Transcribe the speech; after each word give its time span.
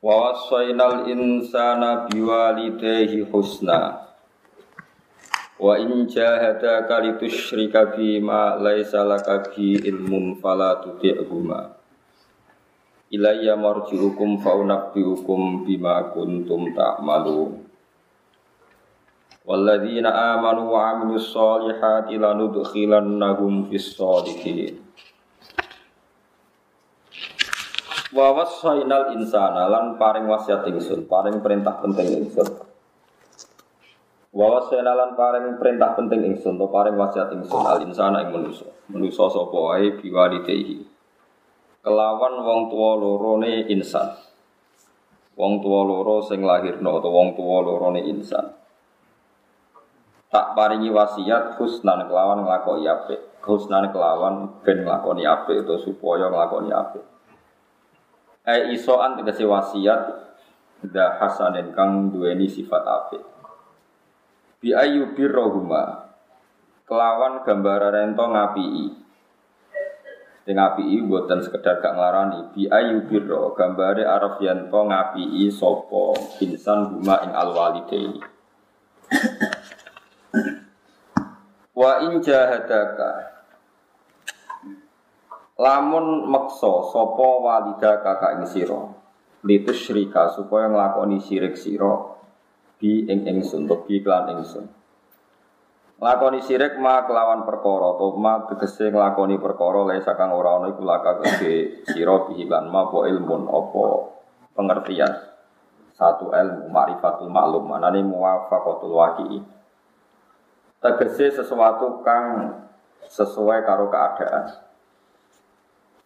Wa 0.00 0.16
wassaynal 0.16 1.12
insana 1.12 2.08
biwalidayhi 2.08 3.20
husna. 3.28 4.08
Wa 5.60 5.76
in 5.76 6.08
jahadaka 6.08 7.04
litusyrika 7.04 7.92
bima 7.92 8.56
laisa 8.56 9.04
laka 9.04 9.52
bi 9.52 9.76
ilmun 9.76 10.40
fala 10.40 10.80
tuti'huma. 10.80 11.76
Ilayya 13.12 13.60
marji'ukum 13.60 14.40
fa 14.40 14.56
unabbi'ukum 14.56 15.68
bima 15.68 16.08
kuntum 16.16 16.72
ta'malun. 16.72 17.60
Walladzina 19.44 20.32
amanu 20.32 20.72
wa 20.72 20.96
'amilus 20.96 21.28
solihati 21.28 22.16
lanudkhilannahum 22.16 23.68
fis 23.68 23.92
solihin. 24.00 24.80
Wa 28.10 28.34
wasainal 28.34 29.14
insana 29.14 29.70
lan 29.70 29.94
paring 29.94 30.26
wasiat 30.26 30.66
ingsun, 30.66 31.06
paring 31.06 31.38
perintah 31.38 31.78
penting 31.78 32.10
ingsun. 32.18 32.58
Wa 34.34 34.46
wasainal 34.50 34.98
lan 34.98 35.10
paring 35.14 35.54
perintah 35.62 35.94
penting 35.94 36.26
ingsun, 36.26 36.58
to 36.58 36.66
paring 36.74 36.98
wasiat 36.98 37.30
ingsun 37.30 37.62
al 37.62 37.78
insana 37.86 38.26
ing 38.26 38.34
manusa. 38.34 38.66
Manusa 38.90 39.30
sapa 39.30 39.54
wae 39.54 39.94
biwalidayhi. 39.94 40.82
Kelawan 41.86 42.34
wong 42.42 42.60
tuwa 42.66 42.98
lorone 42.98 43.70
insan. 43.70 44.18
Wong 45.38 45.62
tuwa 45.62 45.86
loro 45.86 46.26
sing 46.26 46.42
lahirno 46.42 46.98
atau 46.98 47.14
wong 47.14 47.38
tuwa 47.38 47.62
lorone 47.62 48.02
insan. 48.10 48.58
Tak 50.34 50.58
paringi 50.58 50.90
wasiat 50.90 51.62
husnan 51.62 52.10
kelawan 52.10 52.42
nglakoni 52.42 52.90
apik. 52.90 53.38
Husnan 53.46 53.94
kelawan 53.94 54.60
ben 54.66 54.82
nglakoni 54.82 55.22
apik 55.22 55.62
utawa 55.62 55.78
supaya 55.78 56.26
nglakoni 56.26 56.74
apik. 56.74 57.06
Ai 58.40 58.72
isoan 58.72 59.20
tegese 59.20 59.44
wasiat 59.44 60.32
da 60.80 61.20
hasanin 61.20 61.76
kang 61.76 62.08
duweni 62.08 62.48
sifat 62.48 62.80
apik. 62.80 63.20
Bi 64.60 64.72
ayu 64.72 65.12
birrohuma 65.12 66.08
kelawan 66.88 67.44
gambaran 67.44 67.92
rento 67.92 68.24
ngapii. 68.24 68.86
Sing 70.40 70.56
ngapii 70.56 71.04
mboten 71.04 71.44
sekedar 71.44 71.84
gak 71.84 71.92
nglarani 71.92 72.48
bi 72.56 72.64
ayu 72.64 73.04
birro 73.04 73.52
gambare 73.52 74.08
yen 74.40 74.72
to 74.72 74.80
ngapii 74.88 75.52
sapa 75.52 76.16
insan 76.40 76.96
huma 76.96 77.20
ing 77.28 77.32
alwalidaini. 77.36 78.20
Wa 81.76 82.08
in 82.08 82.24
jahadaka 82.24 83.39
Lamun 85.60 86.24
meksa 86.24 86.88
sapa 86.88 87.28
walida 87.44 88.00
kakak 88.00 88.40
ing 88.40 88.48
sira 88.48 88.80
litus 89.44 89.76
syirika 89.76 90.32
supaya 90.32 90.72
nglakoni 90.72 91.20
syirik 91.20 91.52
sira 91.52 92.16
bi 92.80 93.04
ing 93.04 93.28
ingsun 93.28 93.68
to 93.68 93.84
bi 93.84 94.00
klan 94.00 94.32
ingsun. 94.32 94.64
Nglakoni 96.00 96.40
syirik 96.40 96.80
ma 96.80 97.04
kelawan 97.04 97.44
perkara 97.44 97.92
to 98.00 98.16
ma 98.16 98.40
tegese 98.48 98.88
nglakoni 98.88 99.36
perkara 99.36 99.84
le 99.84 100.00
sakang 100.00 100.32
ora 100.32 100.56
ana 100.56 100.72
iku 100.72 100.80
laka 100.80 101.20
gede 101.20 101.84
sira 101.92 102.24
bi 102.24 102.40
lan 102.48 102.72
ma 102.72 102.88
po 102.88 103.04
ilmun 103.04 103.44
apa 103.44 103.84
pengertian. 104.56 105.12
Satu 105.92 106.32
ilmu 106.32 106.72
ma'rifatul 106.72 107.28
maklum 107.28 107.68
manane 107.68 108.00
muwafaqatul 108.00 108.96
waqi'i. 108.96 109.44
Tegese 110.80 111.36
sesuatu 111.36 112.00
kang 112.00 112.56
sesuai 113.04 113.60
karo 113.68 113.92
keadaan. 113.92 114.69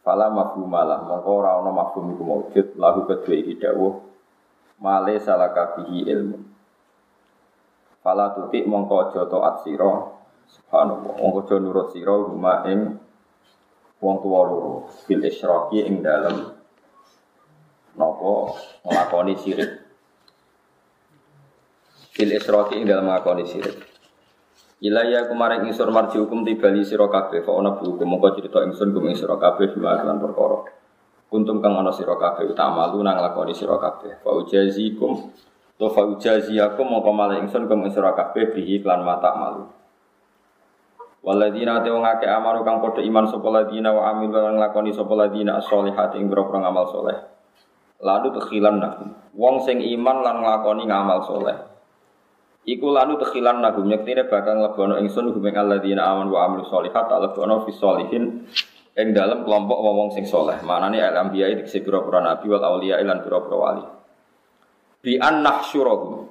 Fala 0.04 0.28
mafhumalah 0.28 1.08
mongko 1.08 1.30
ora 1.40 1.56
ana 1.64 1.72
mafhum 1.72 2.12
iku 2.12 2.22
maujud 2.28 2.66
lahu 2.76 3.08
kedue 3.08 3.40
iki 3.40 3.56
dawuh 3.56 4.04
male 4.84 5.16
salaka 5.16 5.80
bihi 5.80 6.04
ilmu. 6.12 6.38
Fala 8.04 8.36
tutik 8.36 8.68
mongko 8.68 9.08
aja 9.08 9.24
taat 9.24 9.64
sira. 9.64 10.12
Subhanallah. 10.44 11.16
Mongko 11.16 11.38
aja 11.48 11.56
nurut 11.56 11.88
sira 11.96 12.12
huma 12.20 12.68
ing 12.68 13.00
wong 14.04 14.16
tuwa 14.20 14.40
loro. 14.44 14.92
Bil 15.08 15.24
isyraki 15.24 15.88
ing 15.88 16.04
dalem. 16.04 16.52
Napa? 17.96 18.60
Nglakoni 18.84 19.34
syirik. 19.40 19.72
Bil 22.12 22.30
isyraki 22.36 22.76
ing 22.76 22.84
dalem 22.84 23.08
nglakoni 23.08 23.48
syirik. 23.48 23.93
Ilaya 24.84 25.24
kemarin 25.32 25.64
insur 25.64 25.88
marji 25.88 26.20
hukum 26.20 26.44
tibali 26.44 26.84
sira 26.84 27.08
kabeh 27.08 27.40
fa 27.40 27.56
ana 27.56 27.72
hukum 27.80 28.04
mongko 28.04 28.36
cerita 28.36 28.60
ingsun 28.68 28.92
kum 28.92 29.08
ing 29.08 29.16
sira 29.16 29.40
kabeh 29.40 29.72
bima 29.72 29.96
lan 30.04 30.20
perkara. 30.20 30.60
Kuntum 31.32 31.64
kang 31.64 31.72
ana 31.72 31.88
sira 31.88 32.12
kabeh 32.20 32.52
utamalu 32.52 33.00
nang 33.00 33.16
lakoni 33.16 33.56
sira 33.56 33.80
kabeh. 33.80 34.20
Fa 34.20 34.36
ujazikum 34.36 35.32
to 35.80 35.88
fa 35.88 36.04
ujaziakum 36.04 36.84
mongko 36.84 37.16
malih 37.16 37.40
ingsun 37.40 37.64
kum 37.64 37.80
ing 37.88 37.96
sira 37.96 38.12
kabeh 38.12 38.52
bihi 38.52 38.84
lan 38.84 39.08
mata 39.08 39.32
malu. 39.32 39.64
Waladina 41.24 41.80
te 41.80 41.88
wong 41.88 42.04
akeh 42.04 42.28
kang 42.28 42.84
padha 42.84 43.00
iman 43.00 43.24
sapa 43.24 43.48
ladina 43.48 43.88
wa 43.88 44.12
amil 44.12 44.36
lan 44.36 44.60
lakoni 44.60 44.92
sapa 44.92 45.16
ladina 45.16 45.64
as-solihati 45.64 46.20
ing 46.20 46.28
boro 46.28 46.52
ngamal 46.52 46.84
soleh. 46.92 47.16
Lalu 48.04 48.36
tekhilan 48.36 48.76
nakum. 48.84 49.16
Wong 49.32 49.64
sing 49.64 49.80
iman 49.80 50.20
lan 50.20 50.44
nglakoni 50.44 50.84
ngamal 50.84 51.24
soleh. 51.24 51.73
Iku 52.64 52.96
lanu 52.96 53.20
tekhilan 53.20 53.60
nagum 53.60 53.84
nyektine 53.84 54.24
bakal 54.24 54.56
ngebono 54.56 54.96
ingsun 54.96 55.36
gumeng 55.36 55.52
alladzina 55.52 56.08
aman 56.08 56.32
wa 56.32 56.48
amilu 56.48 56.64
sholihat 56.64 57.12
tak 57.12 57.20
lebono 57.20 57.60
fi 57.68 57.76
sholihin 57.76 58.48
ing 58.96 59.08
dalam 59.12 59.44
kelompok 59.44 59.76
wong 59.84 60.08
sing 60.16 60.24
soleh. 60.24 60.56
Manane 60.64 60.96
al 61.04 61.28
anbiya 61.28 61.52
dikse 61.60 61.84
pira-pira 61.84 62.24
nabi 62.24 62.48
wal 62.48 62.64
auliya 62.64 63.04
lan 63.04 63.20
pira-pira 63.20 63.56
wali. 63.60 63.84
Bi 65.04 65.20
an 65.20 65.44
nahsyurahum. 65.44 66.24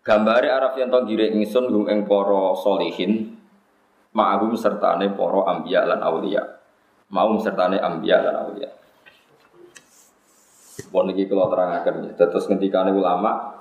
Gambare 0.00 0.48
araf 0.48 0.80
yen 0.80 0.88
to 0.88 1.04
giring 1.04 1.44
ingsun 1.44 1.68
gum 1.68 1.92
ing 1.92 2.08
para 2.08 2.56
solihin 2.56 3.36
ma'ahum 4.16 4.56
sertane 4.56 5.12
para 5.12 5.40
anbiya 5.44 5.84
lan 5.84 6.00
auliya. 6.00 6.40
Mau 7.12 7.36
sertane 7.36 7.76
anbiya 7.76 8.24
lan 8.24 8.34
auliya. 8.48 8.70
Pun 10.88 11.12
iki 11.12 11.28
kula 11.28 11.52
terangaken, 11.52 12.16
terus 12.16 12.48
ngendikane 12.48 12.92
ulama 12.96 13.56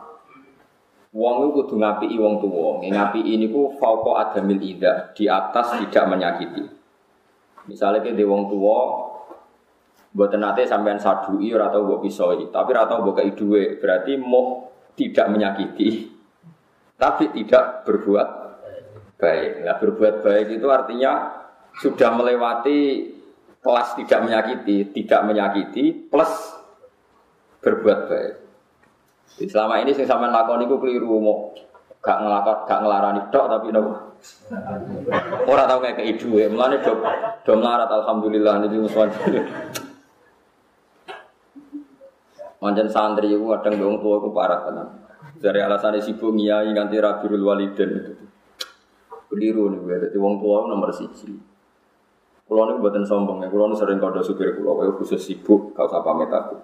Wong 1.16 1.48
itu 1.48 1.64
kudu 1.64 1.76
ngapiki 1.80 2.20
wong 2.20 2.44
ini 2.84 3.48
ku 3.48 3.72
fauqa 3.80 4.12
adamil 4.20 4.60
ida, 4.60 5.16
di 5.16 5.32
atas 5.32 5.80
tidak 5.80 6.12
menyakiti. 6.12 6.68
Misalnya 7.72 8.04
ke 8.04 8.12
wong 8.28 8.52
tua, 8.52 8.80
buat 10.12 10.36
nate 10.36 10.68
sampean 10.68 11.00
sadui 11.00 11.56
ora 11.56 11.72
tau 11.72 11.88
mbok 11.88 12.04
pisoi, 12.04 12.52
tapi 12.52 12.76
ora 12.76 12.84
tau 12.84 13.08
mbok 13.08 13.20
berarti 13.80 14.20
mau 14.20 14.68
tidak 15.00 15.32
menyakiti. 15.32 16.12
Tapi 17.00 17.32
tidak 17.32 17.88
berbuat 17.88 18.30
baik. 19.16 19.64
Nah, 19.64 19.76
berbuat 19.80 20.16
baik 20.20 20.48
itu 20.60 20.68
artinya 20.68 21.32
sudah 21.80 22.12
melewati 22.12 22.80
kelas 23.64 23.96
tidak 24.00 24.20
menyakiti, 24.20 24.92
tidak 24.92 25.22
menyakiti 25.24 26.12
plus 26.12 26.32
berbuat 27.64 28.00
baik. 28.12 28.45
Selama 29.36 29.84
ini 29.84 29.92
sing 29.92 30.08
sampean 30.08 30.32
lakon 30.32 30.64
iku 30.64 30.80
keliru 30.80 31.20
mau 31.20 31.52
gak 32.00 32.22
ngelakon 32.22 32.58
gak 32.70 32.80
ngelarani 32.86 33.22
tok 33.34 33.46
tapi 33.52 33.68
nopo. 33.74 33.94
Ora 35.50 35.68
tau 35.68 35.82
kayak 35.84 36.00
kei 36.00 36.16
dhuwe, 36.16 36.48
mulane 36.48 36.80
do 36.80 36.94
do 37.44 37.52
melarat 37.58 37.90
alhamdulillah 37.92 38.64
niki 38.64 38.78
musuhan. 38.80 39.12
Manjen 42.64 42.88
santri 42.90 43.34
iku 43.34 43.52
kadang 43.58 43.82
wong 43.82 43.98
tua 44.00 44.16
iku 44.24 44.30
parah 44.32 44.64
tenan. 44.64 44.88
Dari 45.36 45.60
alasan 45.60 46.00
sibuk 46.00 46.32
ngiyai 46.32 46.72
nganti 46.72 46.96
rabirul 46.98 47.44
waliden 47.44 47.90
itu. 47.92 48.14
Keliru 49.30 49.68
nih 49.74 49.80
gue, 49.84 49.96
jadi 50.10 50.18
wong 50.22 50.40
tua 50.40 50.64
nomor 50.70 50.96
siji. 50.96 51.34
Kulo 52.46 52.62
nih 52.70 52.78
buatan 52.78 53.04
sombong 53.04 53.42
ya, 53.42 53.50
kulo 53.50 53.74
sering 53.74 53.98
kode 53.98 54.22
supir 54.22 54.54
kulo, 54.54 54.78
khusus 55.02 55.18
sibuk, 55.18 55.74
kau 55.74 55.90
usah 55.90 56.06
pamit 56.06 56.30
aku. 56.30 56.56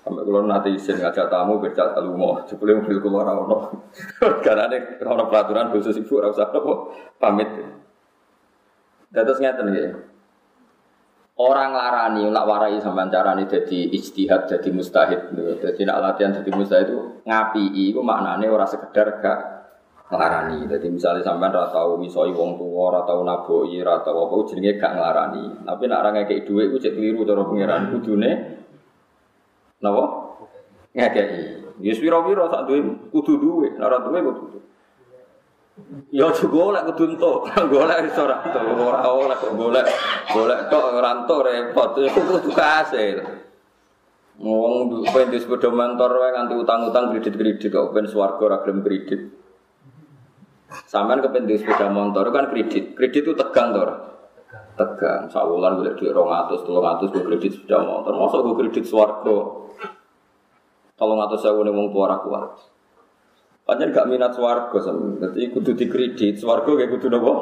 Sampai 0.00 0.24
kalau 0.24 0.48
nanti 0.48 0.72
izin 0.72 0.96
ngajak 0.96 1.28
tamu 1.28 1.60
bercak 1.60 1.92
telu 1.92 2.16
mau, 2.16 2.40
sebelum 2.48 2.80
mobil 2.80 3.04
keluar 3.04 3.28
ono. 3.36 3.84
Karena 4.44 4.64
ada 4.64 4.78
ono 5.04 5.28
peraturan 5.28 5.68
khusus 5.68 5.92
ibu 6.00 6.24
rasa 6.24 6.48
apa 6.48 6.72
pamit. 7.20 7.52
Dan 9.12 9.22
terus 9.28 9.42
ngeten 9.42 9.68
ya. 9.76 9.92
Orang 11.40 11.72
larani, 11.72 12.28
nak 12.28 12.44
warai 12.44 12.80
sampean 12.84 13.08
carane 13.08 13.48
dadi 13.48 13.92
ijtihad, 13.92 14.48
dadi 14.48 14.68
mustahid. 14.72 15.32
Dadi 15.60 15.82
nak 15.88 16.00
latihan 16.00 16.36
dadi 16.36 16.52
mustahid 16.52 16.92
itu 16.92 17.20
ngapi 17.24 17.64
iku 17.92 18.00
maknane 18.04 18.44
ora 18.48 18.68
sekedar 18.68 19.20
gak 19.24 19.40
nglarani. 20.12 20.68
Dadi 20.68 20.88
misalnya 20.92 21.24
sampean 21.24 21.52
ora 21.52 21.72
tau 21.72 21.96
misoi 21.96 22.32
wong 22.32 22.60
tuwa, 22.60 22.92
ora 22.92 23.00
tau 23.08 23.24
naboki, 23.24 23.80
ora 23.80 24.04
tau 24.04 24.28
apa 24.28 24.36
jenenge 24.52 24.76
gak 24.76 24.92
nglarani. 24.96 25.44
Tapi 25.64 25.82
nak 25.88 26.00
ora 26.04 26.10
ngekeki 26.12 26.44
dhuwit 26.44 26.66
iku 26.72 26.76
cek 26.76 26.92
keliru 26.96 27.20
cara 27.24 27.42
pangeran 27.44 27.82
kudune 27.88 28.32
napa? 29.80 30.04
Ngekeki. 30.94 31.42
Ya 31.80 31.92
pira-pira 31.96 32.44
sak 32.52 32.68
duwe 32.68 32.80
kudu 33.08 33.32
duwe, 33.40 33.68
ora 33.80 34.04
duwe 34.04 34.20
kudu 34.20 34.42
duwe. 34.52 34.60
Ya 36.12 36.28
aja 36.28 36.44
golek 36.44 36.92
kudu 36.92 37.16
entuk, 37.16 37.48
golek 37.72 37.98
iso 38.04 38.28
ora 38.28 38.44
entuk, 38.44 38.62
ora 38.76 39.00
oleh 39.08 39.36
kok 39.40 39.52
golek. 39.56 39.86
Golek 40.28 40.60
tok 40.68 40.84
ora 40.92 41.10
entuk 41.16 41.40
repot, 41.40 41.90
kudu 41.96 42.50
kasil. 42.52 43.18
Wong 44.40 45.04
pengen 45.12 45.36
di 45.36 45.38
sepeda 45.40 45.68
motor 45.68 46.16
wae 46.16 46.32
nganti 46.32 46.56
utang-utang 46.56 47.12
kredit-kredit 47.12 47.68
kok 47.68 47.92
ben 47.92 48.08
swarga 48.08 48.40
ora 48.40 48.58
gelem 48.64 48.80
kredit. 48.80 49.20
Sampean 50.88 51.20
kepen 51.20 51.44
di 51.44 51.60
sepeda 51.60 51.92
motor 51.92 52.32
kan 52.32 52.48
kredit. 52.48 52.96
Kredit 52.96 53.20
itu 53.20 53.32
tegang 53.36 53.76
to 53.76 53.80
ora? 53.84 54.09
Tegang. 54.80 55.28
Sawulan 55.28 55.76
golek 55.76 56.00
dhuwit 56.00 56.16
200, 56.16 56.64
300 56.64 57.12
gue 57.12 57.22
kredit 57.28 57.50
sepeda 57.52 57.84
motor. 57.84 58.16
Mosok 58.16 58.40
gue 58.48 58.56
kredit 58.64 58.88
swarga. 58.88 59.36
Kalau 60.96 61.14
ngatur 61.20 61.36
saya 61.36 61.52
wong 61.52 61.92
tua 61.92 62.16
kuat. 62.24 62.48
Panjen 63.68 63.92
gak 63.92 64.08
minat 64.08 64.32
swarga 64.32 64.78
sampe. 64.80 65.20
Dadi 65.20 65.52
kudu 65.52 65.76
dikredit, 65.76 66.40
swarga 66.40 66.74
kayak 66.74 66.90
kudu 66.96 67.06
napa? 67.12 67.32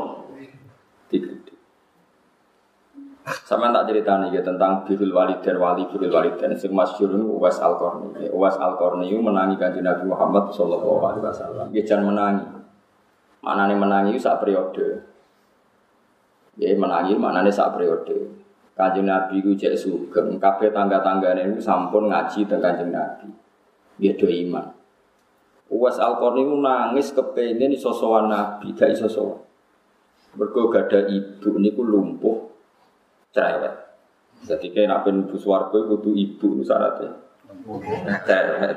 Dikredit. 1.09 1.57
Sama 3.49 3.73
tak 3.73 3.93
cerita 3.93 4.17
nih 4.21 4.37
ya, 4.37 4.43
tentang 4.45 4.85
birul 4.89 5.13
walid 5.13 5.41
dan 5.45 5.61
wali 5.61 5.85
birul 5.89 6.13
walid 6.13 6.37
dan 6.41 6.53
sing 6.57 6.73
masyhur 6.73 7.13
niku 7.13 7.41
Uwais 7.41 7.61
Al 7.61 7.77
Qarni. 7.77 8.29
Uwais 8.33 8.57
Al 8.57 8.77
Qarni 8.81 9.13
menangi 9.21 9.57
kanjeng 9.61 9.85
Nabi 9.85 10.05
Muhammad 10.09 10.49
sallallahu 10.53 11.01
alaihi 11.05 11.25
wasallam. 11.25 11.67
Dia 11.73 11.85
jangan 11.85 12.13
menangi. 12.13 12.47
Maknane 13.45 13.75
menangi 13.77 14.13
sak 14.17 14.41
periode. 14.41 15.01
Ya 16.59 16.75
menangi 16.75 17.15
maknane 17.15 17.55
sak 17.55 17.79
periode. 17.79 18.35
Kanjeng 18.75 19.07
Nabi 19.07 19.43
ku 19.43 19.55
cek 19.59 19.75
sugeng, 19.75 20.39
kabeh 20.39 20.71
tangga-tanggane 20.71 21.51
niku 21.51 21.59
sampun 21.59 22.11
ngaji 22.11 22.47
teng 22.47 22.63
Kanjeng 22.63 22.95
Nabi. 22.95 23.27
Dia 23.99 24.15
do 24.15 24.31
iman. 24.31 24.71
Uwas 25.71 25.99
Al-Qarni 25.99 26.47
nangis 26.47 27.11
kepengen 27.11 27.75
iso 27.75 27.91
sowan 27.91 28.31
Nabi, 28.31 28.71
gak 28.75 28.95
iso 28.95 29.11
sowan. 29.11 29.39
Mergo 30.39 30.71
gada 30.71 31.11
ibu 31.11 31.59
niku 31.59 31.83
lumpuh 31.83 32.51
cerewet. 33.35 33.75
Jadi 34.47 34.71
kayak 34.71 34.87
nak 34.87 35.01
ben 35.03 35.27
bus 35.27 35.43
warga 35.43 35.79
kudu 35.83 36.15
ibu 36.15 36.55
nu 36.55 36.63
syaratnya. 36.63 37.11
Cerewet. 38.23 38.77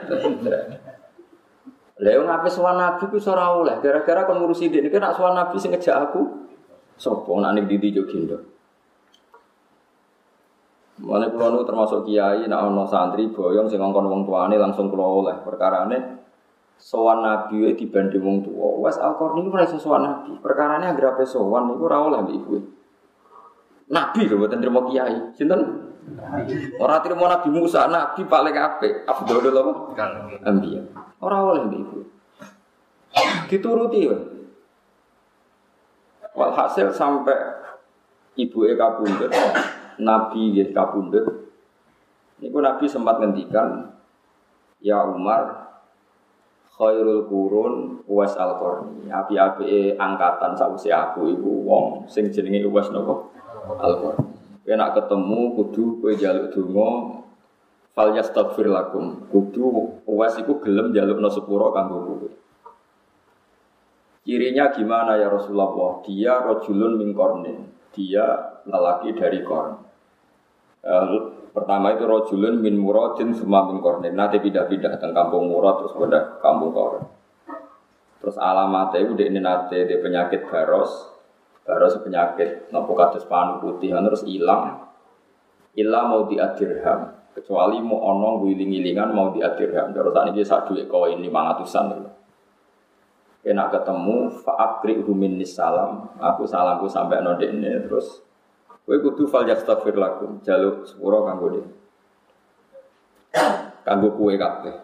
Lha 2.01 2.09
yo 2.09 2.25
ngape 2.25 2.49
Nabi 2.49 3.03
ku 3.05 3.17
ora 3.29 3.53
oleh, 3.53 3.77
gara-gara 3.77 4.25
kon 4.25 4.41
ngurusi 4.41 4.73
dik 4.73 4.89
nek 4.89 4.97
nak 4.97 5.13
sowan 5.13 5.37
Nabi 5.37 5.61
sing 5.61 5.69
ngejak 5.69 6.09
aku 6.09 6.49
sapa 7.01 7.33
nak 7.41 7.57
ning 7.57 7.65
ndi 7.65 7.89
yo 7.89 8.05
gendho. 8.05 8.37
Mulane 11.01 11.33
kula 11.33 11.65
termasuk 11.65 12.05
kiai 12.05 12.45
nak 12.45 12.61
ana 12.69 12.85
santri 12.85 13.33
boyong 13.33 13.65
sing 13.65 13.81
ngongkon 13.81 14.05
wong 14.05 14.21
tuane 14.29 14.53
langsung 14.61 14.93
kula 14.93 15.01
oleh 15.01 15.35
perkarane 15.41 15.97
sowan 16.77 17.25
nabi 17.25 17.73
dibanding 17.73 18.21
wong 18.21 18.37
tuwa. 18.45 18.85
Wes 18.85 19.01
Al-Qarni 19.01 19.49
ora 19.49 19.65
iso 19.65 19.81
sowan 19.81 20.05
nabi. 20.05 20.37
Perkarane 20.37 20.85
anggere 20.85 21.17
ape 21.17 21.25
sowan 21.25 21.73
niku 21.73 21.89
ora 21.89 21.97
oleh 22.05 22.17
mbek 22.21 22.37
ibu. 22.37 22.53
Nabi 23.89 24.29
lho 24.29 24.37
mboten 24.37 24.61
trimo 24.61 24.81
kiai. 24.85 25.33
Sinten? 25.33 25.61
Ora 26.81 26.97
trimo 27.05 27.29
Nabi 27.29 27.49
Musa, 27.53 27.85
nabi 27.85 28.25
paling 28.25 28.57
apik. 28.57 29.05
Abdul 29.05 29.53
apa? 29.53 29.73
Ambiya. 30.49 30.81
Ora 31.21 31.37
oleh 31.49 31.61
mbek 31.65 31.79
ibu. 31.81 31.97
Dituruti. 33.49 34.01
Walhasil 36.31 36.95
sampai 36.95 37.35
ibu 38.39 38.63
e 38.63 38.73
kabundut, 38.79 39.31
Nabi 39.99 40.55
nggih 40.55 40.71
kabundut. 40.71 41.27
Niku 42.39 42.57
Nabi 42.63 42.87
sempat 42.87 43.19
ngendikan, 43.19 43.91
Ya 44.81 45.05
Umar, 45.05 45.71
khairul 46.73 47.29
kurun 47.29 48.01
uwas 48.09 48.33
al 48.41 48.57
qarni 48.57 49.05
api 49.13 49.37
api 49.37 49.93
angkatan 49.93 50.57
sausi 50.57 50.89
aku 50.89 51.29
ibu 51.29 51.61
wong 51.61 52.09
sing 52.09 52.33
jenenge 52.33 52.65
uwas 52.65 52.89
nopo 52.89 53.29
al 53.77 54.01
qarni 54.01 54.73
nak 54.73 54.97
ketemu 54.97 55.53
kudu 55.53 56.01
kowe 56.01 56.13
jaluk 56.17 56.49
donga 56.49 57.21
fal 57.91 58.15
yastaghfir 58.15 58.71
lakum. 58.71 59.27
Kudu 59.27 59.99
uwas 60.07 60.39
iku 60.39 60.63
gelem 60.63 60.95
jalukno 60.95 61.27
sepuro 61.27 61.69
kanggo 61.75 61.97
kowe 62.07 62.29
Cirinya 64.21 64.69
gimana 64.69 65.17
ya 65.17 65.33
Rasulullah? 65.33 65.97
Dia 66.05 66.45
rojulun 66.45 66.93
min 67.01 67.09
kornin. 67.17 67.57
Dia 67.89 68.25
lelaki 68.69 69.17
dari 69.17 69.41
korn. 69.41 69.81
Pertama 71.51 71.91
itu 71.97 72.05
rojulun 72.05 72.61
min 72.61 72.77
muradin 72.77 73.33
semua 73.33 73.65
min 73.65 73.81
kornin. 73.81 74.13
Nanti 74.13 74.37
pindah-pindah 74.37 75.01
tentang 75.01 75.13
kampung 75.17 75.49
murad 75.49 75.81
terus 75.81 75.97
pindah 75.97 76.37
kampung 76.37 76.69
korn. 76.69 77.01
Terus 78.21 78.37
alamatnya 78.37 79.01
itu 79.01 79.17
ini 79.17 79.41
nanti 79.41 79.81
di 79.89 79.97
penyakit 79.97 80.45
baros. 80.45 81.09
Baros 81.65 81.97
penyakit 82.05 82.69
nopo 82.69 82.93
kados 82.93 83.25
panu 83.25 83.57
putih 83.57 83.89
terus 83.89 84.21
hilang. 84.21 84.85
Hilang 85.73 86.05
mau 86.13 86.21
diadirham. 86.29 87.17
Kecuali 87.33 87.81
mau 87.81 87.97
onong 87.97 88.45
guling-gilingan 88.45 89.09
mau 89.17 89.33
diadirham. 89.33 89.89
Terus 89.89 90.13
tadi 90.13 90.29
dia 90.37 90.45
satu 90.45 90.77
koin 90.85 91.17
lima 91.17 91.49
ratusan. 91.49 92.00
Kena 93.41 93.73
ketemu 93.73 94.29
faakri 94.45 95.01
humin 95.01 95.41
salam. 95.41 96.13
Aku 96.21 96.45
salamku 96.45 96.85
sampai 96.85 97.25
node 97.25 97.49
ini 97.49 97.81
terus 97.89 98.21
Kowe 98.81 98.97
kudu 98.97 99.29
fal 99.29 99.45
yastaghfir 99.45 99.93
lakum, 99.93 100.41
jaluk 100.41 100.89
sepuro 100.89 101.21
kanggo 101.21 101.47
dia. 101.53 101.65
Kanggo 103.85 104.17
kue 104.17 104.35
kabeh. 104.35 104.75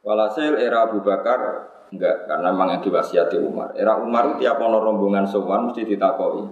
Walhasil 0.00 0.56
era 0.56 0.88
Abu 0.88 1.02
Bakar 1.02 1.68
enggak 1.90 2.30
karena 2.30 2.48
memang 2.54 2.78
yang 2.78 2.82
diwasiati 2.86 3.36
Umar. 3.42 3.74
Era 3.74 3.98
Umar 3.98 4.32
itu 4.32 4.46
tiap 4.46 4.62
ono 4.62 4.80
rombongan 4.80 5.26
sowan 5.26 5.68
mesti 5.68 5.82
ditakoi. 5.82 6.46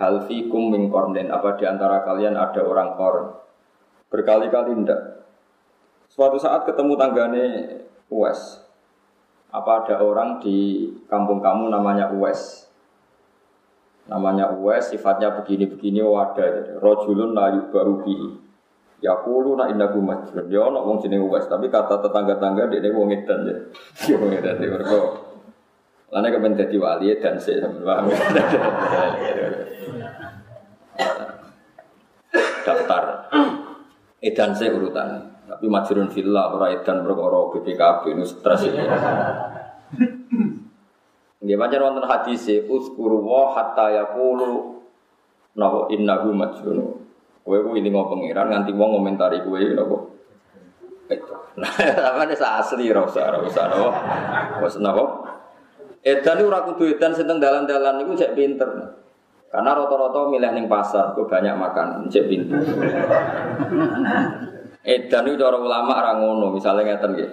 Hal 0.00 0.24
fikum 0.24 0.72
min 0.72 0.88
apa 1.28 1.60
di 1.60 1.68
antara 1.68 2.00
kalian 2.00 2.38
ada 2.38 2.64
orang 2.64 2.96
korn? 2.96 3.36
Berkali-kali 4.08 4.72
ndak. 4.72 5.00
Suatu 6.08 6.40
saat 6.40 6.64
ketemu 6.64 6.96
tanggane 6.96 7.44
Uwes. 8.08 8.69
Apa 9.50 9.82
ada 9.82 9.98
orang 9.98 10.38
di 10.38 10.86
kampung 11.10 11.42
kamu 11.42 11.70
namanya 11.70 12.10
Uwes? 12.14 12.70
namanya 14.10 14.50
Uwais 14.50 14.90
sifatnya 14.90 15.30
begini-begini 15.38 16.02
wadah 16.02 16.82
rojulun 16.82 17.30
layu 17.30 17.70
baru 17.70 18.02
bihi. 18.02 18.50
Ya 19.00 19.16
nak 19.16 19.72
indahu 19.72 20.04
majrun 20.04 20.52
ya 20.52 20.68
nak 20.68 20.84
wong 20.84 21.00
jeneng 21.00 21.24
Uwais 21.24 21.46
tapi 21.46 21.70
kata 21.72 22.02
tetangga-tangga 22.04 22.68
dia 22.68 22.90
wong 22.90 23.14
edan 23.14 23.46
ya. 23.46 23.56
Dia 24.04 24.18
wong 24.18 24.34
edan 24.34 24.60
dia 24.60 24.68
mereka 24.74 24.98
Lana 26.10 26.26
kepen 26.26 26.58
jadi 26.58 26.74
wali 26.74 27.14
dan 27.22 27.38
saya 27.38 27.62
sama 27.62 27.86
paham 27.86 28.10
daftar. 32.66 33.30
Edan 34.18 34.50
saya 34.50 34.74
urutan 34.74 35.30
tapi 35.60 35.68
majrun 35.68 36.08
villa 36.08 36.56
ora 36.56 36.72
edan 36.72 37.04
perkara 37.04 37.52
BPKB 37.52 38.16
ini 38.16 38.24
stres 38.24 38.64
ini 38.64 38.80
Nggih 41.44 41.56
pancen 41.60 41.84
wonten 41.84 42.08
hadis 42.08 42.48
e 42.48 42.64
uskuru 42.64 43.20
wa 43.20 43.52
hatta 43.52 43.92
yaqulu 43.92 44.80
napa 45.60 45.92
innahu 45.92 46.32
majnun. 46.32 46.96
Kowe 47.44 47.58
ku 47.60 47.76
ilingo 47.76 48.08
pangeran 48.08 48.48
nganti 48.48 48.72
wong 48.72 48.88
ngomentari 48.96 49.44
kowe 49.44 49.60
napa. 49.60 49.96
Nah, 51.60 51.72
apa 52.08 52.24
nih 52.24 52.40
asli 52.40 52.88
ora 52.88 53.04
usah 53.04 53.44
napa. 53.68 53.90
Wes 54.64 54.80
napa? 54.80 55.04
Edan 56.00 56.40
ora 56.40 56.64
kudu 56.72 56.96
edan 56.96 57.12
sing 57.12 57.28
dalan-dalan 57.28 58.00
niku 58.00 58.16
cek 58.16 58.32
pinter. 58.32 58.96
Karena 59.52 59.76
rata-rata 59.76 60.32
milih 60.32 60.56
ning 60.56 60.72
pasar, 60.72 61.12
kok 61.12 61.28
banyak 61.28 61.52
makan, 61.52 62.08
cek 62.08 62.24
pinter. 62.32 62.64
Edan 64.80 65.28
itu 65.28 65.36
cara 65.36 65.60
ulama 65.60 65.92
ora 66.00 66.12
ngono, 66.16 66.56
misalnya 66.56 66.96
ngeten 66.96 67.12
nggih. 67.12 67.30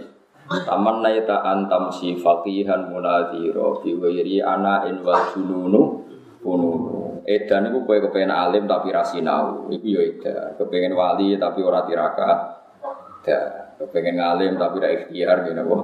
Taman 0.47 1.03
naita 1.03 1.43
antam 1.43 1.91
si 1.91 2.15
fakihan 2.15 2.87
munadhiro 2.87 3.83
biwiri 3.83 4.39
ana 4.39 4.87
in 4.87 5.03
wal 5.03 5.31
pununu. 5.31 5.83
Edan 7.27 7.67
itu 7.67 7.83
kue 7.83 7.99
kepengen 7.99 8.31
alim 8.31 8.63
tapi 8.63 8.87
rasinau, 8.87 9.67
itu 9.67 9.99
ya 9.99 10.01
edan. 10.03 10.55
Kepengen 10.55 10.95
wali 10.95 11.35
tapi 11.35 11.59
ora 11.59 11.83
tirakat, 11.83 12.39
edan. 13.23 13.75
Kepengen 13.79 14.19
alim 14.19 14.55
tapi 14.55 14.79
ora 14.79 14.89
ikhtiar 14.95 15.43
gitu 15.43 15.59
kok. 15.67 15.83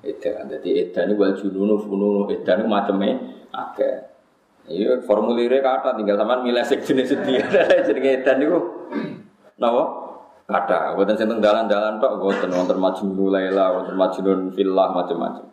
Edan. 0.00 0.48
Jadi 0.48 0.68
edan 0.80 1.12
itu 1.12 1.20
wal 1.20 1.32
jununu 1.36 1.74
pununu. 1.84 2.20
Edan 2.32 2.64
itu 2.64 2.68
macamnya 2.68 3.12
agak. 3.52 4.08
Iya, 4.68 5.04
formulirnya 5.04 5.60
kata 5.60 5.96
tinggal 5.96 6.16
sama 6.16 6.40
milih 6.40 6.64
jenis 6.64 7.12
dia 7.24 7.44
edan 8.16 8.36
niku. 8.40 8.60
Napa? 9.60 9.99
Kata, 10.50 10.98
buatan 10.98 11.14
sing 11.14 11.30
dalan-dalan 11.30 12.02
tok 12.02 12.18
buatan 12.18 12.50
wonten 12.50 12.78
majnun 12.82 13.14
laila, 13.30 13.78
wonten 13.78 13.94
majnun 13.94 14.50
villa 14.50 14.90
macam-macam. 14.90 15.46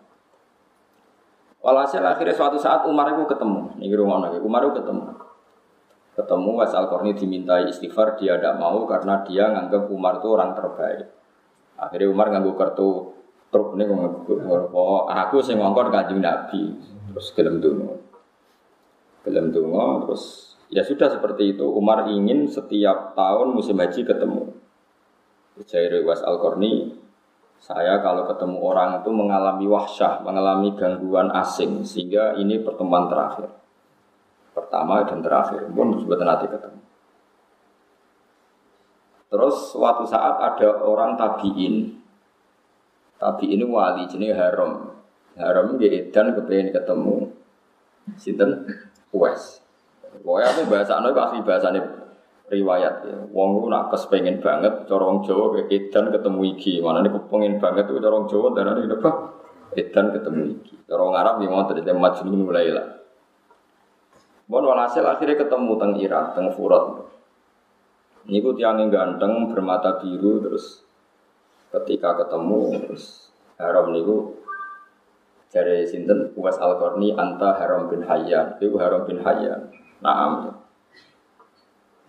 Walhasil 1.61 2.01
akhirnya 2.01 2.33
suatu 2.33 2.57
saat 2.57 2.89
Umar 2.89 3.13
itu 3.13 3.29
ketemu. 3.29 3.77
Ini 3.77 3.93
rumah. 3.93 4.33
Umar 4.41 4.65
itu 4.65 4.81
ketemu. 4.81 5.13
Ketemu 6.17 6.49
Was 6.57 6.73
Al 6.73 6.89
dimintai 7.13 7.69
istighfar, 7.69 8.17
dia 8.17 8.41
tidak 8.41 8.57
mau 8.57 8.89
karena 8.89 9.21
dia 9.21 9.53
nganggap 9.53 9.85
Umar 9.93 10.17
itu 10.17 10.33
orang 10.33 10.57
terbaik. 10.57 11.13
Akhirnya 11.77 12.09
Umar 12.09 12.33
nganggu 12.33 12.57
kartu 12.57 13.13
truk 13.53 13.77
ini 13.77 13.85
oh, 13.85 15.05
aku 15.05 15.45
sing 15.45 15.61
ngongkon 15.61 15.93
kanjeng 15.93 16.25
Nabi. 16.25 16.73
Terus 17.13 17.27
gelem 17.37 17.61
dungo. 17.61 18.01
Gelem 19.21 19.53
dungo 19.53 20.07
terus 20.07 20.55
ya 20.73 20.81
sudah 20.81 21.13
seperti 21.13 21.53
itu. 21.53 21.69
Umar 21.69 22.09
ingin 22.09 22.49
setiap 22.49 23.13
tahun 23.13 23.53
musim 23.53 23.77
haji 23.77 24.01
ketemu. 24.01 24.57
Jairi 25.65 26.05
Was 26.05 26.21
Al 26.21 26.37
saya 27.57 27.99
kalau 28.05 28.29
ketemu 28.29 28.57
orang 28.61 29.01
itu 29.01 29.09
mengalami 29.09 29.65
wahsyah, 29.65 30.21
mengalami 30.21 30.77
gangguan 30.77 31.33
asing, 31.33 31.81
sehingga 31.81 32.37
ini 32.37 32.61
pertemuan 32.61 33.09
terakhir. 33.09 33.49
Pertama 34.53 35.05
dan 35.05 35.25
terakhir, 35.25 35.65
pun 35.73 35.97
sebetulnya 35.97 36.37
nanti 36.37 36.45
ketemu. 36.49 36.81
Terus 39.27 39.55
suatu 39.75 40.07
saat 40.07 40.39
ada 40.39 40.79
orang 40.85 41.19
tabiin, 41.19 41.97
tabiin 43.19 43.61
wali, 43.67 44.07
jenis 44.07 44.37
haram. 44.37 44.95
Haram 45.37 45.77
dia 45.77 45.91
edan 45.93 46.33
kepengen 46.33 46.73
ketemu, 46.73 47.29
sinten, 48.17 48.65
Wes. 49.13 49.61
Pokoknya 50.23 50.49
aku 50.49 50.61
bahasa 50.71 50.97
anu 50.97 51.13
asli 51.13 51.43
bahasanya 51.45 51.81
riwayat 52.47 52.95
ya. 53.03 53.17
Wong 53.31 53.63
ku 53.63 53.67
nak 53.67 53.91
kespengen 53.91 54.39
banget 54.39 54.87
cara 54.87 55.03
wong 55.03 55.23
Jawa 55.27 55.67
edan 55.67 56.11
ketemu 56.11 56.41
iki. 56.55 56.79
Mana 56.79 57.03
nih 57.03 57.11
kepengen 57.11 57.59
banget 57.59 57.91
tuh 57.91 57.99
cara 57.99 58.13
wong 58.15 58.27
Jawa 58.31 58.47
dan 58.55 58.75
ini 58.79 58.95
apa? 58.95 59.11
Edan 59.75 60.05
ketemu 60.15 60.41
iki. 60.59 60.75
Cara 60.87 61.01
wong 61.03 61.15
Arab 61.15 61.35
yang 61.43 61.51
mau 61.51 61.67
terjadi 61.67 61.91
majnun 61.95 62.47
mulai 62.47 62.71
lah. 62.71 62.87
Bon 64.47 64.63
walhasil 64.63 65.03
akhirnya 65.03 65.43
ketemu 65.43 65.75
teng 65.75 65.93
Irak, 65.99 66.39
teng 66.39 66.55
Furat. 66.55 67.03
Ini 68.27 68.39
ku 68.43 68.55
tiang 68.55 68.79
yang 68.79 68.91
ganteng 68.91 69.51
bermata 69.51 69.99
biru 69.99 70.39
terus 70.43 70.83
ketika 71.71 72.15
ketemu 72.23 72.79
terus 72.87 73.31
haram 73.59 73.91
niku 73.91 74.39
dari 75.51 75.87
sinten 75.87 76.31
Uwais 76.35 76.59
Al 76.59 76.75
Qarni 76.79 77.15
anta 77.15 77.55
Haram 77.59 77.87
bin 77.91 78.03
Hayyan. 78.03 78.59
Itu 78.59 78.75
Haram 78.79 79.07
bin 79.07 79.19
Hayyan. 79.23 79.71
Naam. 79.99 80.66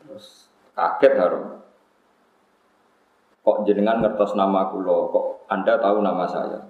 Terus 0.08 0.48
kaget 0.72 1.14
harum. 1.20 1.60
Kok 3.44 3.64
jenengan 3.68 4.00
ngertos 4.00 4.32
nama 4.32 4.72
kulo, 4.72 5.12
kok 5.12 5.26
Anda 5.52 5.76
tahu 5.76 6.00
nama 6.00 6.24
saya? 6.24 6.60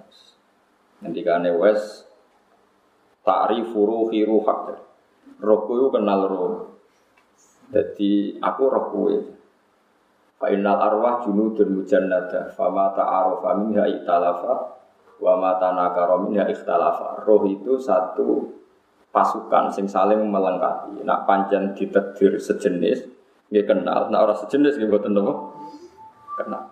Nanti 1.02 1.22
kane 1.22 1.54
wes 1.54 2.02
ta'rifu 3.22 3.78
ruhi 3.86 4.26
ruhak. 4.26 4.82
Rohku 5.38 5.70
itu 5.78 5.88
kenal 5.94 6.26
roh. 6.26 6.82
Jadi 7.70 8.42
aku 8.42 8.62
roh 8.66 8.84
kuwe. 8.90 9.16
Fa'inal 10.38 10.78
arwah 10.78 11.26
junudun 11.26 11.82
mujannada 11.82 12.54
Fama 12.54 12.94
ta'arofa 12.94 13.58
minha 13.58 13.90
iktalafa 13.90 14.78
Wa 15.18 15.34
ma 15.34 15.58
tanakara 15.58 16.14
minha 16.22 16.46
ikhtalafa 16.46 17.26
Roh 17.26 17.42
itu 17.50 17.74
satu 17.74 18.46
pasukan 19.10 19.74
sing 19.74 19.90
saling 19.90 20.22
melengkapi 20.30 21.02
Nak 21.02 21.26
pancen 21.26 21.74
ditedir 21.74 22.38
sejenis 22.38 23.17
Nggih 23.48 23.64
kenal, 23.64 24.12
nah 24.12 24.28
orang 24.28 24.36
sejenis 24.36 24.76
nggih 24.76 24.88
mboten 24.92 25.16
napa? 25.16 25.32
Kenal. 26.36 26.62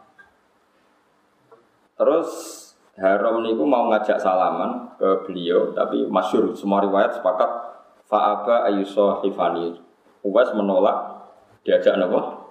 Terus 1.96 2.28
Haram 2.96 3.44
niku 3.44 3.68
mau 3.68 3.92
ngajak 3.92 4.16
salaman 4.16 4.96
ke 4.96 5.28
beliau, 5.28 5.68
tapi 5.76 6.08
masyur 6.08 6.56
semua 6.56 6.80
riwayat 6.80 7.12
sepakat 7.12 7.48
fa'aba 8.08 8.64
ayuso 8.72 9.20
hifani. 9.20 9.76
Uwais 10.24 10.48
menolak 10.56 11.28
diajak 11.60 12.00
napa? 12.00 12.48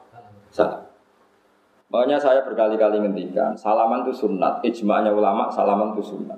Salam. 0.54 0.86
Makanya 1.90 2.22
saya 2.22 2.46
berkali-kali 2.46 3.02
ngendikan, 3.02 3.58
salaman 3.58 4.06
itu 4.06 4.26
sunat. 4.26 4.62
Ijma'nya 4.62 5.14
ulama, 5.14 5.50
salaman 5.50 5.98
itu 5.98 6.14
sunat. 6.14 6.38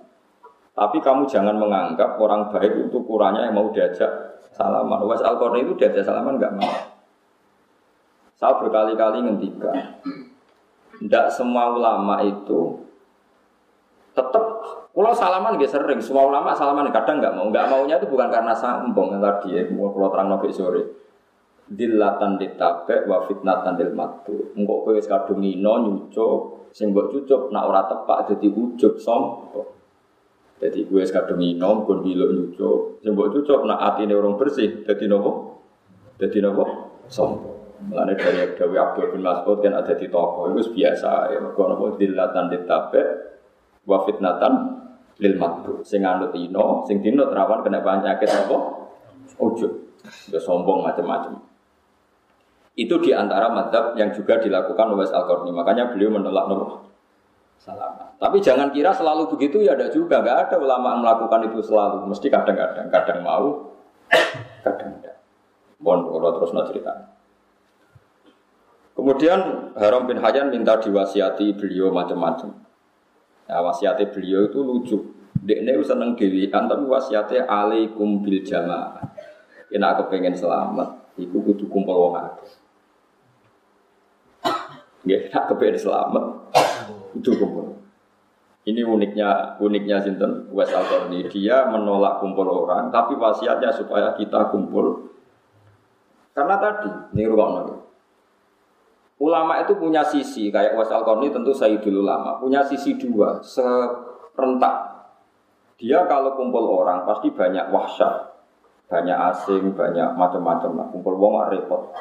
Tapi 0.72 1.03
kamu 1.03 1.27
jangan 1.27 1.60
menganggap 1.60 2.15
orang 2.15 2.48
baik 2.48 2.88
itu 2.88 2.98
kurangnya 3.03 3.51
yang 3.51 3.60
mau 3.60 3.67
diajak 3.75 4.39
salaman. 4.56 5.03
Uwais 5.03 5.20
al 5.20 5.36
itu 5.36 5.75
diajak 5.75 6.08
salaman 6.08 6.39
enggak 6.39 6.56
mau. 6.56 6.97
Saya 8.38 8.53
berkali-kali 8.62 9.25
ngendikan, 9.25 9.98
tidak 11.01 11.25
semua 11.34 11.74
ulama 11.74 12.22
itu 12.22 12.86
tetap 14.13 14.46
kalau 14.98 15.13
salaman 15.13 15.62
gak 15.62 15.70
sering, 15.70 16.01
semua 16.01 16.25
ulama 16.25 16.58
salaman 16.58 16.89
kadang 16.89 17.22
nggak 17.22 17.38
mau, 17.38 17.53
nggak 17.53 17.70
maunya 17.70 18.01
itu 18.01 18.10
bukan 18.10 18.34
karena 18.34 18.50
sambung 18.50 19.13
yang 19.13 19.22
tadi 19.22 19.53
ya, 19.53 19.62
mau 19.70 19.94
kalau 19.94 20.10
terang 20.10 20.29
nabi 20.34 20.50
sore. 20.50 20.82
Dilatan 21.70 22.41
ditape 22.41 23.06
wa 23.06 23.22
fitnatan 23.29 23.77
dil 23.77 23.94
matu. 23.94 24.56
Engkau 24.58 24.88
kue 24.88 24.98
sekadung 24.98 25.44
ino 25.46 25.86
nyucuk, 25.86 26.72
sing 26.74 26.96
mbok 26.96 27.13
cucuk 27.13 27.53
nak 27.53 27.70
ora 27.70 27.86
tepak 27.86 28.34
jadi 28.34 28.48
ujuk 28.50 28.98
sombong. 28.98 29.70
Jadi 30.58 30.89
gue 30.89 31.03
sekadung 31.06 31.44
ino 31.46 31.86
pun 31.86 32.01
bilo 32.01 32.34
nyucuk, 32.34 33.03
sing 33.06 33.13
mbok 33.13 33.29
cucuk 33.38 33.70
nak 33.70 33.84
atine 33.84 34.17
orang 34.17 34.34
bersih, 34.34 34.82
jadi 34.82 35.06
nopo, 35.06 35.62
jadi 36.17 36.41
nopo 36.41 36.65
sombong. 37.06 37.57
Mulane 37.78 38.18
dari 38.18 38.58
Dewi 38.58 38.78
Abdul 38.78 39.14
bin 39.14 39.22
Mas'ud 39.22 39.62
kan 39.62 39.78
ada 39.78 39.94
di 39.94 40.10
toko 40.10 40.50
itu 40.50 40.74
biasa 40.74 41.30
ya. 41.30 41.38
Mergo 41.38 41.62
napa 41.70 41.94
dilatan 41.94 42.46
ditabe 42.50 43.02
wa 43.86 44.02
fitnatan 44.02 44.54
lil 45.22 45.36
maktu. 45.38 45.86
Sing 45.86 46.02
anut 46.02 46.34
ino, 46.34 46.82
sing 46.90 47.06
dino 47.06 47.30
terawan 47.30 47.62
kena 47.62 47.86
penyakit 47.86 48.30
apa? 48.34 48.58
Ujub. 49.38 49.74
Ya 50.34 50.42
sombong 50.42 50.82
macam-macam. 50.82 51.38
Itu 52.78 53.02
di 53.02 53.14
antara 53.14 53.50
madhab 53.50 53.98
yang 53.98 54.14
juga 54.14 54.38
dilakukan 54.42 54.94
oleh 54.94 55.10
Al-Qarni. 55.10 55.50
Makanya 55.54 55.94
beliau 55.94 56.14
menolak 56.14 56.46
nopo 56.50 56.66
salam. 57.58 58.18
Tapi 58.18 58.38
jangan 58.42 58.70
kira 58.70 58.94
selalu 58.94 59.30
begitu 59.34 59.62
ya 59.62 59.74
ada 59.74 59.90
juga. 59.90 60.22
Gak 60.22 60.50
ada 60.50 60.56
ulama 60.62 60.98
yang 60.98 61.02
melakukan 61.06 61.42
itu 61.50 61.62
selalu. 61.62 62.06
Mesti 62.10 62.30
kadang-kadang. 62.30 62.90
Kadang 62.90 63.20
mau, 63.26 63.74
kadang 64.66 64.98
tidak. 65.02 65.18
Bon, 65.78 66.02
kalau 66.06 66.30
terus 66.38 66.54
no 66.54 66.66
ceritanya. 66.66 67.17
Kemudian 68.98 69.72
Haram 69.77 70.10
bin 70.10 70.18
Hayyan 70.18 70.50
minta 70.50 70.82
diwasiati 70.82 71.54
beliau 71.54 71.94
macam-macam. 71.94 72.50
Nah, 73.46 73.62
wasiati 73.62 74.10
beliau 74.10 74.50
itu 74.50 74.58
lucu. 74.66 74.98
Dekne 75.38 75.77
seneng 75.86 76.18
dewian 76.18 76.66
tapi 76.66 76.84
wasiatnya 76.89 77.46
alaikum 77.46 78.25
bil 78.25 78.42
jamaah. 78.42 79.06
Ini 79.70 79.86
aku 79.86 80.10
pengen 80.10 80.34
selamat, 80.34 81.13
iku 81.22 81.46
kudu 81.46 81.70
kumpul 81.70 82.10
wong 82.10 82.16
akeh. 82.18 82.50
Nggih, 85.06 85.22
nak 85.30 85.46
kepengen 85.51 85.77
selamat, 85.80 86.24
kudu 87.16 87.32
kumpul. 87.38 87.66
Ini 88.68 88.84
uniknya 88.84 89.56
uniknya 89.63 90.04
sinten 90.04 90.51
Wes 90.51 90.74
al 90.75 91.08
Dia 91.08 91.70
menolak 91.70 92.20
kumpul 92.20 92.50
orang, 92.50 92.92
tapi 92.92 93.16
wasiatnya 93.16 93.72
supaya 93.72 94.18
kita 94.18 94.51
kumpul. 94.51 95.13
Karena 96.36 96.60
tadi, 96.60 96.92
ini 97.16 97.24
ruang 97.30 97.87
Ulama 99.18 99.66
itu 99.66 99.74
punya 99.74 100.06
sisi, 100.06 100.54
kayak 100.54 100.78
Wasal 100.78 101.02
Korni 101.02 101.34
tentu 101.34 101.50
Sayyidul 101.50 102.06
Ulama, 102.06 102.38
punya 102.38 102.62
sisi 102.62 103.02
dua, 103.02 103.42
serentak. 103.42 104.94
Dia 105.82 106.06
kalau 106.06 106.38
kumpul 106.38 106.62
orang 106.86 107.02
pasti 107.02 107.34
banyak 107.34 107.74
wahsyat, 107.74 108.14
banyak 108.86 109.18
asing, 109.34 109.74
banyak 109.74 110.14
macam-macam 110.14 110.72
lah. 110.78 110.88
Kumpul 110.94 111.18
wong 111.18 111.34
repot. 111.50 111.94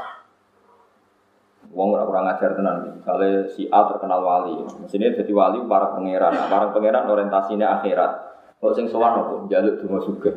Wong 1.76 1.92
ora 1.92 2.08
kurang 2.08 2.30
ajar 2.30 2.56
tenan. 2.56 3.00
Misalnya 3.00 3.48
si 3.52 3.68
A 3.68 3.84
terkenal 3.90 4.22
wali, 4.22 4.64
mesinnya 4.80 5.12
jadi 5.12 5.32
wali 5.34 5.60
para 5.68 5.92
pangeran. 5.92 6.32
Nah, 6.32 6.48
para 6.48 6.72
pangeran 6.72 7.04
orientasinya 7.10 7.80
akhirat. 7.80 8.12
Kalau 8.56 8.72
sing 8.72 8.88
sowan 8.88 9.18
apa? 9.18 9.34
Jaluk 9.50 9.84
donga 9.84 10.00
sugih. 10.00 10.36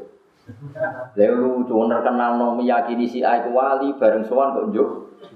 Lalu 1.16 1.66
cuma 1.70 1.86
terkenal 1.90 2.38
no 2.38 2.58
meyakini 2.58 3.06
si 3.06 3.22
A 3.22 3.42
itu 3.44 3.54
wali 3.54 3.94
bareng 3.96 4.26
sowan 4.26 4.56
kok 4.56 4.66
njuk 4.74 4.90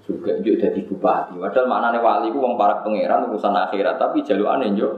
juga 0.07 0.31
njuk 0.39 0.55
jadi 0.59 0.79
bupati. 0.87 1.37
Padahal 1.37 1.67
maknane 1.69 1.99
wali 2.01 2.27
ku 2.33 2.39
wong 2.41 2.57
para 2.57 2.81
pangeran 2.81 3.29
urusan 3.29 3.53
akhirat 3.53 4.01
tapi 4.01 4.25
jalukane 4.25 4.73
njuk 4.73 4.93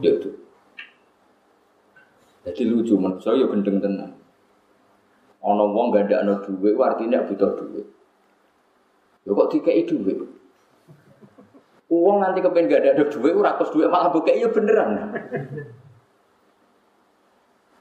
njuk 0.00 0.14
tuh. 0.22 0.34
Jadi 2.40 2.62
lucu 2.66 2.96
menurut 2.96 3.20
saya 3.20 3.44
ya 3.44 3.46
gendeng 3.52 3.78
tenan. 3.84 4.10
Ono 5.40 5.72
wong 5.72 5.92
no 5.96 6.34
duit, 6.44 6.76
artinya 6.76 7.24
butuh 7.24 7.50
duit. 7.56 7.86
Ya 9.24 9.30
kok 9.32 9.48
dikei 9.52 9.84
duit? 9.84 10.18
Uang 11.90 12.22
nanti 12.22 12.38
kepen 12.38 12.70
gak 12.70 12.86
ada 12.86 13.02
duit, 13.02 13.34
ratus 13.34 13.72
duit 13.74 13.90
malah 13.90 14.14
buka 14.14 14.30
ya 14.30 14.46
beneran. 14.46 15.10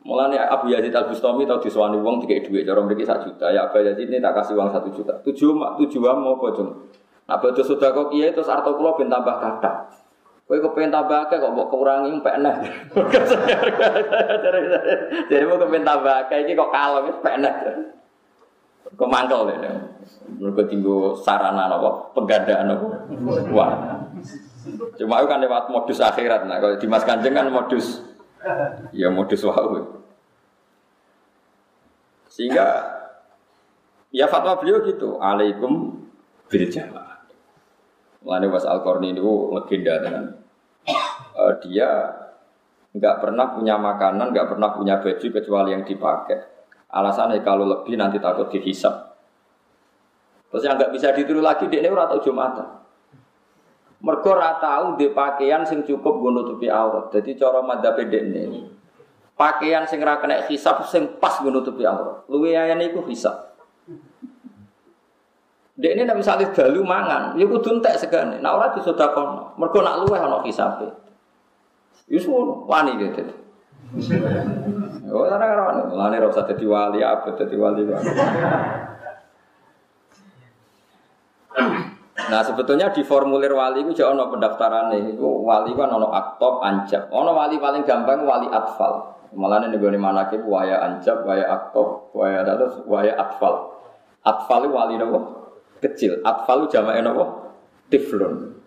Mulane 0.10 0.42
Abu 0.42 0.74
Yazid 0.74 0.90
Al 0.98 1.06
Bustami 1.06 1.46
tau 1.46 1.62
disuani 1.62 2.02
wong 2.02 2.26
tiga 2.26 2.42
duit, 2.42 2.66
cara 2.66 2.82
mriki 2.82 3.06
sak 3.06 3.30
juta. 3.30 3.54
Ya 3.54 3.70
Abu 3.70 3.86
Yazid 3.86 4.10
ini 4.10 4.18
tak 4.18 4.42
kasih 4.42 4.58
uang 4.58 4.74
satu 4.74 4.90
juta. 4.90 5.14
Tujuh 5.22 5.54
mak 5.54 5.78
tujuan 5.78 6.18
mau 6.18 6.42
apa 6.42 6.50
cung? 6.58 6.90
Nah 7.30 7.38
betul 7.38 7.62
sudah 7.62 7.94
kok 7.94 8.10
kiai 8.10 8.34
terus 8.34 8.50
arto 8.50 8.74
kulo 8.74 8.98
ben 8.98 9.06
tambah 9.06 9.38
kata. 9.38 9.86
Kowe 10.50 10.58
kepengen 10.58 10.90
tambah 10.90 11.30
akeh 11.30 11.38
kok 11.38 11.54
mbok 11.54 11.70
kurangi 11.70 12.10
pek 12.26 12.42
nah. 12.42 12.58
Jadi 15.30 15.46
mau 15.46 15.62
kepengen 15.62 15.86
tambah 15.86 16.26
akeh 16.26 16.42
iki 16.42 16.58
kok 16.58 16.74
kalem 16.74 17.06
wis 17.06 17.22
pek 17.22 17.38
nah. 17.38 17.54
Kok 18.98 19.14
deh. 19.46 19.58
Mergo 20.42 20.64
tinggu 20.66 21.14
sarana 21.22 21.70
napa 21.70 22.10
penggandaan 22.18 22.66
napa. 22.66 22.88
Wah. 23.54 23.72
Cuma 24.98 25.22
itu 25.22 25.30
kan 25.30 25.38
lewat 25.38 25.70
modus 25.70 26.02
akhirat. 26.02 26.50
Nah 26.50 26.58
kalau 26.58 26.82
Dimas 26.82 27.06
Kanjeng 27.06 27.38
kan 27.38 27.46
modus 27.54 28.02
ya 28.90 29.14
modus 29.14 29.46
wau. 29.46 29.99
Sehingga 32.40 32.68
ya 34.16 34.32
fatwa 34.32 34.56
beliau 34.64 34.80
gitu, 34.88 35.20
alaikum 35.20 36.00
bil 36.48 36.66
jamaah. 36.72 37.20
Mulane 38.24 38.48
Was 38.48 38.64
Al 38.64 38.80
Qarni 38.80 39.12
itu 39.12 39.52
legenda 39.52 40.00
dengan 40.00 40.40
uh, 41.36 41.54
dia 41.60 42.16
nggak 42.96 43.16
pernah 43.20 43.52
punya 43.52 43.76
makanan, 43.76 44.32
nggak 44.32 44.56
pernah 44.56 44.72
punya 44.72 45.04
baju 45.04 45.28
kecuali 45.28 45.76
yang 45.76 45.84
dipakai. 45.84 46.40
Alasannya 46.88 47.44
kalau 47.44 47.68
lebih 47.68 48.00
nanti 48.00 48.24
takut 48.24 48.48
dihisap. 48.48 49.20
Terus 50.48 50.64
yang 50.64 50.80
nggak 50.80 50.96
bisa 50.96 51.12
ditiru 51.12 51.44
lagi 51.44 51.68
dia 51.68 51.84
ini 51.84 51.92
tahu 51.92 52.24
Jumatan. 52.24 52.80
Mergo 54.00 54.32
tau 54.64 54.96
di 54.96 55.12
pakaian 55.12 55.68
sing 55.68 55.84
cukup 55.84 56.24
nggo 56.24 56.30
nutupi 56.32 56.72
aurat. 56.72 57.12
Dadi 57.12 57.36
cara 57.36 57.60
madzhab 57.60 58.00
ini 58.00 58.79
pakaian 59.40 59.88
sing 59.88 60.04
ra 60.04 60.20
kena 60.20 60.44
hisab 60.52 60.84
sing 60.84 61.16
pas 61.24 61.40
nggo 61.40 61.56
nutupi 61.56 61.88
aurat. 61.88 62.28
Luwe 62.28 62.52
ayane 62.52 62.92
iku 62.92 63.08
hisab. 63.08 63.56
Dek 65.80 65.96
ini 65.96 66.04
misalnya 66.12 66.52
dalu 66.52 66.84
mangan, 66.84 67.40
ya 67.40 67.48
kudu 67.48 67.80
entek 67.80 67.96
segane. 67.96 68.44
Nah 68.44 68.52
ora 68.52 68.76
disedekahno. 68.76 69.56
Mergo 69.56 69.80
nak 69.80 70.04
luweh 70.04 70.20
ana 70.20 70.44
hisabe. 70.44 70.92
Yus 72.12 72.28
wani 72.28 73.00
gitu. 73.00 73.24
Oh, 75.08 75.24
ora 75.24 75.40
ora 75.40 75.64
wani. 75.72 75.82
Lane 75.96 76.20
ora 76.20 76.36
usah 76.36 76.44
dadi 76.44 76.68
wali, 76.68 77.00
apa 77.00 77.32
dadi 77.32 77.56
wali. 77.56 77.88
Nah 82.28 82.42
sebetulnya 82.44 82.92
di 82.92 83.00
formulir 83.08 83.56
wali 83.56 83.88
itu 83.88 84.04
jauh 84.04 84.20
pendaftaran 84.20 84.92
nih. 84.92 85.16
Wali 85.16 85.72
kan 85.80 85.96
ono 85.96 86.12
aktop 86.12 86.60
anjab. 86.60 87.08
Ono 87.08 87.32
wali 87.32 87.56
paling 87.56 87.88
gampang 87.88 88.28
wali 88.28 88.52
atfal. 88.52 89.16
Malah 89.30 89.70
nih 89.70 89.78
gue 89.78 89.94
mana 89.94 90.26
ke 90.26 90.42
waya 90.42 90.82
anjab, 90.82 91.22
waya 91.22 91.46
aktop, 91.46 92.10
waya 92.18 92.42
terus 92.42 92.82
waya 92.90 93.14
atfal. 93.14 93.78
Atfal 94.26 94.66
itu 94.66 94.74
wali 94.74 94.96
nopo 94.98 95.20
kecil. 95.80 96.26
Atfal 96.26 96.66
itu 96.66 96.78
jamaknya 96.78 97.14
nopo 97.14 97.54
tiflun. 97.94 98.58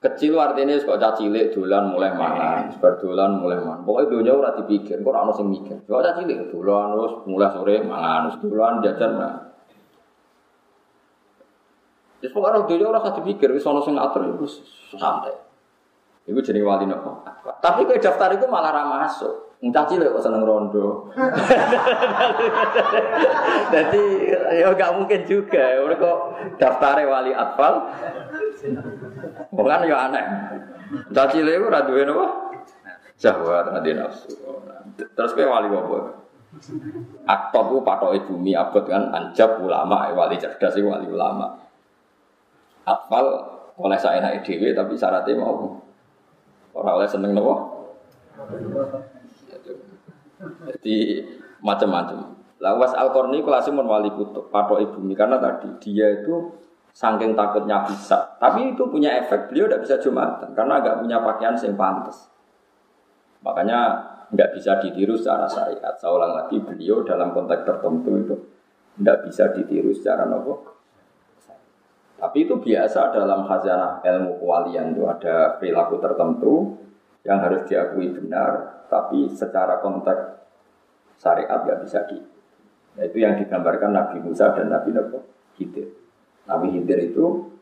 Kecil 0.00 0.32
artinya 0.40 0.80
kok 0.80 0.96
cacilik 0.96 1.52
dolan 1.52 1.92
mulai 1.92 2.12
mana, 2.16 2.72
sebar 2.72 2.96
dolan 2.96 3.36
mulai 3.36 3.60
mana. 3.60 3.84
Pokoknya 3.84 4.08
dunia 4.08 4.32
ora 4.32 4.56
dipikir, 4.56 5.04
kok 5.04 5.12
ora 5.12 5.28
ono 5.28 5.32
sing 5.36 5.52
mikir. 5.52 5.76
Kok 5.84 6.00
cacilik 6.00 6.48
dolan 6.48 6.96
terus 6.96 7.14
mulai 7.28 7.52
sore 7.52 7.74
mangan, 7.84 8.20
terus 8.32 8.36
dolan 8.40 8.80
jajan 8.80 9.12
nah. 9.20 9.36
Terus 12.20 12.32
pokoknya 12.32 12.64
dunia 12.64 12.86
orang 12.88 13.04
satu 13.12 13.20
pikir, 13.24 13.48
wis 13.52 13.64
ono 13.64 13.84
sing 13.84 13.96
ngatur 13.96 14.40
itu 14.40 14.46
santai. 14.96 15.36
Iku 16.28 16.40
jadi 16.40 16.64
wali 16.64 16.88
nopo. 16.88 17.20
Tapi 17.60 17.84
kue 17.84 18.00
daftar 18.00 18.32
itu 18.36 18.48
malah 18.48 18.72
ramah 18.72 19.04
masuk. 19.04 19.49
Entah 19.60 19.84
cilik 19.84 20.16
kok 20.16 20.24
seneng 20.24 20.48
rondo. 20.48 21.12
Jadi 23.76 24.02
ya 24.56 24.72
gak 24.72 24.96
mungkin 24.96 25.20
juga. 25.28 25.84
Udah 25.84 25.98
kok 26.00 26.18
daftar 26.56 26.96
wali 27.04 27.36
atfal. 27.36 27.92
Bukan 29.52 29.84
ya 29.84 30.08
aneh. 30.08 30.24
Entah 31.12 31.28
cilik 31.28 31.60
itu 31.60 31.68
radu 31.68 31.92
nopo. 32.08 32.24
Jahwat 33.20 33.68
tadi 33.68 33.92
nafsu. 33.92 34.32
Terus 34.96 35.36
kue 35.36 35.44
wali 35.44 35.68
apa? 35.68 35.98
Aktor 37.28 37.64
itu 37.68 37.76
patok 37.84 38.16
bumi 38.26 38.56
abad 38.56 38.84
kan 38.88 39.12
anjab 39.12 39.60
ulama 39.60 40.08
wali 40.16 40.40
cerdas 40.40 40.80
wali 40.80 41.04
ulama. 41.04 41.52
Atfal 42.88 43.28
oleh 43.76 44.00
saya 44.00 44.24
naik 44.24 44.40
dewi 44.40 44.72
tapi 44.72 44.96
syaratnya 44.96 45.36
mau 45.36 45.84
orang 46.72 46.96
oleh 46.96 47.08
seneng 47.12 47.36
nopo. 47.36 47.54
Jadi 50.40 50.96
macam-macam. 51.60 52.40
Lawas 52.60 52.92
Al 52.92 53.12
Qarni 53.12 53.40
kelasnya 53.40 53.72
pun 53.72 53.88
wali 53.88 54.12
kutub 54.12 54.52
patok 54.52 54.84
ibu 54.84 55.00
karena 55.16 55.40
tadi 55.40 55.68
dia 55.80 56.20
itu 56.20 56.52
saking 56.92 57.32
takutnya 57.32 57.84
bisa. 57.88 58.36
Tapi 58.36 58.76
itu 58.76 58.84
punya 58.88 59.16
efek 59.20 59.48
beliau 59.48 59.68
tidak 59.68 59.82
bisa 59.88 59.96
jumatan 60.00 60.52
karena 60.52 60.80
agak 60.80 61.00
punya 61.00 61.24
pakaian 61.24 61.56
yang 61.56 61.76
pantas. 61.76 62.28
Makanya 63.40 63.80
nggak 64.28 64.52
bisa 64.56 64.76
ditiru 64.84 65.16
secara 65.16 65.48
syariat. 65.48 65.96
Saya 65.96 66.28
lagi 66.28 66.60
beliau 66.60 67.00
dalam 67.00 67.32
konteks 67.32 67.64
tertentu 67.64 68.10
itu 68.20 68.34
tidak 69.00 69.24
bisa 69.24 69.48
ditiru 69.56 69.96
secara 69.96 70.28
nopo 70.28 70.80
tapi 72.20 72.44
itu 72.44 72.60
biasa 72.60 73.16
dalam 73.16 73.48
khazanah 73.48 74.04
ilmu 74.04 74.44
kewalian 74.44 74.92
itu 74.92 75.08
ada 75.08 75.56
perilaku 75.56 75.96
tertentu 76.04 76.76
yang 77.24 77.40
harus 77.40 77.64
diakui 77.64 78.12
benar, 78.12 78.79
tapi 78.90 79.30
secara 79.30 79.78
konteks 79.78 80.22
syariat 81.22 81.62
nggak 81.62 81.80
bisa 81.86 82.02
di. 82.10 82.18
Itu 82.98 83.22
yang 83.22 83.38
digambarkan 83.38 83.94
Nabi 83.94 84.18
Musa 84.18 84.50
dan 84.50 84.66
Nabi 84.66 84.90
Nabi 84.90 85.16
Khidir. 85.54 85.86
Nabi 86.50 86.74
Khidir 86.74 86.98
itu 87.14 87.54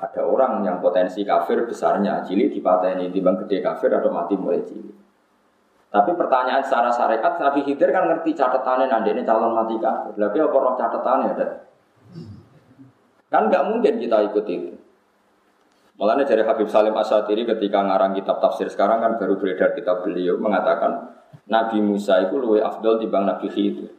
ada 0.00 0.24
orang 0.24 0.64
yang 0.64 0.80
potensi 0.80 1.20
kafir 1.28 1.68
besarnya, 1.68 2.24
cili 2.24 2.48
dipateni 2.48 3.12
timbang 3.12 3.36
gede 3.44 3.60
kafir 3.60 3.92
atau 3.92 4.08
mati 4.08 4.32
mulai 4.32 4.64
cili. 4.64 4.88
Tapi 5.92 6.16
pertanyaan 6.16 6.64
secara 6.64 6.88
syariat 6.88 7.36
Nabi 7.36 7.60
Khidir 7.60 7.92
kan 7.92 8.08
ngerti 8.08 8.32
catatannya 8.32 8.88
nanti 8.88 9.12
ini 9.12 9.22
calon 9.28 9.52
mati 9.52 9.76
kafir. 9.76 10.16
Tapi 10.16 10.38
apa 10.40 10.56
roh 10.56 10.74
catatannya? 10.80 11.32
Kan 13.28 13.42
nggak 13.52 13.64
mungkin 13.68 14.00
kita 14.00 14.16
ikut 14.32 14.44
itu. 14.48 14.79
Makanya 16.00 16.24
dari 16.24 16.40
Habib 16.48 16.64
Salim 16.72 16.96
Asatiri 16.96 17.44
ketika 17.44 17.84
ngarang 17.84 18.16
kitab 18.16 18.40
tafsir 18.40 18.72
sekarang 18.72 19.04
kan 19.04 19.20
baru 19.20 19.36
beredar 19.36 19.76
kitab 19.76 20.00
beliau 20.00 20.40
mengatakan 20.40 21.12
Nabi 21.52 21.84
Musa 21.84 22.24
itu 22.24 22.40
lebih 22.40 22.64
afdol 22.64 22.96
dibanding 22.96 23.36
Nabi 23.36 23.46
Khidir. 23.52 23.92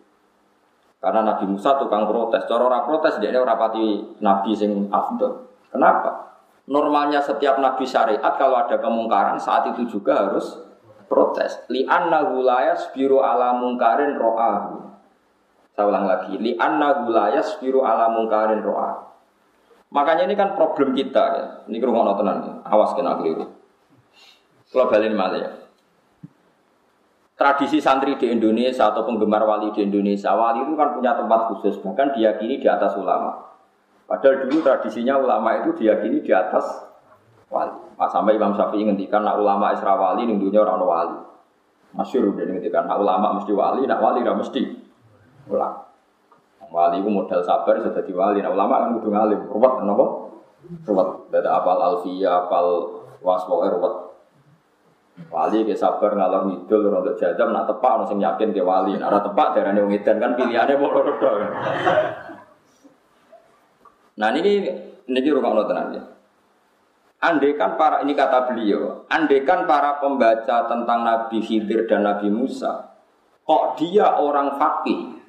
Karena 0.98 1.22
Nabi 1.22 1.46
Musa 1.46 1.78
tukang 1.78 2.10
protes. 2.10 2.50
Cara 2.50 2.66
orang 2.66 2.90
protes 2.90 3.22
dia 3.22 3.38
orang 3.38 3.54
pati 3.54 4.02
Nabi 4.18 4.50
sing 4.58 4.90
afdol. 4.90 5.46
Kenapa? 5.70 6.42
Normalnya 6.66 7.22
setiap 7.22 7.62
Nabi 7.62 7.86
syariat 7.86 8.34
kalau 8.34 8.58
ada 8.58 8.82
kemungkaran 8.82 9.38
saat 9.38 9.70
itu 9.70 9.86
juga 9.86 10.26
harus 10.26 10.58
protes. 11.06 11.62
Li 11.70 11.86
anna 11.86 12.34
gulayas 12.34 12.90
biru 12.98 13.22
ala 13.22 13.62
mungkarin 13.62 14.18
ro'ahu. 14.18 14.90
Saya 15.78 15.86
ulang 15.86 16.10
lagi. 16.10 16.34
Li 16.34 16.58
anna 16.58 17.06
gulayas 17.06 17.62
biru 17.62 17.86
ala 17.86 18.10
mungkarin 18.10 18.66
ro'ahu. 18.66 19.11
Makanya 19.92 20.24
ini 20.24 20.40
kan 20.40 20.56
problem 20.56 20.96
kita 20.96 21.24
ya. 21.36 21.46
Ini 21.68 21.78
kerungu 21.84 22.16
tenan 22.16 22.38
ya. 22.48 22.54
Awas 22.72 22.96
kena 22.96 23.20
keliru. 23.20 23.52
Kalau 24.72 24.88
balik 24.88 25.12
malah 25.12 25.40
ya. 25.40 25.52
Tradisi 27.36 27.84
santri 27.84 28.16
di 28.16 28.32
Indonesia 28.32 28.88
atau 28.88 29.04
penggemar 29.04 29.44
wali 29.44 29.74
di 29.74 29.82
Indonesia, 29.82 30.32
wali 30.38 30.62
itu 30.62 30.78
kan 30.78 30.94
punya 30.94 31.18
tempat 31.18 31.50
khusus, 31.50 31.82
bahkan 31.82 32.14
diyakini 32.14 32.62
di 32.62 32.70
atas 32.70 32.94
ulama. 32.94 33.34
Padahal 34.06 34.46
dulu 34.46 34.62
tradisinya 34.62 35.18
ulama 35.18 35.58
itu 35.58 35.74
diyakini 35.74 36.22
di 36.22 36.32
atas 36.32 36.86
wali. 37.50 37.74
Pak 37.98 38.10
sampai 38.14 38.38
Imam 38.38 38.54
Syafi'i 38.54 38.86
ngendikan 38.86 39.26
nak 39.26 39.42
ulama 39.42 39.74
Isra 39.74 39.98
wali 39.98 40.30
ning 40.30 40.38
dunia 40.38 40.62
orang 40.64 40.86
wali. 40.86 41.18
Masyur 41.98 42.32
dia 42.38 42.48
ngendikan 42.48 42.88
nak 42.88 43.02
ulama 43.02 43.42
mesti 43.42 43.52
wali, 43.52 43.84
nak 43.90 44.00
wali 44.00 44.24
ora 44.24 44.38
mesti 44.38 44.62
ulama. 45.50 45.91
Wali 46.72 47.04
itu 47.04 47.10
modal 47.12 47.44
sabar 47.44 47.76
sudah 47.84 48.00
di 48.00 48.16
wali. 48.16 48.40
Nah, 48.40 48.56
ulama 48.56 48.88
kan 48.88 48.96
kudu 48.96 49.12
ngalim. 49.12 49.44
Ruwet 49.52 49.74
kenapa? 49.84 50.06
Ruwet. 50.88 51.10
Dada 51.28 51.60
apal 51.60 51.80
alfiyah, 51.84 52.48
apal 52.48 52.68
waswo 53.20 53.60
ruwet. 53.60 53.96
Wali 55.28 55.68
ke 55.68 55.76
sabar 55.76 56.16
ngalor 56.16 56.48
ngidul 56.48 56.88
untuk 56.88 57.20
jajam 57.20 57.52
nak 57.52 57.68
tepak 57.68 57.92
ono 58.00 58.04
sing 58.08 58.24
yakin 58.24 58.56
ke 58.56 58.64
wali. 58.64 58.96
Nak 58.96 59.12
ora 59.12 59.20
tepak 59.20 59.48
darane 59.52 59.84
wong 59.84 59.92
edan 59.92 60.18
kan 60.18 60.32
pilihannya 60.40 60.80
mau 60.80 60.96
loro 60.96 61.14
Nah 64.16 64.30
ini 64.32 64.52
ini 65.12 65.30
rumah 65.30 65.68
tenan 65.68 65.88
ya. 65.92 66.04
Andekan 67.22 67.78
para 67.78 68.02
ini 68.02 68.18
kata 68.18 68.50
beliau, 68.50 69.06
andekan 69.06 69.70
para 69.70 70.02
pembaca 70.02 70.66
tentang 70.66 71.06
Nabi 71.06 71.38
Khidir 71.38 71.86
dan 71.86 72.02
Nabi 72.02 72.34
Musa, 72.34 72.98
kok 73.46 73.78
dia 73.78 74.18
orang 74.18 74.58
fakih, 74.58 75.21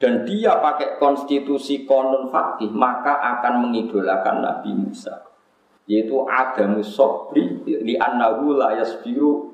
dan 0.00 0.24
dia 0.24 0.56
pakai 0.56 0.96
konstitusi 0.96 1.84
konon 1.84 2.32
fakih 2.32 2.72
maka 2.72 3.20
akan 3.20 3.68
mengidolakan 3.68 4.40
Nabi 4.40 4.72
Musa 4.72 5.28
yaitu 5.84 6.24
adamu 6.24 6.80
sobri 6.80 7.60
li 7.68 8.00
annahu 8.00 8.56
la 8.56 8.80
yasbiru 8.80 9.52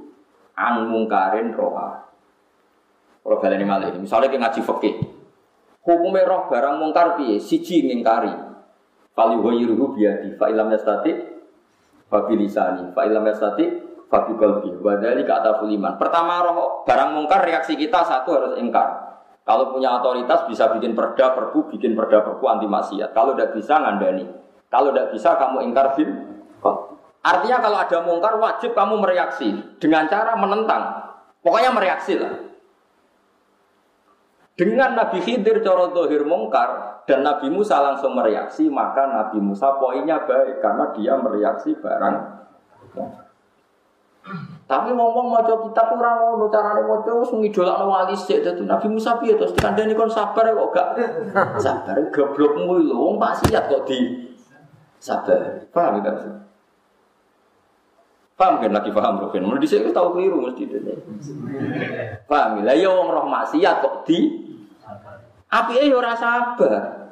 an 0.54 0.86
mungkarin 0.86 1.50
roha 1.50 2.06
Kalau 3.26 3.42
baleni 3.42 3.66
malih, 3.66 3.90
misalnya 3.98 4.30
kita 4.30 4.38
ngaji 4.38 4.60
fikih. 4.62 4.94
Hukumnya 5.82 6.22
roh 6.30 6.46
barang 6.46 6.78
mungkar 6.78 7.18
piye? 7.18 7.42
Siji 7.42 7.82
ngingkari. 7.82 8.30
Fal 9.18 9.34
yughayyiruhu 9.34 9.98
biyadi 9.98 10.38
fa 10.38 10.46
ilam 10.46 10.70
yastati 10.70 11.10
fa 12.06 12.22
bilisani 12.22 12.94
fa 12.94 13.02
ilam 13.02 13.26
yastati 13.26 13.66
fa 14.06 14.30
bi 14.30 14.38
qalbi 14.38 14.78
wa 14.78 14.94
dzalika. 14.94 15.42
Pertama 15.98 16.34
roh 16.46 16.86
barang 16.86 17.18
mungkar 17.18 17.42
reaksi 17.42 17.74
kita 17.74 18.06
satu 18.06 18.30
harus 18.30 18.52
ingkar. 18.62 19.05
Kalau 19.46 19.70
punya 19.70 20.02
otoritas 20.02 20.42
bisa 20.50 20.66
bikin 20.74 20.98
perda 20.98 21.30
perpu, 21.30 21.70
bikin 21.70 21.94
perda 21.94 22.18
perpu 22.26 22.50
anti 22.50 22.66
maksiat. 22.66 23.14
Kalau 23.14 23.38
tidak 23.38 23.54
bisa 23.54 23.78
ngandani. 23.78 24.26
Kalau 24.66 24.90
tidak 24.90 25.14
bisa 25.14 25.38
kamu 25.38 25.70
ingkar 25.70 25.94
bil 25.94 26.10
Artinya 27.26 27.58
kalau 27.58 27.78
ada 27.78 27.98
mungkar 28.06 28.38
wajib 28.38 28.74
kamu 28.74 29.02
mereaksi 29.02 29.54
dengan 29.78 30.10
cara 30.10 30.34
menentang. 30.34 30.82
Pokoknya 31.42 31.70
mereaksi 31.70 32.18
lah. 32.18 32.34
Dengan 34.58 34.98
Nabi 34.98 35.22
Khidir 35.22 35.62
coro 35.62 35.94
dohir 35.94 36.26
mungkar 36.26 37.02
dan 37.06 37.22
Nabi 37.22 37.50
Musa 37.50 37.78
langsung 37.82 38.18
mereaksi, 38.18 38.66
maka 38.66 39.06
Nabi 39.06 39.38
Musa 39.38 39.78
poinnya 39.78 40.22
baik 40.22 40.58
karena 40.58 40.84
dia 40.94 41.14
mereaksi 41.18 41.70
barang. 41.78 42.16
Tapi 44.66 44.90
ngomong 44.90 45.30
mau 45.30 45.42
kita 45.46 45.82
kurang 45.94 46.34
mau 46.34 46.50
carane 46.50 46.82
mau 46.82 46.98
coba 46.98 47.22
ngidolak 47.38 47.78
wali 47.86 48.18
sih 48.18 48.42
jadi 48.42 48.58
Nabi 48.66 48.90
Musa 48.90 49.14
piye 49.22 49.38
terus 49.38 49.54
dikandani 49.54 49.94
kon 49.94 50.10
sabar 50.10 50.50
kok 50.50 50.70
gak. 50.74 50.88
Sabar 51.64 51.94
goblokmu 52.10 52.82
lho 52.82 52.96
wong 52.98 53.14
maksiat 53.22 53.70
kok 53.70 53.86
di 53.86 54.26
sabar. 54.98 55.70
Paham 55.70 56.02
ya 56.02 56.12
Paham 58.36 58.60
kan 58.60 58.68
lagi 58.68 58.92
paham 58.92 59.16
Rukin? 59.22 59.48
Menurut 59.48 59.64
saya 59.64 59.88
tahu 59.94 60.18
keliru 60.18 60.44
mesti. 60.44 60.68
Itu. 60.68 60.92
Paham 62.28 62.66
lah 62.66 62.74
ya 62.74 62.90
wong 62.90 63.08
roh 63.08 63.26
maksiat 63.30 63.80
kok 63.80 64.02
di 64.02 64.18
api 65.46 65.72
eh 65.78 65.94
ora 65.94 66.18
sabar. 66.18 67.05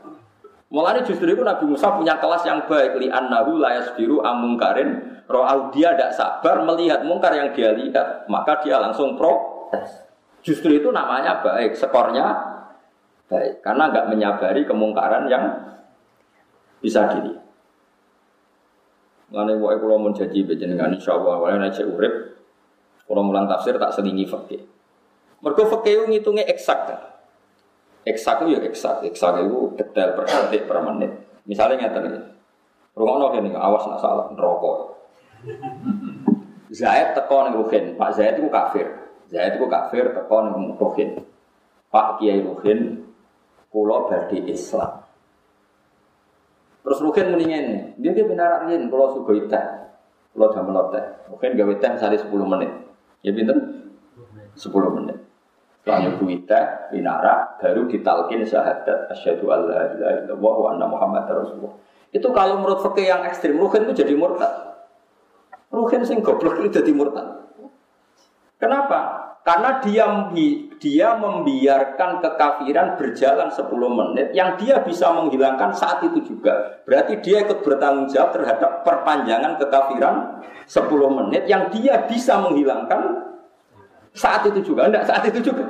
Mulanya 0.74 1.06
justru 1.06 1.30
itu 1.30 1.46
Nabi 1.46 1.70
Musa 1.70 1.94
punya 1.94 2.18
kelas 2.18 2.42
yang 2.42 2.66
baik 2.66 2.98
li 2.98 3.06
annahu 3.06 3.62
la 3.62 3.78
yasbiru 3.78 4.18
amungkarin 4.26 5.22
roh 5.30 5.70
dia 5.70 5.94
tidak 5.94 6.10
sabar 6.18 6.66
melihat 6.66 7.06
mungkar 7.06 7.30
yang 7.30 7.54
dia 7.54 7.70
lihat 7.70 8.26
maka 8.26 8.58
dia 8.58 8.82
langsung 8.82 9.14
protes. 9.14 10.02
Justru 10.42 10.74
itu 10.74 10.90
namanya 10.90 11.38
baik, 11.46 11.78
skornya 11.78 12.26
baik 13.30 13.62
karena 13.62 13.86
nggak 13.86 14.06
menyabari 14.10 14.66
kemungkaran 14.66 15.30
yang 15.30 15.46
bisa 16.82 17.06
dilihat. 17.06 17.46
Mengenai 19.30 19.54
wae 19.54 19.78
kula 19.78 19.94
mun 19.94 20.10
janji 20.10 20.42
bejenengan 20.42 20.90
insyaallah 20.90 21.38
wae 21.38 21.54
nek 21.54 21.78
urip 21.86 22.34
kula 23.06 23.22
mulang 23.22 23.46
tafsir 23.46 23.78
tak 23.78 23.94
selingi 23.94 24.26
fikih. 24.26 24.66
Mergo 25.38 25.70
fikih 25.70 26.10
ngitungnya 26.10 26.50
eksak. 26.50 27.14
Eksak 28.04 28.44
itu 28.44 28.56
ya 28.56 28.60
eksak, 28.68 29.00
eksak 29.08 29.40
itu 29.40 29.72
detail 29.80 30.12
per 30.12 30.28
detik 30.28 30.68
per 30.68 30.78
menit. 30.84 31.12
Misalnya 31.48 31.88
ngeten 31.88 32.02
iki. 32.04 32.20
Rungono 32.94 33.32
kene 33.32 33.56
awas 33.56 33.88
nak 33.88 34.00
salah 34.00 34.28
neraka. 34.30 34.72
Zaid 36.78 37.16
teko 37.16 37.36
ning 37.48 37.54
Ruhin, 37.56 37.84
Pak 37.96 38.10
Zaid 38.16 38.36
itu 38.40 38.48
kafir. 38.52 38.86
Zaid 39.32 39.56
itu 39.56 39.66
kafir 39.66 40.12
teko 40.12 40.36
ning 40.44 40.76
Ruhin. 40.76 41.24
Pak 41.88 42.20
Kiai 42.20 42.44
Ruhin 42.44 43.08
kula 43.72 44.06
badhe 44.10 44.38
Islam. 44.46 45.04
Terus 46.84 47.00
Rukin 47.00 47.32
mendingan 47.32 47.96
dia 47.96 48.12
dia 48.12 48.28
benar 48.28 48.68
ini 48.68 48.92
kalau 48.92 49.16
suka 49.16 49.32
teh, 49.48 49.66
kalau 50.36 50.52
jam 50.52 50.68
teh, 50.92 51.04
Rukin 51.32 51.56
gawe 51.56 51.72
teh 51.80 51.90
misalnya 51.96 52.20
10 52.20 52.44
menit, 52.44 52.70
ya 53.24 53.32
pinter 53.32 53.56
10 54.52 54.96
menit. 55.00 55.16
Nyuguhi 55.84 56.48
teh, 56.48 56.64
binara, 56.88 57.60
baru 57.60 57.84
ditalkin 57.84 58.40
syahadat 58.40 59.12
asyhadu 59.12 59.52
alla 59.52 59.92
ilaha 59.92 60.12
illallah 60.24 60.54
wa 60.56 60.68
anna 60.72 60.86
muhammad 60.88 61.28
rasulullah. 61.28 61.76
Itu 62.08 62.32
kalau 62.32 62.64
menurut 62.64 62.80
fakih 62.80 63.12
yang 63.12 63.20
ekstrim, 63.28 63.60
Rukin 63.60 63.84
itu 63.84 64.00
jadi 64.00 64.16
murtad. 64.16 64.80
Rukin 65.68 66.00
sing 66.08 66.24
goblok 66.24 66.64
itu 66.64 66.80
jadi 66.80 66.88
murtad. 66.94 67.44
Kenapa? 68.56 69.00
Karena 69.44 69.76
dia 69.84 70.08
dia 70.80 71.20
membiarkan 71.20 72.24
kekafiran 72.24 72.96
berjalan 72.96 73.52
10 73.52 73.68
menit 73.92 74.32
yang 74.32 74.56
dia 74.56 74.80
bisa 74.80 75.12
menghilangkan 75.12 75.68
saat 75.76 76.00
itu 76.00 76.24
juga. 76.24 76.80
Berarti 76.88 77.20
dia 77.20 77.44
ikut 77.44 77.60
bertanggung 77.60 78.08
jawab 78.08 78.40
terhadap 78.40 78.88
perpanjangan 78.88 79.60
kekafiran 79.60 80.40
10 80.64 80.88
menit 81.20 81.44
yang 81.44 81.68
dia 81.68 82.08
bisa 82.08 82.40
menghilangkan 82.40 83.23
saat 84.14 84.46
itu 84.46 84.62
juga. 84.62 84.86
Enggak, 84.88 85.04
saat 85.10 85.26
itu 85.26 85.42
juga. 85.42 85.66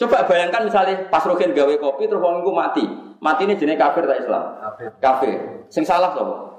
Coba 0.00 0.24
bayangkan 0.24 0.64
misalnya 0.64 1.08
pas 1.12 1.24
Rogen 1.24 1.52
gawe 1.52 1.74
kopi 1.76 2.08
terus 2.08 2.20
wong 2.20 2.44
mati. 2.52 2.84
Mati 3.20 3.44
ini 3.44 3.56
jenis 3.56 3.76
kafir 3.76 4.08
tak 4.08 4.24
Islam? 4.24 4.44
Kafir. 4.56 4.88
Kafir. 4.96 5.36
Sing 5.68 5.84
salah 5.84 6.16
sapa? 6.16 6.50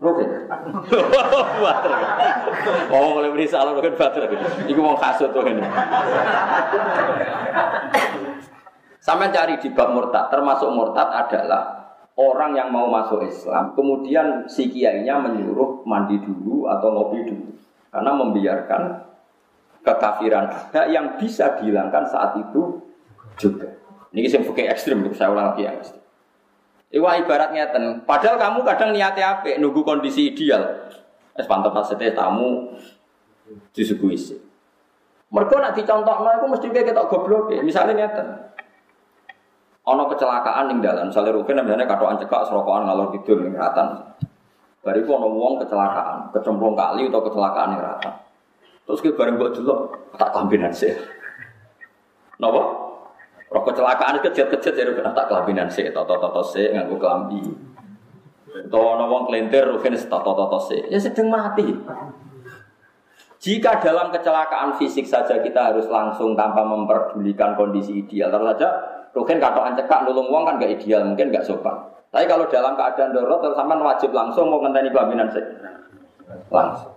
Rukin. 0.00 0.28
Bater. 1.64 1.92
Oh, 2.92 3.16
mulai 3.16 3.32
beri 3.32 3.46
salah 3.48 3.72
rukin 3.76 3.96
bater. 3.96 4.28
Iku 4.68 4.80
mau 4.80 4.96
kasut 4.96 5.32
tuh 5.32 5.44
ini. 5.48 5.64
Sampai 9.00 9.30
cari 9.30 9.56
di 9.62 9.70
bab 9.70 9.94
murtad, 9.94 10.34
termasuk 10.34 10.66
murtad 10.74 11.14
adalah 11.14 11.94
orang 12.18 12.58
yang 12.58 12.74
mau 12.74 12.90
masuk 12.90 13.22
Islam, 13.22 13.70
kemudian 13.78 14.50
si 14.50 14.66
kiainya 14.66 15.20
menyuruh 15.22 15.86
mandi 15.86 16.18
dulu 16.18 16.66
atau 16.66 16.90
ngopi 16.90 17.22
dulu, 17.22 17.54
karena 17.94 18.10
membiarkan 18.10 18.82
kekafiran 19.86 20.50
ada 20.50 20.90
yang 20.90 21.14
bisa 21.14 21.54
dihilangkan 21.62 22.02
saat 22.10 22.34
itu 22.42 22.82
juga. 23.38 23.70
Ini 24.10 24.26
yang 24.26 24.42
fikih 24.42 24.66
ekstrim, 24.66 25.06
saya 25.14 25.30
ulang 25.30 25.54
lagi 25.54 25.62
yang. 25.62 25.78
Iwa 26.90 27.20
ibarat 27.20 27.54
ngeten. 27.54 28.02
Padahal 28.02 28.40
kamu 28.40 28.66
kadang 28.66 28.90
niatnya 28.90 29.38
apa? 29.38 29.54
Nunggu 29.60 29.86
kondisi 29.86 30.34
ideal. 30.34 30.88
Es 31.36 31.44
pantau 31.44 31.70
pasete 31.70 32.16
tamu 32.16 32.72
disuguhi 33.76 34.16
sih. 34.16 34.38
Mereka 35.28 35.58
nak 35.58 35.76
dicontoh 35.76 36.14
aku 36.16 36.46
mesti 36.48 36.66
kayak 36.72 36.94
kita 36.94 37.02
goblok 37.06 37.52
ya. 37.52 37.60
Misalnya 37.60 37.92
ngeten. 38.06 38.26
Ono 39.86 40.10
kecelakaan 40.10 40.66
ning 40.66 40.82
dalan, 40.82 41.14
misalnya 41.14 41.30
Rukin 41.30 41.62
misalnya 41.62 41.86
katoan 41.86 42.18
cekak 42.18 42.42
serokokan 42.50 42.90
ngalor 42.90 43.14
tidur 43.14 43.38
ning 43.38 43.54
ratan. 43.54 44.02
Bariku 44.82 45.14
ono 45.14 45.30
wong 45.30 45.62
kecelakaan, 45.62 46.34
kecemplung 46.34 46.74
kali 46.74 47.06
atau 47.06 47.22
kecelakaan 47.22 47.68
ning 47.70 47.82
ratan. 47.86 48.25
Terus 48.86 49.02
ke 49.02 49.10
bareng 49.18 49.34
buat 49.34 49.50
dulu 49.50 49.90
tak 50.14 50.30
kampinan 50.30 50.70
sih. 50.70 50.94
Napa? 52.38 52.86
Roh 53.46 53.62
kecelakaan 53.62 54.18
kejat-kejat 54.22 54.74
jadi 54.74 54.90
kena 54.90 55.14
tak 55.14 55.30
kelabinan 55.30 55.70
sih, 55.70 55.86
toto-toto 55.94 56.42
sih 56.42 56.66
nganggu 56.74 56.98
kelambi. 56.98 57.42
Tahu 58.66 58.86
nawang 58.98 59.30
kelintir, 59.30 59.70
rugen 59.70 59.94
toto-toto 59.94 60.58
sih, 60.66 60.82
ya 60.90 60.98
sedang 60.98 61.30
mati. 61.30 61.66
Jika 63.36 63.78
dalam 63.78 64.10
kecelakaan 64.10 64.74
fisik 64.80 65.06
saja 65.06 65.38
kita 65.38 65.70
harus 65.70 65.86
langsung 65.86 66.34
tanpa 66.34 66.66
memperdulikan 66.66 67.54
kondisi 67.54 68.02
ideal, 68.02 68.34
terus 68.34 68.56
saja 68.56 68.68
rugen 69.14 69.38
katoan 69.38 69.78
cekak 69.78 70.08
nulung 70.08 70.26
uang 70.26 70.42
kan 70.42 70.58
gak 70.58 70.82
ideal, 70.82 71.06
mungkin 71.06 71.30
gak 71.30 71.46
sopan. 71.46 71.76
Tapi 72.10 72.26
kalau 72.26 72.50
dalam 72.50 72.74
keadaan 72.74 73.14
darurat 73.14 73.38
terus 73.44 73.54
sampai 73.54 73.78
wajib 73.78 74.10
langsung 74.10 74.50
mau 74.50 74.58
ngenteni 74.64 74.90
kelaminan 74.90 75.28
sih, 75.30 75.44
langsung. 76.50 76.95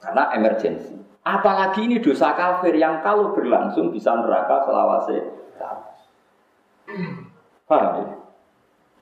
Karena 0.00 0.32
emergensi. 0.32 0.96
Apalagi 1.20 1.84
ini 1.84 2.00
dosa 2.00 2.32
kafir 2.32 2.72
yang 2.74 3.04
kalau 3.04 3.36
berlangsung 3.36 3.92
bisa 3.92 4.16
neraka 4.16 4.64
selawase. 4.64 5.16
Paham 7.68 7.92
ya? 8.02 8.08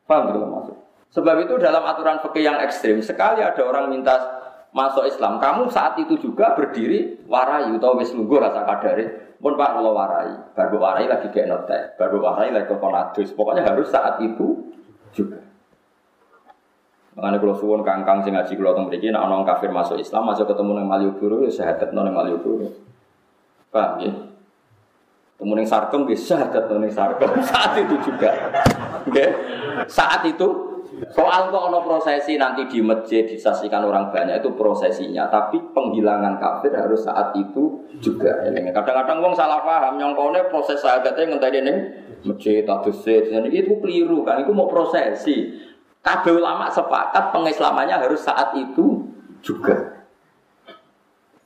Paham 0.04 0.22
belum 0.34 0.50
maksud? 0.50 0.76
Sebab 1.08 1.36
itu 1.46 1.54
dalam 1.56 1.86
aturan 1.88 2.20
fikih 2.20 2.44
yang 2.44 2.58
ekstrim 2.60 3.00
sekali 3.00 3.40
ada 3.40 3.62
orang 3.64 3.88
minta 3.88 4.38
masuk 4.76 5.08
Islam, 5.08 5.40
kamu 5.40 5.72
saat 5.72 5.96
itu 5.96 6.20
juga 6.20 6.52
berdiri 6.52 7.24
warai 7.24 7.72
atau 7.72 7.96
wis 7.96 8.12
lungguh 8.12 8.36
rasa 8.36 8.68
kadari. 8.68 9.08
Pun 9.38 9.54
Pak 9.54 9.70
kalau 9.70 9.94
warai, 9.94 10.34
baru 10.52 10.76
warai 10.82 11.06
lagi 11.06 11.30
kayak 11.30 11.48
notek, 11.48 11.82
baru 11.94 12.18
warai 12.18 12.50
lagi 12.50 12.68
kokonadus. 12.68 13.32
Pokoknya 13.32 13.64
harus 13.64 13.88
saat 13.88 14.18
itu 14.18 14.74
juga. 15.14 15.47
Makanya 17.18 17.42
kalau 17.42 17.56
suwon 17.58 17.82
kangkang 17.82 18.22
sing 18.22 18.30
ngaji 18.30 18.54
kalau 18.54 18.86
begini, 18.86 19.10
nak 19.10 19.26
orang 19.26 19.42
kafir 19.42 19.74
masuk 19.74 19.98
Islam, 19.98 20.30
masuk 20.30 20.46
ketemu 20.46 20.78
dengan 20.78 20.86
Malioboro, 20.86 21.42
ya 21.42 21.50
sehadat 21.50 21.90
nong 21.90 22.14
Malioboro. 22.14 22.70
Paham 23.74 23.98
ya? 24.06 24.12
Ketemu 25.34 25.52
dengan 25.58 25.66
Sarkem, 25.66 26.06
ya 26.06 26.14
sehadat 26.14 26.70
nong 26.70 26.86
Sarkem. 26.94 27.30
Saat 27.50 27.74
itu 27.74 27.98
juga, 28.06 28.30
oke? 29.02 29.24
Saat 29.90 30.30
itu 30.30 30.46
soal 31.10 31.50
kok 31.50 31.62
ono 31.70 31.82
prosesi 31.82 32.38
nanti 32.38 32.70
di 32.70 32.78
masjid 32.82 33.26
disaksikan 33.26 33.82
orang 33.82 34.14
banyak 34.14 34.38
itu 34.38 34.54
prosesinya, 34.54 35.26
tapi 35.26 35.58
penghilangan 35.74 36.38
kafir 36.38 36.70
harus 36.74 37.02
saat 37.02 37.34
itu 37.34 37.82
juga. 37.98 38.46
Kadang-kadang 38.46 39.18
wong 39.22 39.34
salah 39.34 39.62
paham, 39.62 39.98
nyongkone 39.98 40.50
proses 40.50 40.78
sahadatnya 40.78 41.34
ngenteni 41.34 41.60
ning 41.66 41.76
masjid 42.26 42.62
atau 42.66 42.90
itu 43.50 43.72
keliru 43.78 44.22
kan, 44.26 44.42
itu 44.42 44.50
mau 44.54 44.70
prosesi. 44.70 45.67
Kabeh 46.02 46.32
ulama 46.38 46.70
sepakat 46.70 47.34
pengislamannya 47.34 47.98
harus 47.98 48.22
saat 48.22 48.54
itu 48.54 49.02
juga. 49.42 50.06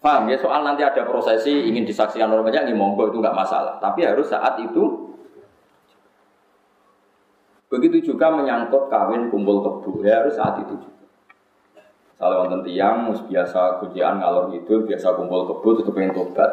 Paham 0.03 0.27
ya? 0.29 0.37
Soal 0.37 0.67
nanti 0.67 0.83
ada 0.83 1.07
prosesi 1.07 1.71
ingin 1.71 1.87
disaksikan 1.87 2.27
orang 2.27 2.51
banyak, 2.51 2.69
ini 2.69 2.75
monggo 2.75 3.09
itu 3.09 3.23
nggak 3.23 3.38
masalah. 3.38 3.79
Tapi 3.79 4.03
harus 4.03 4.27
saat 4.27 4.59
itu. 4.59 5.15
Begitu 7.71 8.12
juga 8.12 8.29
menyangkut 8.29 8.93
kawin 8.93 9.33
kumpul 9.33 9.65
kebu, 9.65 10.05
ya 10.05 10.21
harus 10.21 10.37
saat 10.37 10.61
itu 10.61 10.77
juga. 10.77 11.07
Kalau 12.21 12.45
wonten 12.45 12.61
tiang, 12.67 13.09
biasa 13.11 13.81
kujian 13.81 14.21
ngalor 14.21 14.53
itu, 14.53 14.85
biasa 14.85 15.17
kumpul 15.17 15.49
kebu, 15.49 15.81
itu 15.81 15.91
pengen 15.95 16.12
tobat. 16.12 16.51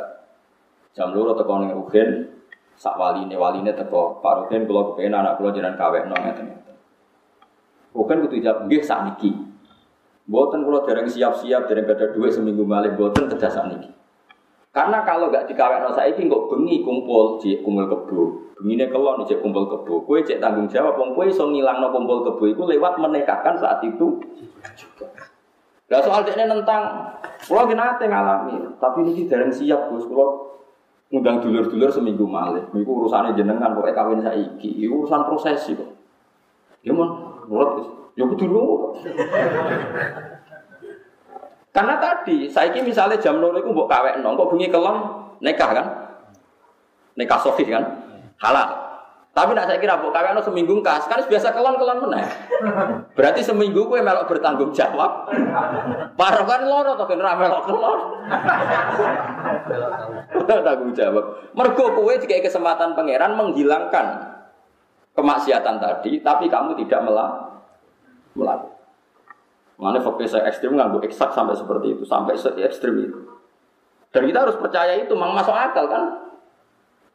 Jam 0.95 1.11
loro 1.11 1.35
teko 1.35 1.59
ning 1.59 1.75
Rugen, 1.75 2.25
sak 2.79 2.95
waline 2.95 3.35
waline 3.35 3.75
teko, 3.75 4.23
Pak 4.23 4.45
Rugen 4.45 4.65
kula 4.65 4.93
kepengen 4.93 5.19
anak 5.19 5.37
kula 5.37 5.51
jenengan 5.51 5.75
kawin 5.75 6.07
nong 6.07 6.21
ngeten. 6.23 6.47
Rugen 7.93 8.25
kudu 8.25 8.37
jawab 8.41 8.69
nggih 8.69 8.81
sakniki. 8.85 9.31
Boten 10.29 10.61
kalau 10.61 10.85
dereng 10.85 11.09
siap-siap, 11.09 11.65
dereng 11.65 11.89
ada 11.89 12.13
duit 12.13 12.29
seminggu 12.29 12.61
malih, 12.61 12.93
boten 12.93 13.25
kerja 13.25 13.65
niki. 13.65 13.89
Karena 14.69 15.01
kalau 15.01 15.33
gak 15.33 15.49
dikawin 15.49 15.81
saya 15.97 16.13
ini 16.13 16.29
kok 16.29 16.45
bengi 16.53 16.85
kumpul, 16.85 17.41
cek 17.41 17.65
kumpul 17.65 17.89
kebu. 17.89 18.21
Begini 18.61 18.85
kelon 18.93 19.25
cek 19.25 19.41
kumpul 19.41 19.65
kebu. 19.65 20.05
Kue 20.05 20.21
cek 20.21 20.37
tanggung 20.37 20.69
jawab, 20.69 20.93
wong 21.01 21.17
kue 21.17 21.33
so 21.33 21.49
ngilang 21.49 21.81
no 21.81 21.89
kumpul 21.89 22.21
kebu 22.21 22.53
itu 22.53 22.61
lewat 22.61 23.01
menikahkan 23.01 23.57
saat 23.57 23.81
itu. 23.81 24.21
Lah 25.89 26.05
soal 26.05 26.21
ini 26.21 26.45
tentang, 26.45 26.81
kalau 27.49 27.65
gina 27.65 27.97
ngalami, 27.97 28.77
tapi 28.77 29.01
ini 29.09 29.25
dereng 29.25 29.49
siap 29.49 29.89
gus, 29.89 30.05
kalau 30.05 30.61
ngundang 31.09 31.41
dulur-dulur 31.41 31.89
seminggu 31.89 32.29
malih. 32.29 32.61
Ini 32.69 32.85
urusannya 32.85 33.33
jenengan, 33.33 33.73
pokoknya 33.73 33.97
kawin 33.97 34.21
saya 34.21 34.37
iki, 34.37 34.85
urusan 34.85 35.25
prosesi 35.25 35.73
kok. 35.73 35.89
Ya 36.85 36.93
mon, 36.93 37.28
nurut. 37.49 38.13
Ya 38.13 38.25
dulu. 38.27 38.93
Karena 41.69 41.95
tadi, 42.01 42.49
saya 42.49 42.73
ini 42.73 42.91
misalnya 42.91 43.21
jam 43.21 43.37
loro 43.37 43.61
itu 43.61 43.69
mbok 43.69 43.87
kawek 43.87 44.19
nong, 44.19 44.35
kok 44.35 44.49
bunyi 44.51 44.67
kelom 44.73 44.97
nikah 45.39 45.69
kan? 45.71 45.87
Nikah 47.15 47.39
sofi 47.39 47.63
kan? 47.69 47.85
Halal. 48.41 48.89
Tapi 49.31 49.53
nak 49.55 49.69
saya 49.69 49.79
kira 49.79 49.95
mbok 50.01 50.11
kawek 50.11 50.33
nong 50.35 50.43
seminggu 50.43 50.81
kas, 50.81 51.07
kan 51.07 51.23
biasa 51.29 51.55
kelon 51.55 51.79
kelon 51.79 52.03
mana? 52.03 52.25
Berarti 53.15 53.45
seminggu 53.45 53.85
gue 53.85 54.01
melok 54.01 54.27
bertanggung 54.27 54.75
jawab. 54.75 55.31
Parah 56.17 56.43
kan 56.43 56.61
loro 56.67 56.97
toh 56.99 57.07
kan 57.07 57.21
melok 57.21 57.63
kelon. 57.69 57.99
tanggung 60.43 60.91
jawab. 60.91 61.53
Mergo 61.55 61.85
kowe 61.95 62.13
jika 62.17 62.43
kesempatan 62.43 62.97
pangeran 62.97 63.37
menghilangkan 63.37 64.28
kemaksiatan 65.13 65.75
tadi, 65.81 66.21
tapi 66.21 66.45
kamu 66.49 66.77
tidak 66.85 66.99
melak 67.05 67.31
melakukan. 68.37 68.77
Mana 69.79 70.03
fakir 70.03 70.27
saya 70.27 70.43
ekstrim 70.51 70.75
nggak 70.75 71.07
eksak 71.07 71.31
sampai 71.31 71.55
seperti 71.55 71.95
itu, 71.95 72.03
sampai 72.03 72.35
se 72.35 72.51
ekstrim 72.59 72.99
itu. 72.99 73.19
Dan 74.11 74.27
kita 74.27 74.43
harus 74.43 74.59
percaya 74.59 74.99
itu, 74.99 75.15
memang 75.15 75.39
masuk 75.39 75.55
akal 75.55 75.87
kan? 75.87 76.03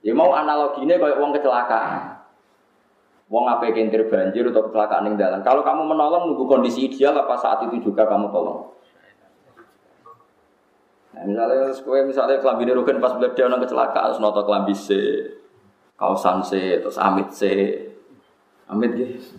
Ya 0.01 0.17
mau 0.17 0.33
analoginya 0.33 0.97
kayak 0.97 1.21
uang 1.21 1.33
kecelakaan. 1.37 2.25
Uang 3.29 3.49
apa 3.49 3.69
yang 3.69 3.89
banjir 3.89 4.45
atau 4.49 4.69
kecelakaan 4.69 5.13
yang 5.13 5.17
dalam. 5.17 5.41
Kalau 5.45 5.65
kamu 5.65 5.83
menolong 5.91 6.33
nunggu 6.33 6.45
kondisi 6.45 6.89
ideal 6.89 7.17
apa 7.17 7.37
saat 7.41 7.65
itu 7.69 7.91
juga 7.91 8.05
kamu 8.05 8.33
tolong? 8.33 8.73
Nah, 11.15 11.23
misalnya, 11.25 11.71
misalnya 12.05 12.37
kelambi 12.43 12.75
rugen 12.75 12.99
pas 12.99 13.15
beliau 13.15 13.33
dia 13.33 13.47
kecelakaan, 13.47 14.13
terus 14.13 14.21
noto 14.21 14.43
kelambi 14.45 14.75
kausan 15.95 16.43
C, 16.43 16.83
terus 16.83 16.99
amit 16.99 17.31
C, 17.31 17.43
amit 18.67 18.91
gitu. 18.95 19.39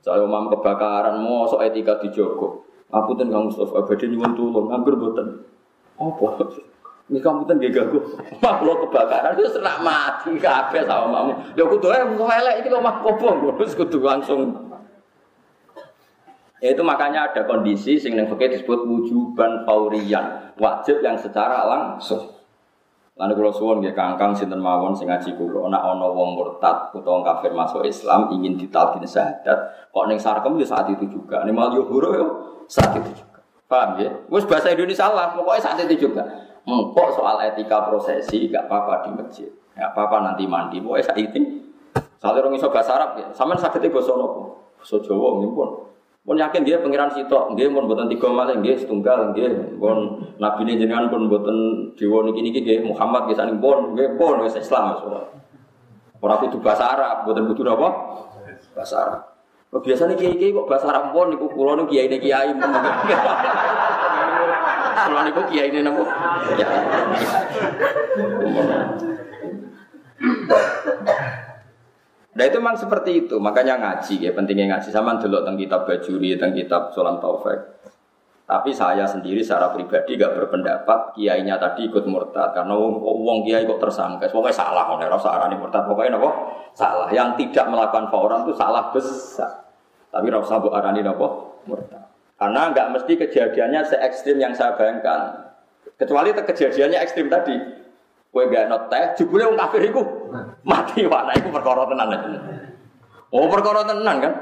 Saya 0.00 0.24
umam 0.24 0.48
kebakaran, 0.48 1.20
sok 1.48 1.60
etika 1.60 2.00
dijogo. 2.00 2.64
Aku 2.90 3.14
tuh 3.14 3.28
nggak 3.28 3.52
Mustafa, 3.52 3.86
abadi 3.86 4.10
nyuwun 4.10 4.32
tulung, 4.34 4.66
nganggur 4.72 4.96
boten. 4.98 5.46
Apa? 6.00 6.48
Ini 7.10 7.18
kamu 7.18 7.42
tuh 7.42 7.54
gak 7.58 7.72
gagu. 7.74 7.98
Mak 8.38 8.56
lo 8.62 8.86
kebakaran 8.86 9.34
itu 9.34 9.50
serak 9.50 9.82
mati 9.82 10.30
kafe 10.38 10.86
sama 10.86 11.10
mamu. 11.10 11.32
Ya 11.58 11.66
aku 11.66 11.82
tuh 11.82 11.90
eh 11.90 12.06
elek 12.06 12.62
ini 12.62 12.68
lo 12.70 12.78
mak 12.78 13.02
kobong, 13.02 13.58
terus 13.58 13.74
kudu 13.74 13.98
langsung. 13.98 14.70
Ya 16.62 16.76
itu 16.76 16.82
makanya 16.86 17.32
ada 17.32 17.48
kondisi 17.48 17.98
sing 17.98 18.14
yang 18.14 18.30
disebut 18.30 18.86
wujuban 18.86 19.66
faurian, 19.66 20.54
wajib 20.60 21.02
yang 21.02 21.18
secara 21.18 21.66
langsung. 21.66 22.39
Lalu 23.20 23.36
kalau 23.36 23.52
suwon 23.52 23.76
nggih 23.84 23.92
kangkang 23.92 24.32
sinten 24.32 24.56
mawon 24.56 24.96
sing 24.96 25.04
ngaji 25.04 25.36
kula 25.36 25.68
ana 25.68 25.76
ana 25.76 26.08
wong 26.08 26.40
murtad 26.40 26.88
utawa 26.96 27.20
kafir 27.20 27.52
masuk 27.52 27.84
Islam 27.84 28.32
ingin 28.32 28.56
ditalkin 28.56 29.04
syahadat 29.04 29.92
kok 29.92 30.04
ning 30.08 30.16
sarkem 30.16 30.56
ya 30.56 30.64
saat 30.64 30.88
itu 30.88 31.04
juga. 31.04 31.44
Ning 31.44 31.52
mal 31.52 31.68
yo 31.76 31.84
huru 31.84 32.16
yo 32.16 32.26
saat 32.64 32.96
itu 32.96 33.12
juga. 33.12 33.44
Paham 33.68 34.00
ya? 34.00 34.10
Wis 34.32 34.48
bahasa 34.48 34.72
Indonesia 34.72 35.06
lah, 35.12 35.36
pokoknya 35.36 35.60
saat 35.60 35.78
itu 35.84 36.08
juga. 36.08 36.26
Empok 36.64 37.08
soal 37.12 37.38
etika 37.44 37.86
prosesi 37.86 38.48
gak 38.48 38.66
apa-apa 38.66 39.06
di 39.06 39.10
masjid. 39.14 39.48
Gak 39.76 39.94
apa-apa 39.94 40.16
nanti 40.26 40.48
mandi. 40.48 40.82
Pokoknya 40.82 41.04
saat 41.06 41.20
itu. 41.22 41.38
Soalnya 42.18 42.40
orang 42.44 42.58
iso 42.58 42.68
bahasa 42.72 42.98
Arab 42.98 43.10
ya. 43.20 43.28
Sampeyan 43.30 43.62
saged 43.62 43.84
basa 43.92 44.12
napa? 44.16 44.42
Basa 44.80 44.96
Jawa 45.04 45.38
nggih 45.38 45.50
pun. 45.54 45.70
Pun 46.20 46.36
yakin 46.36 46.68
dia 46.68 46.76
pangeran 46.84 47.08
sitok, 47.16 47.56
dia 47.56 47.72
pun 47.72 47.88
buatan 47.88 48.04
tiga 48.04 48.28
malah, 48.28 48.52
dia 48.60 48.76
setunggal, 48.76 49.32
dia 49.32 49.48
pun 49.80 50.20
nabi 50.36 50.68
ini 50.68 50.76
jenengan 50.84 51.08
pun 51.08 51.32
buatan 51.32 51.56
dewa 51.96 52.20
niki 52.28 52.44
niki 52.44 52.60
dia 52.60 52.84
Muhammad 52.84 53.24
dia 53.24 53.40
saling 53.40 53.56
pun, 53.56 53.96
dia 53.96 54.12
pun 54.20 54.36
wes 54.44 54.52
Islam 54.52 55.00
soalnya. 55.00 55.32
Orang 56.20 56.44
itu 56.44 56.60
bahasa 56.60 56.92
Arab, 56.92 57.24
buatan 57.24 57.48
butuh 57.48 57.72
apa? 57.72 57.88
Bahasa 58.76 58.94
Arab. 59.00 59.20
Oh, 59.72 59.80
biasanya 59.80 60.12
kiai 60.12 60.36
kiai 60.36 60.52
kok 60.52 60.68
bahasa 60.68 60.92
Arab 60.92 61.16
pun, 61.16 61.32
niku 61.32 61.48
pulau 61.56 61.72
niku 61.80 61.96
kiai 61.96 62.12
ini 62.12 62.20
kiai. 62.20 62.52
Pulau 65.08 65.22
niku 65.24 65.40
kiai 65.48 65.72
ini 65.72 65.80
nopo. 65.80 66.04
Ya. 66.60 66.68
Nah 72.30 72.44
itu 72.46 72.62
memang 72.62 72.78
seperti 72.78 73.26
itu, 73.26 73.42
makanya 73.42 73.74
ngaji 73.74 74.22
ya 74.22 74.30
pentingnya 74.30 74.78
ngaji 74.78 74.94
sama 74.94 75.18
dulu 75.18 75.42
tentang 75.42 75.58
kitab 75.58 75.82
bajuri, 75.82 76.38
tentang 76.38 76.54
kitab 76.54 76.82
solam 76.94 77.18
taufik. 77.18 77.58
Tapi 78.50 78.70
saya 78.74 79.06
sendiri 79.06 79.46
secara 79.46 79.70
pribadi 79.70 80.18
gak 80.18 80.34
berpendapat 80.34 81.14
kiainya 81.14 81.54
tadi 81.58 81.86
ikut 81.86 82.02
murtad 82.10 82.50
karena 82.50 82.74
wong, 82.74 83.46
kiai 83.46 83.62
kok 83.62 83.78
tersangka, 83.78 84.26
pokoknya 84.26 84.58
salah, 84.58 84.90
ora 84.90 85.06
rasa 85.06 85.38
arani 85.38 85.54
murtad, 85.54 85.86
pokoknya 85.86 86.18
nopo 86.18 86.30
salah. 86.74 87.06
Yang 87.14 87.46
tidak 87.46 87.70
melakukan 87.70 88.10
fauran 88.10 88.42
itu 88.42 88.54
salah 88.58 88.90
besar. 88.90 89.70
Tapi 90.10 90.26
rasa 90.34 90.58
bu 90.58 90.74
arani 90.74 91.02
nopo 91.02 91.62
murtad. 91.66 92.10
Karena 92.34 92.74
nggak 92.74 92.86
mesti 92.90 93.12
kejadiannya 93.22 93.80
se 93.86 93.96
ekstrim 94.02 94.42
yang 94.42 94.50
saya 94.50 94.74
bayangkan. 94.74 95.50
Kecuali 95.94 96.34
kejadiannya 96.34 96.98
ekstrim 97.06 97.30
tadi. 97.30 97.54
Kue 98.30 98.46
gak 98.46 98.70
not 98.70 98.86
teh, 98.86 99.18
jebule 99.18 99.42
wong 99.42 99.58
kafir 99.58 99.90
iku 99.90 100.06
mati 100.62 101.02
wah, 101.02 101.26
nah 101.26 101.34
iku 101.34 101.50
perkara 101.50 101.82
tenan. 101.90 102.08
Oh, 103.34 103.50
perkara 103.50 103.82
tenan 103.82 104.16
kan? 104.22 104.32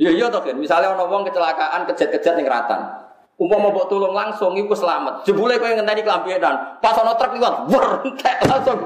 Iya 0.00 0.10
iya 0.16 0.26
toh 0.32 0.40
kan, 0.40 0.56
misalnya 0.56 0.96
ono 0.96 1.12
wong 1.12 1.28
kecelakaan 1.28 1.84
kejet-kejet 1.92 2.40
ning 2.40 2.48
ratan. 2.48 3.04
Umpama 3.36 3.68
mbok 3.68 3.92
tulung 3.92 4.16
langsung 4.16 4.56
iku 4.56 4.72
selamat. 4.72 5.28
Jebule 5.28 5.60
kowe 5.60 5.68
ngenteni 5.68 6.00
klambi 6.00 6.40
edan, 6.40 6.80
pas 6.80 6.96
ono 6.96 7.12
truk 7.20 7.36
liwat, 7.36 7.68
wer 7.68 7.84
langsung. 8.48 8.80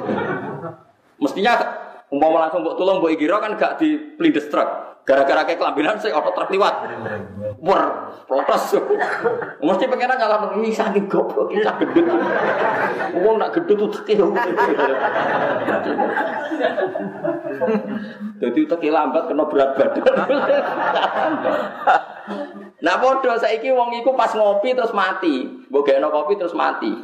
Mestinya 1.23 1.55
umpama 2.11 2.51
langsung 2.51 2.66
mbok 2.66 2.75
tulung 2.83 2.99
mbok 2.99 3.14
kira 3.14 3.38
kan 3.38 3.55
gak 3.55 3.79
di 3.79 3.95
plindes 4.19 4.51
truk. 4.51 4.89
Gara-gara 5.11 5.42
kayak 5.42 5.59
kelambinan 5.59 5.99
saya 5.99 6.14
otot 6.23 6.38
truk 6.38 6.55
liwat. 6.55 6.87
Wer, 7.59 7.83
protes. 8.31 8.79
Mesti 9.59 9.90
pengen 9.90 10.14
nyala 10.14 10.55
ini 10.55 10.70
saking 10.70 11.11
goblok 11.11 11.51
kita 11.51 11.75
gendut. 11.83 12.07
Wong 13.18 13.42
nak 13.42 13.51
gendut 13.51 13.75
tuh 13.75 13.90
tekil. 13.90 14.31
Jadi 18.38 18.61
tekil 18.70 18.92
lambat 18.94 19.27
kena 19.27 19.51
berat 19.51 19.75
badan. 19.75 20.05
Nah 22.79 22.94
bodoh 23.03 23.35
saiki 23.35 23.75
wong 23.75 23.99
iku 23.99 24.14
pas 24.14 24.31
ngopi 24.31 24.79
terus 24.79 24.94
mati. 24.94 25.66
Mbok 25.75 25.90
kopi 25.90 26.38
terus 26.38 26.55
mati. 26.55 26.94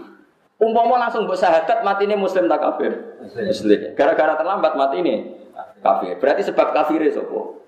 Umpama 0.62 1.02
langsung 1.02 1.26
mbok 1.26 1.42
sahadat 1.42 1.82
mati 1.82 2.06
ini 2.06 2.14
muslim 2.14 2.46
tak 2.46 2.62
kafir? 2.62 3.18
Muslim. 3.34 3.98
Gara-gara 3.98 4.38
terlambat 4.38 4.78
mati 4.78 5.02
ini 5.02 5.14
kafir. 5.82 6.22
Berarti 6.22 6.46
sebab 6.46 6.70
kafir 6.70 7.02
sopo? 7.10 7.65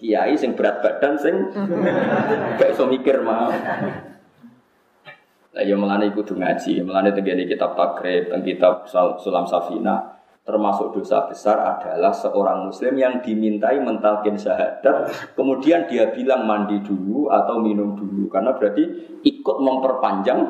Kiai 0.00 0.34
sing 0.40 0.56
berat 0.56 0.80
badan 0.80 1.14
sing 1.20 1.36
gak 2.58 2.70
iso 2.72 2.88
mikir 2.88 3.20
mah. 3.20 3.52
Lah 5.50 5.62
ya 5.66 5.74
melane 5.74 6.14
kudu 6.14 6.38
ngaji, 6.38 6.80
melane 6.86 7.10
tenggene 7.10 7.44
kitab 7.44 7.74
takrib, 7.74 8.30
teng 8.30 8.46
kitab 8.46 8.86
Sulam 8.90 9.44
Safina 9.44 10.20
termasuk 10.40 10.96
dosa 10.96 11.28
besar 11.28 11.62
adalah 11.62 12.10
seorang 12.10 12.66
muslim 12.66 12.96
yang 12.96 13.20
dimintai 13.20 13.76
mentalkin 13.78 14.34
syahadat 14.34 15.12
kemudian 15.38 15.86
dia 15.86 16.10
bilang 16.10 16.48
mandi 16.48 16.80
dulu 16.80 17.28
atau 17.28 17.60
minum 17.60 17.94
dulu 17.94 18.26
karena 18.32 18.56
berarti 18.56 18.82
ikut 19.20 19.56
memperpanjang 19.60 20.40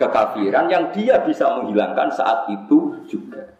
kekafiran 0.00 0.66
yang 0.72 0.88
dia 0.90 1.20
bisa 1.20 1.46
menghilangkan 1.60 2.08
saat 2.08 2.48
itu 2.48 3.04
juga. 3.04 3.59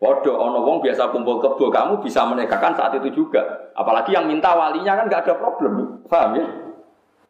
Waduh, 0.00 0.32
ono 0.32 0.64
wong 0.64 0.80
biasa 0.80 1.12
kumpul 1.12 1.44
kebo, 1.44 1.68
kamu 1.68 2.00
bisa 2.00 2.24
menikahkan 2.24 2.72
saat 2.72 2.96
itu 2.96 3.12
juga. 3.12 3.68
Apalagi 3.76 4.16
yang 4.16 4.24
minta 4.24 4.56
walinya 4.56 4.96
kan 4.96 5.04
nggak 5.12 5.28
ada 5.28 5.34
problem, 5.36 6.00
paham 6.08 6.40
ya? 6.40 6.46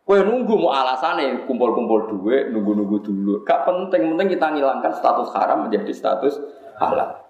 Kue 0.06 0.22
nunggu 0.22 0.54
mau 0.54 0.70
alasannya 0.70 1.50
kumpul-kumpul 1.50 2.06
duit, 2.14 2.54
nunggu-nunggu 2.54 2.98
dulu. 3.02 3.34
Gak 3.46 3.66
penting, 3.66 4.14
penting 4.14 4.38
kita 4.38 4.54
ngilangkan 4.54 4.90
status 4.94 5.30
haram 5.34 5.66
menjadi 5.66 5.90
status 5.90 6.34
halal. 6.78 7.26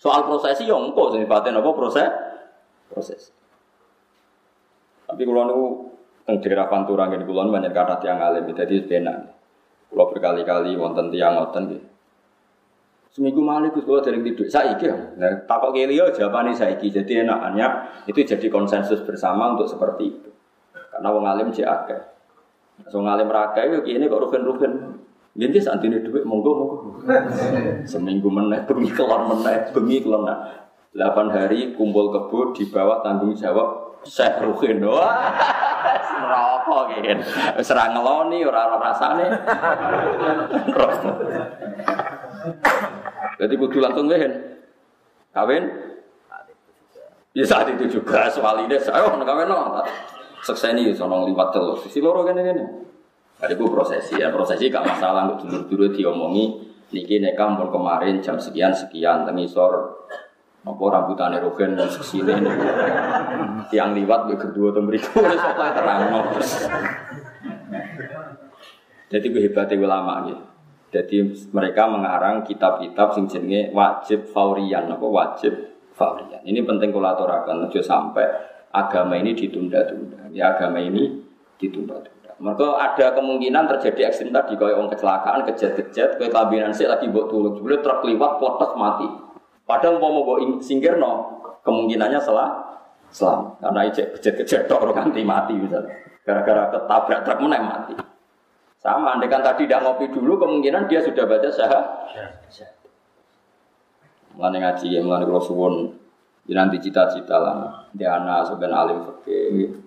Soal 0.00 0.24
prosesi 0.24 0.64
yang 0.68 0.92
engkau 0.92 1.12
sifatnya 1.12 1.60
apa 1.60 1.70
proses? 1.76 2.08
Proses. 2.88 3.32
Tapi 5.04 5.20
kalau 5.20 5.44
nunggu 5.52 5.68
teng 6.24 6.36
daerah 6.40 6.72
Pantura 6.72 7.12
gini 7.12 7.28
kulon 7.28 7.52
banyak 7.52 7.76
kata 7.76 8.00
tiang 8.00 8.24
alim, 8.24 8.48
jadi 8.56 8.88
benar. 8.88 9.36
Kalau 9.92 10.08
berkali-kali 10.08 10.80
wonten 10.80 11.12
tiang 11.12 11.36
wonten 11.36 11.76
gitu. 11.76 11.91
Seminggu 13.12 13.44
malam 13.44 13.68
itu 13.68 13.84
kalau 13.84 14.00
dari 14.00 14.24
tidur, 14.24 14.48
saya 14.48 14.72
iki 14.72 14.88
ya. 14.88 14.96
Nah, 15.20 15.44
takut 15.44 15.76
kelio 15.76 16.08
jawabannya 16.08 16.56
saya 16.56 16.80
iki. 16.80 16.88
Jadi 16.88 17.20
enaknya 17.20 18.00
itu 18.08 18.24
jadi 18.24 18.48
konsensus 18.48 19.04
bersama 19.04 19.52
untuk 19.52 19.68
seperti 19.68 20.16
itu. 20.16 20.32
Karena 20.72 21.12
wong 21.12 21.28
alim 21.28 21.52
cek 21.52 21.68
akeh. 21.68 22.00
Wong 22.88 23.04
alim 23.04 23.28
rakai 23.28 23.68
yo 23.68 23.84
kene 23.84 24.08
kok 24.08 24.16
rugen-rugen. 24.16 24.96
Jadi 25.36 25.60
santine 25.60 26.00
dhuwit 26.00 26.24
monggo 26.24 26.50
monggo. 26.56 26.76
Seminggu 27.92 28.32
meneh 28.32 28.64
bengi 28.64 28.88
kelar 28.88 29.28
meneh, 29.28 29.68
bengi 29.76 30.00
kelar. 30.00 30.64
8 30.96 31.32
hari 31.32 31.72
kumpul 31.76 32.12
kebo 32.12 32.52
di 32.56 32.68
bawah 32.68 33.04
tanggung 33.04 33.36
jawab 33.36 34.00
Syekh 34.08 34.40
Ruhin. 34.40 34.80
Wah, 34.88 35.36
neraka 36.20 36.96
kene. 36.96 37.24
Wis 37.60 37.72
ora 37.72 37.92
ngeloni, 37.92 38.40
ora 38.44 38.72
ora 38.72 38.76
rasane. 38.88 39.26
Jadi 43.42 43.54
kudu 43.58 43.82
langsung 43.82 44.06
wehen. 44.06 44.30
Kawin? 45.34 45.66
Ya 47.34 47.42
saat 47.42 47.66
itu 47.74 47.98
juga 47.98 48.30
soal 48.30 48.68
ini, 48.68 48.78
saya 48.78 49.08
kawin 49.08 49.48
no 49.50 49.82
sekseni 50.46 50.94
sono 50.94 51.26
liwat 51.26 51.50
telur. 51.50 51.80
Sisi 51.80 51.98
loro 51.98 52.22
kene 52.22 52.44
kene. 52.44 52.64
Ada 53.42 53.58
gue 53.58 53.66
prosesi 53.66 54.22
ya, 54.22 54.30
prosesi 54.30 54.70
gak 54.70 54.86
masalah 54.86 55.26
untuk 55.26 55.50
dulu-dulu 55.50 55.90
diomongi 55.90 56.72
niki 56.92 57.18
nekam 57.18 57.56
pun 57.56 57.72
kemarin 57.72 58.20
jam 58.20 58.36
sekian 58.36 58.70
sekian 58.70 59.24
tengisor 59.24 60.04
apa 60.62 60.78
rambutannya 60.78 61.42
rogen 61.42 61.74
dan 61.74 61.90
sesini 61.90 62.38
ini 62.38 62.52
yang 63.74 63.98
liwat 63.98 64.30
gue 64.30 64.38
kedua 64.38 64.70
tuh 64.70 64.86
beriku 64.86 65.18
soalnya 65.18 65.74
terang 65.74 66.00
jadi 69.10 69.26
gue 69.26 69.42
hebatnya 69.42 69.82
ulama 69.82 70.30
gitu 70.30 70.51
jadi 70.92 71.32
mereka 71.56 71.88
mengarang 71.88 72.44
kitab-kitab 72.44 73.16
sing 73.16 73.24
jenenge 73.24 73.72
wajib 73.72 74.28
faurian 74.28 74.92
apa 74.92 75.06
wajib 75.08 75.52
faurian 75.96 76.44
ini 76.44 76.60
penting 76.60 76.92
kulaturakan 76.92 77.64
aja 77.66 77.80
sampai 77.80 78.52
agama 78.72 79.14
ini 79.20 79.36
ditunda-tunda. 79.36 80.32
Ya 80.32 80.56
agama 80.56 80.80
ini 80.80 81.20
ditunda-tunda. 81.60 82.32
Mereka 82.42 82.66
ada 82.74 83.06
kemungkinan 83.14 83.70
terjadi 83.76 84.10
ekstrim 84.10 84.34
tadi 84.34 84.58
kalau 84.58 84.82
orang 84.82 84.90
kecelakaan, 84.90 85.46
kejet-kejet, 85.46 86.18
kayak 86.18 86.32
kabinan 86.32 86.72
sih 86.74 86.88
lagi 86.88 87.06
buat 87.12 87.30
tulung, 87.30 87.54
sebenarnya 87.54 87.84
truk 87.84 88.00
liwat, 88.08 88.32
potos 88.42 88.72
mati. 88.74 89.06
Padahal 89.62 90.02
mau 90.02 90.10
mau 90.10 90.34
singkir 90.58 90.98
no, 90.98 91.38
kemungkinannya 91.62 92.18
salah 92.18 92.50
selam 93.12 93.54
karena 93.60 93.80
ijek 93.92 94.18
kejet-kejet 94.18 94.66
orang 94.72 94.96
ganti 94.96 95.22
mati 95.22 95.54
misalnya. 95.54 95.94
Gara-gara 96.26 96.72
ketabrak 96.72 97.20
truk 97.22 97.38
mana 97.44 97.60
mati. 97.62 97.94
Sama, 98.82 99.14
andai 99.14 99.30
kan 99.30 99.46
tadi 99.46 99.62
tidak 99.70 99.86
ngopi 99.86 100.10
dulu, 100.10 100.42
kemungkinan 100.42 100.90
dia 100.90 100.98
sudah 100.98 101.22
baca 101.22 101.46
syahadat. 101.46 101.86
Mulai 104.34 104.58
ngaji, 104.58 104.86
ya, 104.90 105.00
mulai 105.06 105.22
kalau 105.22 105.38
suwon 105.38 106.02
Ya 106.50 106.58
nanti 106.58 106.82
cita-cita 106.82 107.38
lah. 107.38 107.86
Dia 107.94 108.18
anak 108.18 108.50
sebenarnya 108.50 108.78
alim 108.82 108.98
fakih. 109.06 109.78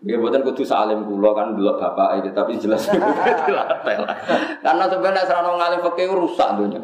Dia 0.00 0.16
buatan 0.16 0.44
kudu 0.44 0.64
salim 0.64 1.04
kulo 1.04 1.36
kan 1.36 1.52
dulu 1.52 1.76
bapak 1.76 2.24
itu 2.24 2.32
tapi 2.32 2.56
jelas 2.56 2.88
dilatih 2.92 3.52
lah. 4.00 4.16
Karena 4.60 4.84
sebenarnya 4.88 5.24
serana 5.28 5.56
ngalim 5.56 5.80
fakih 5.84 6.12
rusak 6.12 6.56
dunia. 6.56 6.80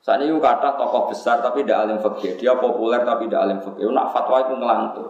Saat 0.00 0.22
ini 0.22 0.32
kata 0.38 0.76
tokoh 0.76 1.08
besar 1.12 1.40
tapi 1.40 1.64
tidak 1.64 1.88
alim 1.88 1.98
fakih. 2.04 2.36
Dia 2.36 2.56
populer 2.56 3.00
tapi 3.00 3.28
tidak 3.28 3.40
alim 3.48 3.58
fakih. 3.64 3.88
Nak 3.88 4.12
fatwa 4.12 4.36
itu 4.44 4.54
ngelantur. 4.60 5.08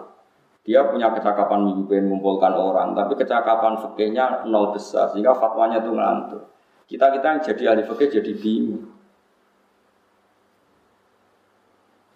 Dia 0.66 0.82
punya 0.90 1.14
kecakapan 1.14 1.62
memimpin 1.62 2.10
mengumpulkan 2.10 2.50
orang, 2.50 2.90
tapi 2.90 3.14
kecakapan 3.14 3.78
fakihnya 3.78 4.50
nol 4.50 4.74
besar 4.74 5.06
sehingga 5.14 5.30
fatwanya 5.30 5.78
itu 5.78 5.94
ngelantur. 5.94 6.42
Kita 6.90 7.14
kita 7.14 7.26
yang 7.38 7.42
jadi 7.46 7.62
ahli 7.70 7.82
fakih 7.86 8.10
jadi 8.18 8.32
bingung. 8.34 8.90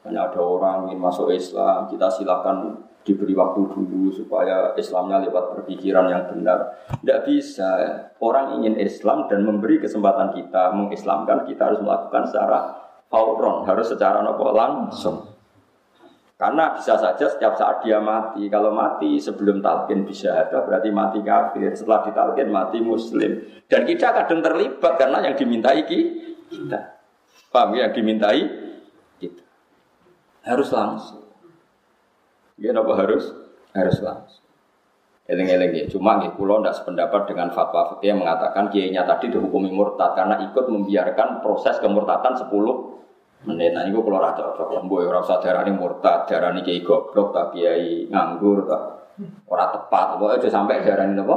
Hanya 0.02 0.26
ada 0.26 0.42
orang 0.42 0.90
ingin 0.90 0.98
masuk 0.98 1.30
Islam, 1.30 1.86
kita 1.86 2.10
silakan 2.10 2.90
diberi 3.06 3.38
waktu 3.38 3.70
dulu 3.70 4.10
supaya 4.10 4.74
Islamnya 4.74 5.22
lewat 5.30 5.54
berpikiran 5.54 6.10
yang 6.10 6.26
benar. 6.26 6.74
Tidak 6.90 7.20
bisa. 7.22 7.70
Orang 8.18 8.58
ingin 8.58 8.74
Islam 8.82 9.30
dan 9.30 9.46
memberi 9.46 9.78
kesempatan 9.78 10.34
kita 10.34 10.74
mengislamkan, 10.74 11.46
kita 11.46 11.70
harus 11.70 11.80
melakukan 11.86 12.26
secara 12.26 12.58
fauron, 13.06 13.62
harus 13.62 13.86
secara 13.86 14.26
nopo 14.26 14.50
langsung. 14.50 15.29
Karena 16.40 16.72
bisa 16.72 16.96
saja 16.96 17.29
setiap 17.29 17.53
saat 17.53 17.85
dia 17.85 18.00
mati. 18.00 18.48
Kalau 18.48 18.72
mati 18.72 19.20
sebelum 19.20 19.61
talqin 19.61 20.09
bisa 20.09 20.33
ada 20.33 20.64
berarti 20.64 20.88
mati 20.88 21.20
kafir. 21.20 21.68
Setelah 21.76 22.00
ditalqin 22.09 22.48
mati 22.48 22.81
muslim. 22.81 23.44
Dan 23.68 23.85
kita 23.85 24.09
kadang 24.16 24.40
terlibat 24.40 24.96
karena 24.96 25.20
yang 25.20 25.37
dimintai 25.37 25.85
kita. 25.85 26.96
Paham 27.53 27.76
ya? 27.76 27.85
Yang 27.85 27.92
dimintai 28.00 28.40
kita. 29.20 29.44
Harus 30.48 30.72
langsung. 30.72 31.29
Ya 32.57 32.72
apa 32.72 32.92
harus? 32.96 33.37
Harus 33.76 34.00
langsung. 34.00 34.44
Eleng-eleng 35.29 35.76
ya. 35.76 35.85
Cuma 35.92 36.24
nih, 36.24 36.33
kulo 36.40 36.64
tidak 36.64 36.81
sependapat 36.81 37.29
dengan 37.29 37.53
fatwa 37.53 37.92
fikih 37.92 38.16
yang 38.16 38.24
mengatakan 38.24 38.72
kiainya 38.72 39.05
tadi 39.05 39.29
dihukumi 39.29 39.68
murtad 39.68 40.16
karena 40.16 40.40
ikut 40.48 40.64
membiarkan 40.72 41.44
proses 41.44 41.76
kemurtadan 41.85 42.35
10 42.35 42.48
menit. 43.48 43.72
Nah, 43.72 43.88
ini 43.88 43.96
kulo 43.96 44.20
rasa 44.20 44.53
cocok. 44.53 44.68
Lembu 44.76 45.00
orang 45.00 45.24
usah 45.24 45.40
ini 45.40 45.72
murtad, 45.72 46.29
ini 46.29 46.61
kiai 46.61 46.81
goblok, 46.85 47.33
tak 47.33 47.46
kiai 47.57 48.09
nganggur, 48.11 48.68
tak 48.68 48.83
orang 49.48 49.70
tepat. 49.72 50.07
Pokoknya 50.16 50.37
aja 50.40 50.48
sampai 50.48 50.85
darah 50.85 51.07
ini 51.09 51.20
apa? 51.20 51.37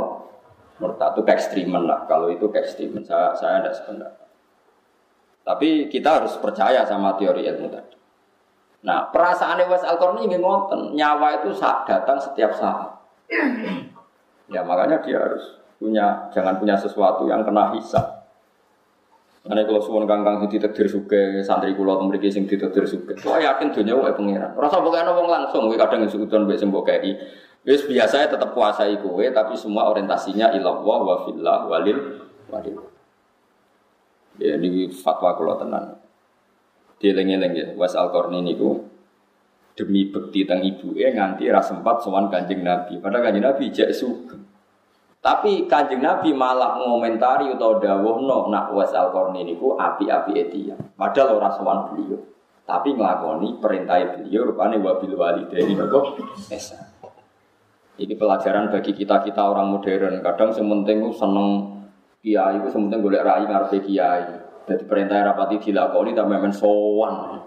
Murtad 0.81 1.09
itu 1.15 1.21
ekstrimen 1.29 1.83
lah. 1.87 2.03
Kalau 2.09 2.27
itu 2.27 2.49
ekstrimen, 2.51 3.05
saya 3.05 3.31
saya 3.37 3.63
tidak 3.63 3.75
sependapat. 3.79 4.27
Tapi 5.43 5.91
kita 5.91 6.23
harus 6.23 6.33
percaya 6.39 6.87
sama 6.87 7.19
teori 7.19 7.43
ilmu 7.43 7.67
tadi. 7.67 7.95
Nah, 8.83 9.07
perasaan 9.11 9.63
Wes 9.71 9.83
Al 9.87 9.95
ini 9.95 10.27
ingin 10.27 10.43
ngoten, 10.43 10.91
nyawa 10.91 11.39
itu 11.39 11.55
saat 11.55 11.87
datang 11.87 12.19
setiap 12.19 12.51
saat. 12.51 12.91
Ya 14.51 14.59
makanya 14.59 14.99
dia 14.99 15.23
harus 15.23 15.55
punya, 15.79 16.27
jangan 16.35 16.59
punya 16.59 16.75
sesuatu 16.75 17.23
yang 17.31 17.47
kena 17.47 17.71
hisap. 17.75 18.12
Karena 19.43 19.67
kalau 19.67 19.83
suwon 19.83 20.07
kangkang 20.07 20.39
sing 20.39 20.55
ditakdir 20.55 20.87
suge, 20.87 21.43
santri 21.43 21.75
kula 21.75 21.99
atau 21.99 22.07
mriki 22.07 22.31
sing 22.31 22.47
ditakdir 22.47 22.87
suge. 22.87 23.19
Wah 23.27 23.43
yakin 23.43 23.75
dunia 23.75 23.99
wae 23.99 24.15
pangeran. 24.15 24.55
Rasa 24.55 24.79
ana 24.79 25.11
wong 25.11 25.27
langsung 25.27 25.67
kowe 25.67 25.75
kadang 25.75 26.07
sekuton 26.07 26.47
mbek 26.47 26.63
mbok 26.63 26.87
kei. 26.87 27.11
Wis 27.67 27.83
biasa 27.83 28.31
tetap 28.31 28.55
kuasai 28.55 29.03
kowe 29.03 29.19
tapi 29.19 29.59
semua 29.59 29.91
orientasinya 29.91 30.55
ilallah 30.55 30.99
wa 31.03 31.15
fillah 31.27 31.59
walil 31.67 32.23
walil. 32.47 32.87
Ya 34.39 34.55
ini 34.55 34.87
fatwa 34.95 35.35
kula 35.35 35.59
tenan. 35.59 35.99
Dieling-eling 37.03 37.51
ya, 37.51 37.67
Was 37.75 37.99
Al 37.99 38.15
ini 38.31 38.55
ku 38.55 38.79
demi 39.75 40.07
bekti 40.07 40.47
ibu 40.47 40.95
eh 40.95 41.11
nganti 41.11 41.51
ras 41.51 41.67
sempat 41.67 41.99
sowan 41.99 42.31
kanjeng 42.31 42.63
Nabi. 42.63 42.95
Padahal 43.03 43.27
kanjeng 43.27 43.43
Nabi 43.43 43.75
jek 43.75 43.91
sugeng. 43.91 44.52
Tapi 45.23 45.71
kanjeng 45.71 46.03
Nabi 46.03 46.35
malah 46.35 46.75
ngomentari 46.75 47.47
atau 47.55 47.79
dawuh 47.79 48.19
no 48.27 48.51
nak 48.51 48.75
Was 48.75 48.91
Al 48.91 49.07
ini 49.39 49.55
ku 49.55 49.71
api-api 49.79 50.35
etia. 50.35 50.75
Padahal 50.99 51.39
ora 51.39 51.47
sowan 51.47 51.95
beliau. 51.95 52.19
Tapi 52.67 52.91
ngelakoni 52.91 53.63
perintah 53.63 54.03
beliau 54.19 54.51
rupanya 54.51 54.83
wabil 54.83 55.15
walidaini 55.15 55.79
nopo 55.79 56.19
esa. 56.51 56.75
Ini 57.95 58.19
pelajaran 58.19 58.67
bagi 58.67 58.91
kita-kita 58.91 59.39
orang 59.47 59.71
modern. 59.71 60.19
Kadang 60.19 60.51
sementing 60.51 61.07
seneng 61.15 61.71
kiai 62.19 62.59
itu 62.59 62.67
sementing 62.67 62.99
golek 62.99 63.23
rai 63.23 63.47
ngarepe 63.47 63.79
kiai. 63.79 64.27
Jadi 64.67 64.83
perintah 64.83 65.23
rapati 65.23 65.55
dilakoni 65.55 66.11
tapi 66.11 66.35
memang 66.35 66.51
sowan. 66.51 67.39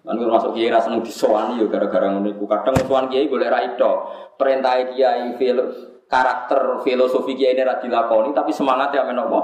Kan 0.00 0.16
masuk 0.16 0.56
kiai 0.56 0.72
rasa 0.72 0.88
neng 0.88 1.04
disowani 1.04 1.60
yo 1.60 1.68
gara-gara 1.68 2.08
ngono. 2.08 2.32
Kadang 2.48 2.72
sowan 2.88 3.12
kiai 3.12 3.28
boleh 3.28 3.52
ra 3.52 3.60
itu. 3.68 3.92
Perintah 4.40 4.80
kiai 4.96 5.36
filo, 5.36 5.97
karakter 6.08 6.82
filosofi 6.82 7.36
kiai 7.36 7.54
ini 7.54 7.62
ra 7.62 7.78
dilakoni 7.78 8.32
tapi 8.32 8.50
semangatnya 8.50 9.04
men 9.04 9.20
apa? 9.20 9.40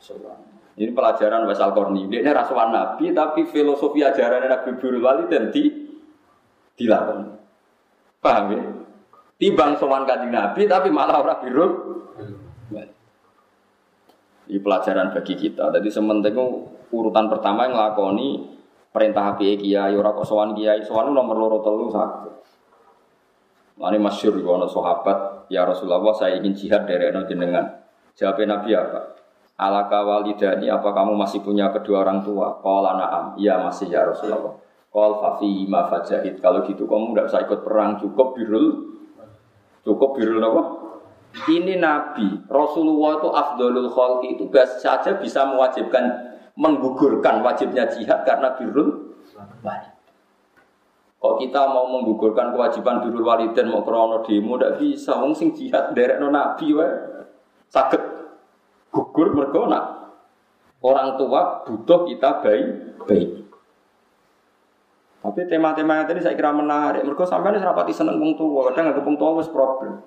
Sowan. 0.00 0.38
Ini 0.80 0.96
pelajaran 0.96 1.44
Wasal 1.44 1.76
Korni. 1.76 2.08
Dia 2.08 2.24
ini 2.24 2.30
rasuan 2.32 2.72
Nabi 2.72 3.12
tapi 3.12 3.44
filosofi 3.48 4.00
ajaran 4.00 4.48
Nabi 4.48 4.76
Birul 4.80 5.02
Wali 5.02 5.28
dan 5.28 5.52
di 5.52 5.68
dilakoni. 6.76 7.28
Paham 8.20 8.44
ya? 8.52 8.62
Tibang 9.40 9.76
sowan 9.80 10.04
kanjeng 10.04 10.32
Nabi 10.36 10.68
tapi 10.68 10.92
malah 10.92 11.24
orang 11.24 11.40
birul 11.40 11.70
ini 14.50 14.58
pelajaran 14.58 15.14
bagi 15.14 15.38
kita. 15.38 15.70
Jadi 15.70 15.88
sementing 15.88 16.34
urutan 16.90 17.30
pertama 17.30 17.70
yang 17.70 17.78
ngelakoni 17.78 18.58
perintah 18.90 19.38
kiai 19.38 19.54
kiai 19.54 19.94
ora 19.94 20.10
kok 20.10 20.26
sowan 20.26 20.58
kiai 20.58 20.82
sowan 20.82 21.14
nomor 21.14 21.38
loro 21.38 21.62
telu 21.62 21.86
sakit. 21.86 22.39
Lani 23.80 23.96
masyur 23.96 24.36
ono 24.44 24.68
sahabat, 24.68 25.48
ya 25.48 25.64
Rasulullah 25.64 26.12
saya 26.12 26.36
ingin 26.36 26.52
jihad 26.52 26.84
dari 26.84 27.08
eno 27.08 27.24
jenengan. 27.24 27.64
Jawab 28.12 28.44
Nabi 28.44 28.76
apa? 28.76 29.16
Alaka 29.56 30.04
walidani 30.04 30.68
apa 30.68 30.92
kamu 30.92 31.16
masih 31.16 31.40
punya 31.40 31.72
kedua 31.72 32.04
orang 32.04 32.20
tua? 32.20 32.60
Qala 32.60 32.96
na'am. 32.96 33.26
Iya 33.40 33.60
masih 33.64 33.88
ya 33.88 34.04
Rasulullah. 34.04 34.56
Qal 34.92 35.12
fafi 35.20 35.64
ma 35.64 35.88
fajahid. 35.88 36.44
Kalau 36.44 36.64
gitu 36.68 36.84
kamu 36.84 37.16
tidak 37.16 37.26
usah 37.32 37.40
ikut 37.44 37.60
perang, 37.64 37.96
cukup 37.96 38.36
birul 38.36 38.66
cukup 39.84 40.16
birul 40.16 40.40
apa? 40.44 40.62
Ini 41.46 41.78
Nabi, 41.78 42.42
Rasulullah 42.50 43.22
itu 43.22 43.28
afdolul 43.30 43.88
khalqi 43.94 44.34
itu 44.34 44.50
saja 44.82 45.14
bisa 45.14 45.46
mewajibkan 45.46 46.34
menggugurkan 46.58 47.40
wajibnya 47.46 47.86
jihad 47.86 48.26
karena 48.26 48.58
birul 48.58 49.14
walid. 49.62 49.89
Kok 51.20 51.36
kita 51.36 51.68
mau 51.68 51.84
menggugurkan 51.92 52.56
kewajiban 52.56 53.04
birrul 53.04 53.28
waliden 53.28 53.68
mau 53.68 53.84
krono 53.84 54.24
demo 54.24 54.56
ndak 54.56 54.80
bisa 54.80 55.20
wong 55.20 55.36
sing 55.36 55.52
jihad 55.52 55.92
no 56.16 56.32
nabi 56.32 56.72
wae. 56.72 56.88
Saged 57.68 58.00
gugur 58.88 59.36
mergo 59.36 59.68
orang 60.80 61.20
tua 61.20 61.60
butuh 61.68 62.08
kita 62.08 62.40
baik 62.40 62.66
baik. 63.04 63.28
Tapi 65.20 65.44
tema-tema 65.44 66.00
yang 66.00 66.08
tadi 66.08 66.24
saya 66.24 66.32
kira 66.32 66.48
menarik. 66.56 67.04
Mereka 67.04 67.28
sampai 67.28 67.52
ini 67.52 67.60
serapati 67.60 67.92
seneng 67.92 68.16
wong 68.16 68.40
tua, 68.40 68.72
kadang 68.72 68.88
nggak 68.88 69.04
wong 69.04 69.16
tua 69.20 69.36
wis 69.36 69.52
problem. 69.52 70.00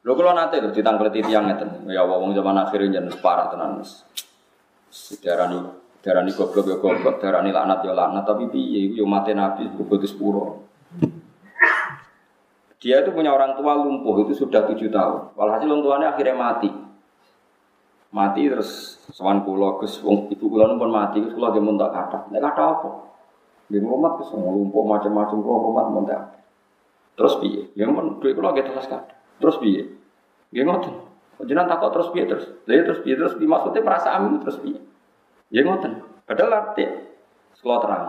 Lho 0.00 0.32
nanti 0.32 0.64
tuh 0.64 0.72
ditangkleti 0.72 1.20
tiang 1.20 1.44
itu, 1.52 1.92
ya 1.92 2.00
wong 2.08 2.32
zaman 2.32 2.56
akhirnya 2.56 3.04
jadi 3.04 3.12
parah 3.20 3.52
tenan. 3.52 3.84
Sejarah 4.88 5.52
Darani 6.00 6.32
goblok 6.32 6.64
ya 6.64 6.76
goblok, 6.80 7.20
darani 7.20 7.52
laknat 7.52 7.84
ya 7.84 7.92
laknat, 7.92 8.24
tapi 8.24 8.48
piye 8.48 8.88
iku 8.88 9.04
yo 9.04 9.06
mati 9.06 9.36
nabi 9.36 9.68
bebot 9.68 10.00
sepuro. 10.00 10.64
Dia 12.80 13.04
itu 13.04 13.12
punya 13.12 13.36
orang 13.36 13.60
tua 13.60 13.76
lumpuh 13.76 14.24
itu 14.24 14.32
sudah 14.32 14.64
tujuh 14.64 14.88
tahun. 14.88 15.36
Walhasil 15.36 15.68
orang 15.68 15.84
tuanya 15.84 16.06
akhirnya 16.16 16.32
mati. 16.32 16.72
Mati 18.10 18.48
terus 18.48 18.96
sewan 19.12 19.44
pulau 19.44 19.76
gus 19.76 20.00
ibu 20.00 20.48
pulau 20.48 20.80
pun 20.80 20.88
mati 20.88 21.20
gus 21.20 21.36
pulau 21.36 21.52
dia 21.52 21.60
muntah 21.60 21.92
kata. 21.92 22.32
Nek 22.32 22.40
kata 22.40 22.62
apa? 22.64 22.88
Dia 23.68 23.84
rumah 23.84 24.16
gus 24.16 24.32
lumpuh 24.32 24.82
macam-macam 24.88 25.36
pulau 25.44 25.68
rumah 25.68 25.84
muntah. 25.92 26.40
Terus 27.20 27.36
piye? 27.44 27.68
Yang 27.76 27.90
pun 27.92 28.06
duit 28.24 28.32
pulau 28.32 28.56
gitu 28.56 28.72
telas 28.72 28.88
kata. 28.88 29.12
Terus 29.36 29.60
piye? 29.60 29.84
Dia 30.48 30.64
ngotot. 30.64 30.96
Jangan 31.44 31.68
takut 31.68 31.92
terus 31.92 32.08
piye 32.16 32.24
terus. 32.24 32.48
Lalu 32.64 32.82
terus 32.88 33.00
piye 33.04 33.14
terus 33.20 33.36
maksudnya 33.36 33.84
perasaan 33.84 34.40
terus 34.40 34.56
piye? 34.56 34.80
Ya 35.50 35.66
ngoten. 35.66 35.98
Padahal 36.24 36.52
arti 36.62 36.86
sekolah 37.58 37.78
terang. 37.82 38.06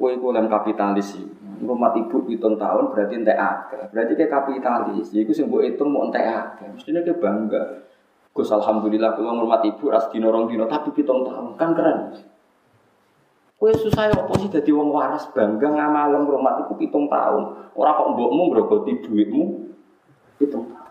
Kue 0.00 0.16
iku 0.16 0.32
lem 0.32 0.48
kapitalis 0.48 1.16
sih. 1.16 1.24
Rumah 1.60 1.92
ibu 1.92 2.24
hitung 2.28 2.56
tahun 2.56 2.88
berarti 2.92 3.20
entek 3.20 3.36
akeh. 3.36 3.92
Berarti 3.92 4.12
kayak 4.16 4.32
kapitalis. 4.32 5.12
Jadi 5.12 5.28
sing 5.32 5.48
mbok 5.48 5.64
hitung 5.64 5.92
mau 5.92 6.08
entek 6.08 6.24
akeh. 6.24 6.68
Mestinya 6.72 7.04
kayak 7.04 7.20
bangga. 7.20 7.62
Gus 8.32 8.48
alhamdulillah 8.48 9.12
kalau 9.16 9.36
ngurmat 9.36 9.60
ibu 9.66 9.92
ras 9.92 10.08
dino 10.08 10.32
rong 10.32 10.48
dino 10.48 10.64
tapi 10.64 10.92
hitung 10.96 11.24
tahun 11.26 11.56
kan 11.60 11.76
keren. 11.76 11.98
Kue 13.60 13.76
susah 13.76 14.08
ya 14.08 14.16
apa 14.16 14.32
sih 14.40 14.48
jadi 14.48 14.72
wong 14.72 14.88
waras 14.88 15.28
bangga 15.36 15.68
ngamalem 15.68 16.24
rumah 16.24 16.64
ibu 16.64 16.80
hitung 16.80 17.08
tahun. 17.08 17.72
Orang 17.76 17.92
kok 17.96 18.08
mbokmu 18.16 18.42
ngrogoti 18.52 18.92
duitmu 19.04 19.44
hitung 20.40 20.64
tahun. 20.72 20.89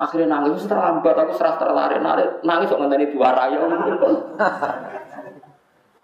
Akhirnya 0.00 0.32
nangis 0.32 0.64
terlambat, 0.64 1.12
aku 1.12 1.36
serah 1.36 1.60
tertarik 1.60 2.00
nangis, 2.00 2.28
nangis 2.40 2.72
kok 2.72 2.80
ngenteni 2.80 3.12
dua 3.12 3.36
raya. 3.36 3.60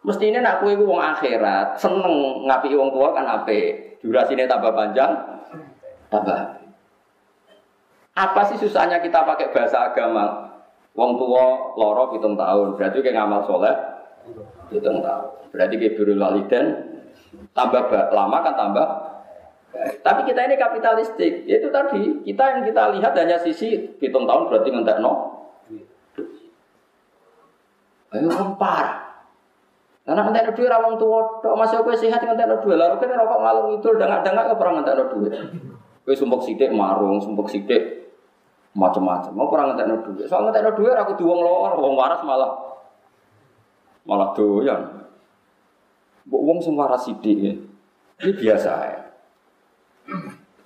Mestinya 0.07 0.39
nak 0.45 0.61
kue 0.61 0.77
wong 0.77 1.01
akhirat, 1.01 1.81
seneng 1.81 2.45
ngapi 2.45 2.77
wong 2.77 2.93
tua 2.93 3.17
kan 3.17 3.25
ape. 3.25 3.97
Durasinya 4.05 4.45
tambah 4.45 4.71
panjang, 4.77 5.11
tambah. 6.13 6.61
Apa 8.15 8.41
sih 8.53 8.61
susahnya 8.61 9.01
kita 9.01 9.25
pakai 9.25 9.51
bahasa 9.51 9.89
agama? 9.91 10.55
Wong 10.93 11.17
tua 11.17 11.75
loro 11.81 12.13
hitung 12.13 12.37
tahun, 12.37 12.77
berarti 12.77 13.01
kayak 13.01 13.17
ngamal 13.17 13.49
soleh 13.49 13.77
hitung 14.69 15.01
tahun. 15.01 15.27
Berarti 15.57 15.75
kayak 15.81 15.95
birul 15.97 16.21
waliden 16.21 16.67
tambah 17.57 17.89
lama 18.13 18.39
kan 18.45 18.55
tambah 18.55 18.87
tapi 20.01 20.21
kita 20.27 20.41
ini 20.47 20.55
kapitalistik. 20.55 21.45
Itu 21.45 21.69
tadi 21.75 22.23
kita 22.23 22.45
yang 22.57 22.63
kita 22.65 22.83
lihat 22.99 23.13
hanya 23.19 23.37
sisi 23.41 23.97
hitung 23.99 24.25
tahun 24.25 24.49
berarti 24.49 24.69
ngentek 24.71 24.99
no. 25.03 25.13
Ayo 28.15 28.31
parah. 28.57 29.07
Karena 30.07 30.23
ngentek 30.23 30.45
no 30.47 30.53
duit 30.55 30.71
rawang 30.71 30.95
tua, 31.03 31.43
dok 31.43 31.59
masih 31.59 31.83
aku 31.83 31.91
sehat 31.99 32.23
ngentek 32.23 32.47
no 32.47 32.57
duit. 32.63 32.79
Lalu 32.79 32.95
kan 33.03 33.11
rokok 33.19 33.41
ngalung 33.43 33.69
itu 33.83 33.89
udah 33.91 34.07
nggak 34.07 34.23
nggak 34.31 34.59
pernah 34.59 34.73
ngentek 34.79 34.95
no 34.95 35.05
duit. 35.11 35.33
Kue 36.07 36.15
sumpuk 36.15 36.47
sidik 36.47 36.71
marung, 36.71 37.19
sumpuk 37.19 37.51
sidik 37.51 38.15
macam-macam. 38.79 39.35
Mau 39.35 39.51
pernah 39.51 39.75
ngentek 39.75 39.87
no 39.91 39.97
duit. 40.07 40.27
Soal 40.31 40.47
ngentek 40.47 40.63
no 40.63 40.71
duit 40.79 40.95
aku 40.95 41.19
diwong 41.19 41.41
lor, 41.43 41.73
wong 41.83 41.95
waras 41.99 42.23
malah 42.23 42.55
malah 44.07 44.31
doyan. 44.39 45.11
Bu 46.23 46.39
wong 46.39 46.63
sing 46.63 46.79
waras 46.79 47.03
sidik 47.07 47.39
ya. 47.43 47.55
Ini 48.23 48.33
biasa 48.39 48.73
ya. 48.87 49.06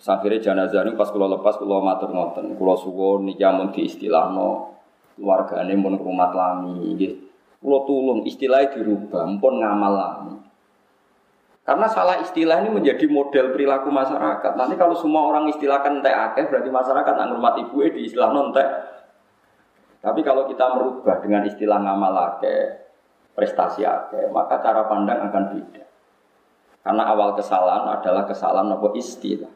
Akhirnya 0.00 0.40
jenazah 0.40 0.80
ini 0.88 0.96
pas 0.96 1.12
kulo 1.12 1.28
lepas 1.28 1.60
kulo 1.60 1.84
matur 1.84 2.08
ngoten, 2.08 2.56
kulo 2.56 2.74
suwon 2.80 3.28
niki 3.28 3.44
amun 3.44 3.68
di 3.68 3.84
istilah 3.84 4.32
no 4.32 4.80
keluargane 5.16 5.76
mun 5.76 6.00
rumah 6.00 6.32
lami. 6.32 6.96
Kulo 7.60 7.84
tulung 7.84 8.24
istilahnya 8.24 8.72
dirubah, 8.72 9.28
pun 9.36 9.60
ngamal 9.60 9.92
lami. 9.92 10.34
Karena 11.60 11.86
salah 11.92 12.24
istilah 12.24 12.64
ini 12.64 12.72
menjadi 12.72 13.04
model 13.04 13.52
perilaku 13.52 13.92
masyarakat. 13.92 14.56
Nanti 14.56 14.80
kalau 14.80 14.96
semua 14.96 15.28
orang 15.28 15.52
istilahkan 15.52 16.00
entek 16.00 16.16
akeh, 16.16 16.48
berarti 16.48 16.72
masyarakat 16.72 17.12
nggak 17.12 17.28
ngurmat 17.28 17.54
ibu 17.60 17.76
di 17.84 18.00
istilah 18.08 18.32
nontek. 18.32 18.68
Tapi 20.00 20.24
kalau 20.24 20.48
kita 20.48 20.72
merubah 20.72 21.20
dengan 21.20 21.44
istilah 21.44 21.76
ngamal 21.84 22.16
akeh, 22.16 22.80
prestasi 23.36 23.84
akeh, 23.84 24.32
maka 24.32 24.56
cara 24.64 24.88
pandang 24.88 25.20
akan 25.28 25.44
beda. 25.52 25.84
Karena 26.80 27.02
awal 27.12 27.36
kesalahan 27.36 27.84
adalah 28.00 28.24
kesalahan 28.24 28.72
apa 28.72 28.88
istilah. 28.96 29.52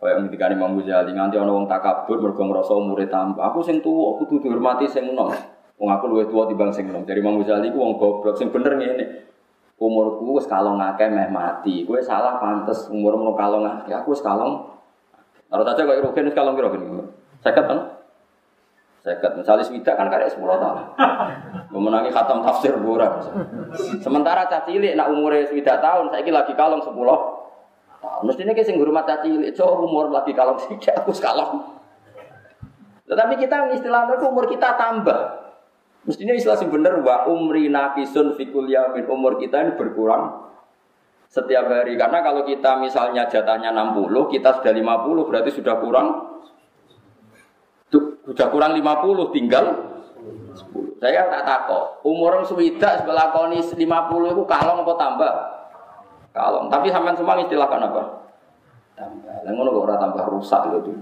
Kayak 0.00 0.32
ketika 0.32 0.48
Imam 0.48 0.80
Ghazali 0.80 1.12
nganti 1.12 1.36
ana 1.36 1.52
wong 1.52 1.68
takabur 1.68 2.24
mergo 2.24 2.40
ngrasa 2.40 2.72
umure 2.72 3.04
tambah. 3.06 3.44
Aku 3.52 3.60
sing 3.60 3.84
tuwa 3.84 4.16
kudu 4.16 4.40
dihormati 4.40 4.88
sing 4.88 5.12
enom. 5.12 5.28
Wong 5.76 5.88
aku 5.92 6.04
luwih 6.08 6.24
tuwa 6.24 6.48
timbang 6.48 6.72
sing 6.72 6.88
enom. 6.88 7.04
Dari 7.04 7.20
Imam 7.20 7.36
Ghazali 7.36 7.68
ku 7.68 7.84
wong 7.84 8.00
goblok 8.00 8.34
sing 8.34 8.48
bener 8.48 8.80
ngene. 8.80 9.28
Umurku 9.76 10.40
wis 10.40 10.48
kalong 10.48 10.80
akeh 10.80 11.08
meh 11.12 11.28
mati. 11.28 11.84
Kowe 11.84 12.00
salah 12.00 12.40
pantes 12.40 12.88
umurmu 12.88 13.36
kalong 13.36 13.68
akeh. 13.68 13.92
Aku 13.92 14.16
wis 14.16 14.24
kalong. 14.24 14.72
Kalau 15.52 15.64
saja 15.68 15.84
kok 15.84 16.00
rugen 16.00 16.32
wis 16.32 16.36
kalong 16.36 16.56
piro 16.56 16.72
ben. 16.72 17.12
Seket 17.44 17.64
kan? 17.68 17.89
Seket. 19.00 19.32
Misalnya 19.32 19.64
swidak 19.64 19.96
kan 19.96 20.12
karek 20.12 20.28
10 20.28 20.44
tahun. 20.44 20.78
Memenangi 21.72 22.12
khatam 22.12 22.44
tafsir 22.44 22.76
ora. 22.76 23.16
Sementara 24.04 24.44
cacilik 24.44 24.92
nak 24.92 25.08
umure 25.08 25.48
swidak 25.48 25.80
tahun 25.80 26.12
saiki 26.12 26.28
lagi 26.28 26.52
kalong 26.52 26.84
10 26.84 27.40
Nah, 28.00 28.24
mestinya 28.24 28.56
kayak 28.56 28.64
sing 28.64 28.80
hormat 28.80 29.04
caci 29.04 29.28
itu 29.28 29.60
umur 29.60 30.08
lagi 30.08 30.32
kalau 30.32 30.56
tidak 30.56 31.04
aku 31.04 31.12
sekalong. 31.12 31.76
Tetapi 33.04 33.36
kita 33.36 33.76
istilahnya 33.76 34.16
umur 34.24 34.48
kita 34.48 34.72
tambah. 34.80 35.52
Mestinya 36.08 36.32
istilah 36.32 36.56
sing 36.56 36.72
bener 36.72 37.04
wa 37.04 37.28
umri 37.28 37.68
nakisun 37.68 38.40
fikul 38.40 38.72
yamin 38.72 39.04
umur 39.04 39.36
kita 39.36 39.60
ini 39.68 39.76
berkurang 39.76 40.48
setiap 41.30 41.70
hari 41.70 41.94
karena 41.94 42.24
kalau 42.26 42.42
kita 42.42 42.80
misalnya 42.82 43.28
jatahnya 43.30 43.70
60 43.70 44.34
kita 44.34 44.58
sudah 44.58 44.72
50 44.74 45.28
berarti 45.30 45.50
sudah 45.54 45.78
kurang 45.78 46.08
sudah 48.24 48.46
kurang 48.52 48.76
50 48.76 49.36
tinggal 49.36 49.64
10. 50.52 51.00
Saya 51.00 51.30
tak 51.32 51.42
takut 51.48 52.04
umur 52.04 52.44
swidak 52.44 53.04
sebelah 53.04 53.32
konis 53.32 53.72
50 53.72 53.80
itu 53.80 54.42
kalong 54.44 54.84
apa 54.84 54.94
tambah? 55.00 55.34
kalong. 56.34 56.66
Tapi 56.70 56.86
sampean 56.90 57.16
semua 57.18 57.38
istilahkan 57.42 57.80
apa? 57.90 58.02
Tambah. 58.94 59.36
Lah 59.46 59.50
ngono 59.50 59.68
kok 59.72 59.84
ora 59.88 59.96
tambah 59.98 60.24
rusak 60.30 60.62
lho 60.70 60.78
tuh. 60.84 60.98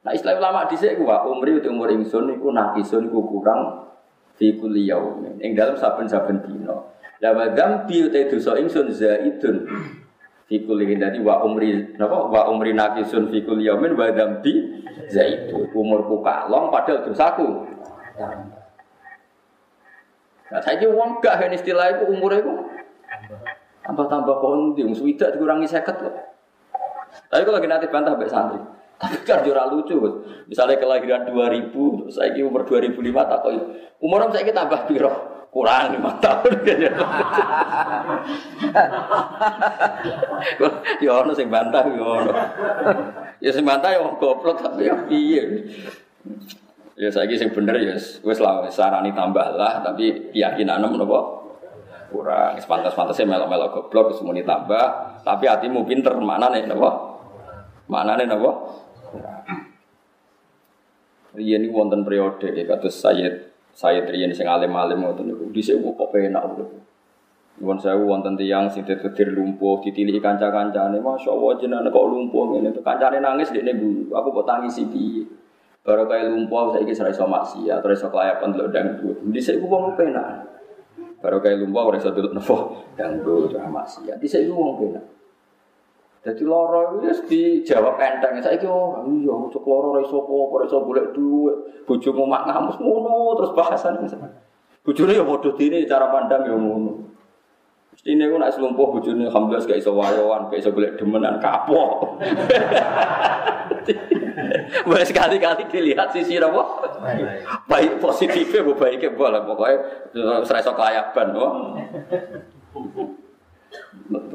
Nah 0.00 0.12
istilah 0.16 0.40
ulama 0.40 0.64
dhisik 0.64 0.96
gua 0.96 1.28
umri 1.28 1.60
itu 1.60 1.68
umur 1.68 1.92
ingsun 1.92 2.32
iku 2.32 2.48
nakisun 2.50 3.12
iku 3.12 3.20
kurang 3.28 3.92
fi 4.40 4.56
kulli 4.56 4.88
yaumin. 4.88 5.36
Ing 5.44 5.52
dalam 5.52 5.76
saben-saben 5.76 6.40
dina. 6.40 6.72
Lah 7.20 7.30
wa 7.36 7.52
dzambi 7.52 8.08
te 8.08 8.32
dosa 8.32 8.56
ingsun 8.56 8.88
zaidun 8.90 9.68
fi 10.48 10.64
kulli 10.64 10.96
dadi 10.96 11.20
wa 11.20 11.44
umri 11.44 11.94
napa 12.00 12.26
wa 12.32 12.48
umri 12.48 12.72
nakisun 12.72 13.28
fi 13.28 13.44
kulli 13.44 13.68
yaumin 13.68 13.92
wa 13.92 14.08
dzambi 14.08 14.79
zaidun. 15.10 15.66
Umurku 15.74 16.22
kalong 16.22 16.70
padahal 16.70 17.04
dosaku. 17.04 17.66
Nah, 20.50 20.60
saya 20.62 20.86
wong 20.90 21.22
gak 21.22 21.46
istilah 21.54 21.94
itu 21.94 22.10
umur 22.10 22.34
itu 22.34 22.52
Tambah-tambah 23.80 24.36
pohon 24.38 24.76
di 24.76 24.86
swida 24.92 25.32
dikurangi 25.34 25.66
seket 25.66 25.98
kok. 25.98 26.14
Tapi 27.32 27.42
kalau 27.42 27.58
nanti 27.58 27.90
bantah 27.90 28.14
baik 28.14 28.30
santri. 28.30 28.60
Tapi 29.00 29.16
kan 29.24 29.40
jurah 29.40 29.64
lucu, 29.72 29.96
misalnya 30.44 30.76
kelahiran 30.76 31.24
2000, 31.24 31.72
terus 31.72 32.20
saya 32.20 32.36
umur 32.44 32.68
2005 32.68 33.00
tak 33.00 33.38
kok 33.40 33.52
umur 33.96 34.28
saya 34.28 34.52
tambah 34.52 34.84
piro? 34.84 35.39
Kurang 35.50 35.98
lima 35.98 36.14
tahun. 36.22 36.62
ya 41.02 41.10
ono 41.10 41.34
sing 41.34 41.50
bantah 41.50 41.82
ya 41.90 41.98
ono. 42.06 42.32
Ya 43.42 43.50
sing 43.50 43.66
bantah 43.66 43.90
ya 43.90 43.98
goblok 44.14 44.62
tapi 44.62 44.86
ya 44.86 44.94
piye. 45.10 45.42
Ya 46.94 47.10
saiki 47.10 47.34
sing 47.34 47.50
bener 47.50 47.82
ya 47.82 47.98
wis 47.98 48.38
lah 48.38 48.62
sarani 48.70 49.10
tambah 49.10 49.58
lah 49.58 49.82
tapi 49.82 50.30
keyakinan 50.30 50.86
menapa 50.86 51.42
kurang. 52.14 52.54
Sepantas-pantasnya 52.62 53.26
melok-melok 53.26 53.70
goblok 53.74 54.14
semuanya 54.14 54.46
tambah, 54.46 54.86
tapi 55.26 55.50
hatimu 55.50 55.82
pinter 55.82 56.14
mana 56.18 56.50
nih 56.50 56.66
napa? 56.66 57.18
Mana 57.90 58.14
nih 58.18 58.26
napa? 58.30 58.50
Ini 61.38 61.66
wonten 61.70 62.02
periode 62.02 62.50
kados 62.66 63.02
Sayyid 63.02 63.49
saya 63.74 64.02
triyen 64.04 64.34
sing 64.34 64.46
alim-alim 64.46 65.02
ngoten 65.02 65.30
niku 65.30 65.50
dhisik 65.54 65.78
kok 65.80 66.10
penak 66.10 66.42
urip. 66.46 66.70
Nuwun 67.60 67.76
sewu 67.76 68.08
wonten 68.08 68.40
tiyang 68.40 68.72
sing 68.72 68.88
ditedir 68.88 69.36
lumpuh 69.36 69.84
ditiliki 69.84 70.16
kanca-kancane, 70.16 70.96
masyaallah 70.96 71.60
jenengan 71.60 71.92
kok 71.92 72.06
lumpuh 72.08 72.56
ngene 72.56 72.72
to. 72.72 72.80
Kancane 72.80 73.20
nangis 73.20 73.52
dekne 73.52 73.76
guru, 73.76 74.08
aku 74.16 74.28
kok 74.40 74.46
tangisi 74.48 74.88
piye. 74.88 75.28
Baru 75.84 76.08
kaya 76.08 76.28
lumpuh 76.32 76.72
saiki 76.72 76.92
ora 76.96 77.12
iso 77.12 77.24
maksiat, 77.28 77.80
ora 77.84 77.92
iso 77.92 78.08
kelayapan 78.08 78.48
delok 78.56 78.68
dangdut. 78.72 79.16
Dhisik 79.28 79.60
ku 79.60 79.68
wong 79.68 79.92
penak. 79.92 80.44
Baru 81.20 81.40
kaya 81.44 81.60
lumpuh 81.60 81.84
ora 81.84 81.96
iso 82.00 82.12
delok 82.16 82.32
nopo 82.32 82.56
dangdut 82.96 83.52
maksiat. 83.52 84.16
Dhisik 84.16 84.48
ku 84.48 84.56
wong 84.56 84.80
penak. 84.80 85.04
Jadi 86.20 86.44
loro 86.44 87.00
itu 87.00 87.08
ya 87.08 87.14
dijawab 87.16 87.96
enteng. 87.96 88.36
Saya 88.44 88.60
kira 88.60 88.68
orang 88.68 89.08
iya, 89.24 89.32
cok 89.32 89.64
loro 89.64 89.96
iso 90.04 90.20
apa, 90.20 90.32
ora 90.36 90.64
iso 90.68 90.84
golek 90.84 91.16
dhuwit. 91.16 91.56
Bojomu 91.88 92.28
mak 92.28 92.44
ngamus 92.44 92.76
ngono 92.76 93.40
terus 93.40 93.56
bahasan. 93.56 94.04
Bojone 94.84 95.16
ya 95.16 95.24
padha 95.24 95.50
dene 95.56 95.88
cara 95.88 96.12
pandang 96.12 96.44
ya 96.44 96.56
ngono. 96.56 97.08
Mesti 97.96 98.16
ini 98.16 98.24
nak 98.28 98.52
selumpuh 98.52 98.96
bojone 98.96 99.28
alhamdulillah 99.28 99.64
gak 99.64 99.80
iso 99.80 99.96
wayoan, 99.96 100.52
gak 100.52 100.60
iso 100.60 100.72
golek 100.72 101.00
demenan 101.00 101.40
kapok. 101.40 102.16
Boleh 104.86 105.04
sekali-kali 105.04 105.68
dilihat 105.68 106.14
sisi 106.14 106.40
apa? 106.40 106.62
Baik 107.66 107.98
positifnya, 107.98 108.62
baiknya 108.72 109.10
boleh. 109.12 109.40
Pokoknya 109.42 109.76
serasa 110.44 110.72
kelayaban. 110.72 111.34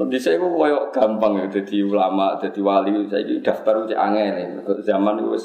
Di 0.08 0.20
saya 0.22 0.40
kok 0.40 0.56
koyok 0.56 0.84
gampang 0.96 1.44
ya, 1.44 1.46
jadi 1.52 1.84
ulama, 1.84 2.40
jadi 2.40 2.60
wali, 2.64 3.04
saya 3.12 3.28
ini 3.28 3.44
daftar 3.44 3.84
uji 3.84 3.96
angin. 3.96 4.64
Zaman 4.84 5.20
itu 5.20 5.36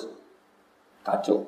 kacau. 1.02 1.42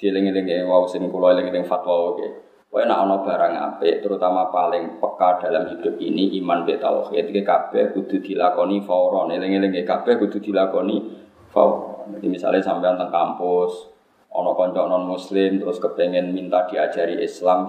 Dieling-eling 0.00 0.66
wow, 0.66 0.88
sini 0.88 1.06
kulo 1.12 1.30
eling-eling 1.30 1.62
fatwa 1.62 2.16
oke. 2.16 2.28
Kowe 2.72 2.82
nak 2.88 3.04
ono 3.04 3.20
barang 3.20 3.52
apik, 3.52 4.00
terutama 4.00 4.48
paling 4.48 4.96
peka 4.96 5.44
dalam 5.44 5.68
hidup 5.68 6.00
ini 6.00 6.40
iman 6.40 6.64
be 6.64 6.80
tauhid 6.80 7.28
iki 7.28 7.44
kabeh 7.44 7.92
kudu 7.92 8.24
dilakoni 8.24 8.80
fauron. 8.80 9.28
Eling-eling 9.28 9.76
kabeh 9.84 10.16
kudu 10.16 10.40
dilakoni 10.40 11.04
fauron. 11.52 12.16
Jadi 12.16 12.26
misalnya 12.32 12.64
sampean 12.64 12.96
teng 12.96 13.12
kampus, 13.12 13.92
ono 14.32 14.56
kanca 14.56 14.88
non 14.88 15.04
muslim 15.04 15.60
terus 15.60 15.76
kepengen 15.76 16.32
minta 16.32 16.64
diajari 16.64 17.20
Islam, 17.20 17.68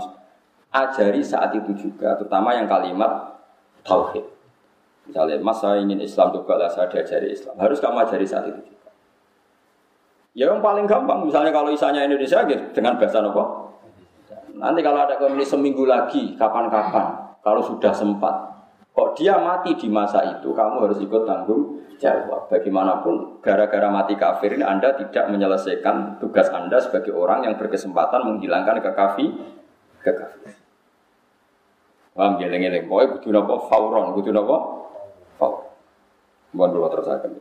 ajari 0.72 1.22
saat 1.22 1.54
itu 1.54 1.76
juga, 1.76 2.16
terutama 2.18 2.56
yang 2.56 2.66
kalimat 2.66 3.33
tauhid. 3.84 4.26
Misalnya, 5.04 5.36
mas 5.44 5.60
saya 5.60 5.84
ingin 5.84 6.00
Islam 6.00 6.32
juga 6.32 6.56
lah 6.56 6.72
saya 6.72 6.88
diajari 6.88 7.36
Islam. 7.36 7.60
Harus 7.60 7.84
kamu 7.84 8.08
ajari 8.08 8.24
saat 8.24 8.48
itu 8.48 8.60
juga. 8.64 8.90
Ya 10.34 10.50
yang 10.50 10.64
paling 10.64 10.90
gampang, 10.90 11.28
misalnya 11.28 11.54
kalau 11.54 11.70
isanya 11.70 12.08
Indonesia 12.08 12.42
gitu, 12.50 12.64
dengan 12.74 12.98
bahasa 12.98 13.22
apa? 13.22 13.44
Nanti 14.58 14.80
kalau 14.82 15.06
ada 15.06 15.20
komunis 15.20 15.52
seminggu 15.52 15.86
lagi, 15.86 16.34
kapan-kapan, 16.40 17.38
kalau 17.44 17.62
sudah 17.62 17.94
sempat. 17.94 18.34
Kok 18.94 19.18
dia 19.18 19.38
mati 19.38 19.78
di 19.78 19.90
masa 19.90 20.22
itu, 20.26 20.54
kamu 20.54 20.90
harus 20.90 20.98
ikut 21.02 21.26
tanggung 21.26 21.82
jawab. 21.98 22.50
Bagaimanapun, 22.50 23.42
gara-gara 23.44 23.90
mati 23.90 24.18
kafir 24.18 24.58
ini 24.58 24.66
Anda 24.66 24.94
tidak 24.98 25.30
menyelesaikan 25.30 26.22
tugas 26.22 26.50
Anda 26.50 26.82
sebagai 26.82 27.14
orang 27.14 27.46
yang 27.46 27.58
berkesempatan 27.58 28.22
menghilangkan 28.26 28.82
kekafir, 28.82 29.34
kekafir. 30.02 30.63
Paham 32.14 32.38
ya 32.38 32.48
lengi-lengi. 32.50 32.86
Pokoknya 32.86 33.08
kudu 33.18 33.30
napa 33.34 33.54
fauron, 33.70 34.14
kudu 34.14 34.30
napa 34.30 34.56
fauron. 35.42 35.74
Mohon 36.54 36.70
dulu 36.78 36.88
terusaken. 36.94 37.32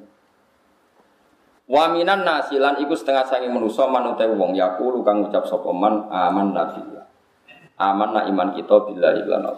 Waminan 1.68 2.24
nasilan 2.26 2.80
iku 2.80 2.96
setengah 2.96 3.24
sangi 3.28 3.48
manusa 3.48 3.86
manute 3.86 4.26
wong 4.28 4.56
yakulu 4.56 5.04
kang 5.06 5.24
ngucap 5.24 5.44
sapa 5.46 5.70
man 5.70 6.08
aman 6.08 6.56
nabillah. 6.56 7.06
Aman 7.80 8.10
na 8.12 8.20
iman 8.28 8.52
kita 8.56 8.76
billahi 8.88 9.24
lan 9.28 9.52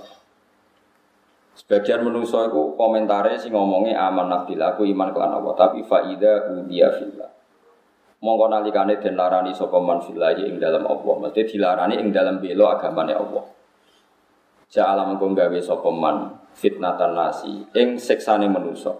Sebagian 1.54 2.02
manusa 2.02 2.50
iku 2.50 2.74
komentare 2.74 3.38
sing 3.38 3.54
ngomongnya 3.54 4.10
aman 4.10 4.26
nabillah 4.26 4.74
aku 4.74 4.82
iman 4.90 5.14
kelan 5.14 5.38
Allah, 5.38 5.54
tapi 5.54 5.86
faida 5.86 6.50
udia 6.50 6.90
fillah. 6.90 7.30
Mongko 8.18 8.46
nalikane 8.50 8.98
den 8.98 9.14
larani 9.14 9.54
sapa 9.54 9.78
man 9.78 10.02
ing 10.02 10.58
dalam 10.58 10.82
Allah, 10.90 11.14
mesti 11.22 11.46
dilarani 11.46 12.02
ing 12.02 12.10
dalam 12.10 12.42
belo 12.42 12.66
agamane 12.74 13.14
Allah. 13.14 13.53
Ja'ala 14.74 15.06
mengko 15.06 15.30
gawe 15.38 15.58
sapa 15.62 15.86
man 15.94 16.34
fitnatan 16.50 17.14
nasi 17.14 17.62
ing 17.78 17.94
siksane 17.94 18.50
manusa. 18.50 18.90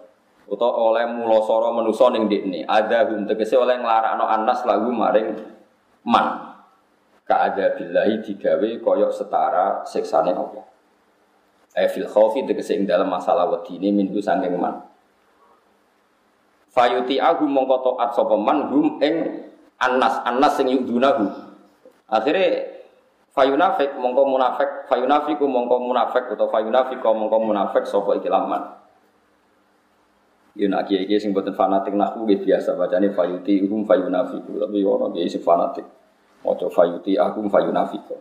Utawa 0.47 0.95
oleh 0.95 1.11
mulosoro 1.11 1.75
manusa 1.75 2.15
ning 2.15 2.31
dikne, 2.31 2.63
ada 2.63 3.11
hum 3.11 3.27
tegese 3.27 3.59
oleh 3.59 3.83
nglarakno 3.83 4.23
anas 4.23 4.63
lagu 4.63 4.87
maring 4.95 5.35
man. 6.07 6.55
Ka 7.27 7.51
ada 7.51 7.75
billahi 7.75 8.23
digawe 8.23 8.69
koyok 8.87 9.11
setara 9.11 9.83
siksane 9.83 10.31
Allah. 10.31 10.63
Eh 11.75 11.91
fil 11.91 12.07
khaufi 12.07 12.47
tegese 12.47 12.79
ing 12.79 12.87
dalam 12.87 13.11
masalah 13.11 13.51
wedine 13.51 13.91
minggu 13.91 14.23
sanging 14.23 14.55
man. 14.55 14.79
Fayuti 16.71 17.19
agu 17.19 17.51
mongko 17.51 17.83
taat 17.83 18.15
sapa 18.15 18.39
man 18.39 18.71
hum 18.71 19.03
ing 19.03 19.43
anas 19.83 20.23
anas 20.23 20.55
sing 20.55 20.71
yudunahu. 20.71 21.35
Akhirnya 22.07 22.74
Fayunafik 23.35 23.99
mongko 23.99 24.31
munafik, 24.31 24.87
fayunafiku 24.87 25.51
mongko 25.51 25.83
munafik 25.83 26.31
atau 26.39 26.47
fayunafiko 26.47 27.11
mongko 27.11 27.39
munafik 27.43 27.83
sopo 27.83 28.15
ikilaman. 28.15 28.63
Yo 30.55 30.71
nak 30.71 30.87
kiai 30.87 31.03
kiai 31.03 31.19
sing 31.19 31.35
boten 31.35 31.51
fanatik 31.51 31.99
naku 31.99 32.31
nggih 32.31 32.47
biasa 32.47 32.79
bacane 32.79 33.11
fayuti 33.11 33.67
hum 33.67 33.83
fayunafiku 33.83 34.55
tapi 34.63 34.87
ono 34.87 35.11
kiai 35.11 35.27
sing 35.27 35.43
fanatik. 35.43 35.83
Maca 36.47 36.71
fayuti 36.71 37.19
aku 37.19 37.43
fayunafiko. 37.51 38.15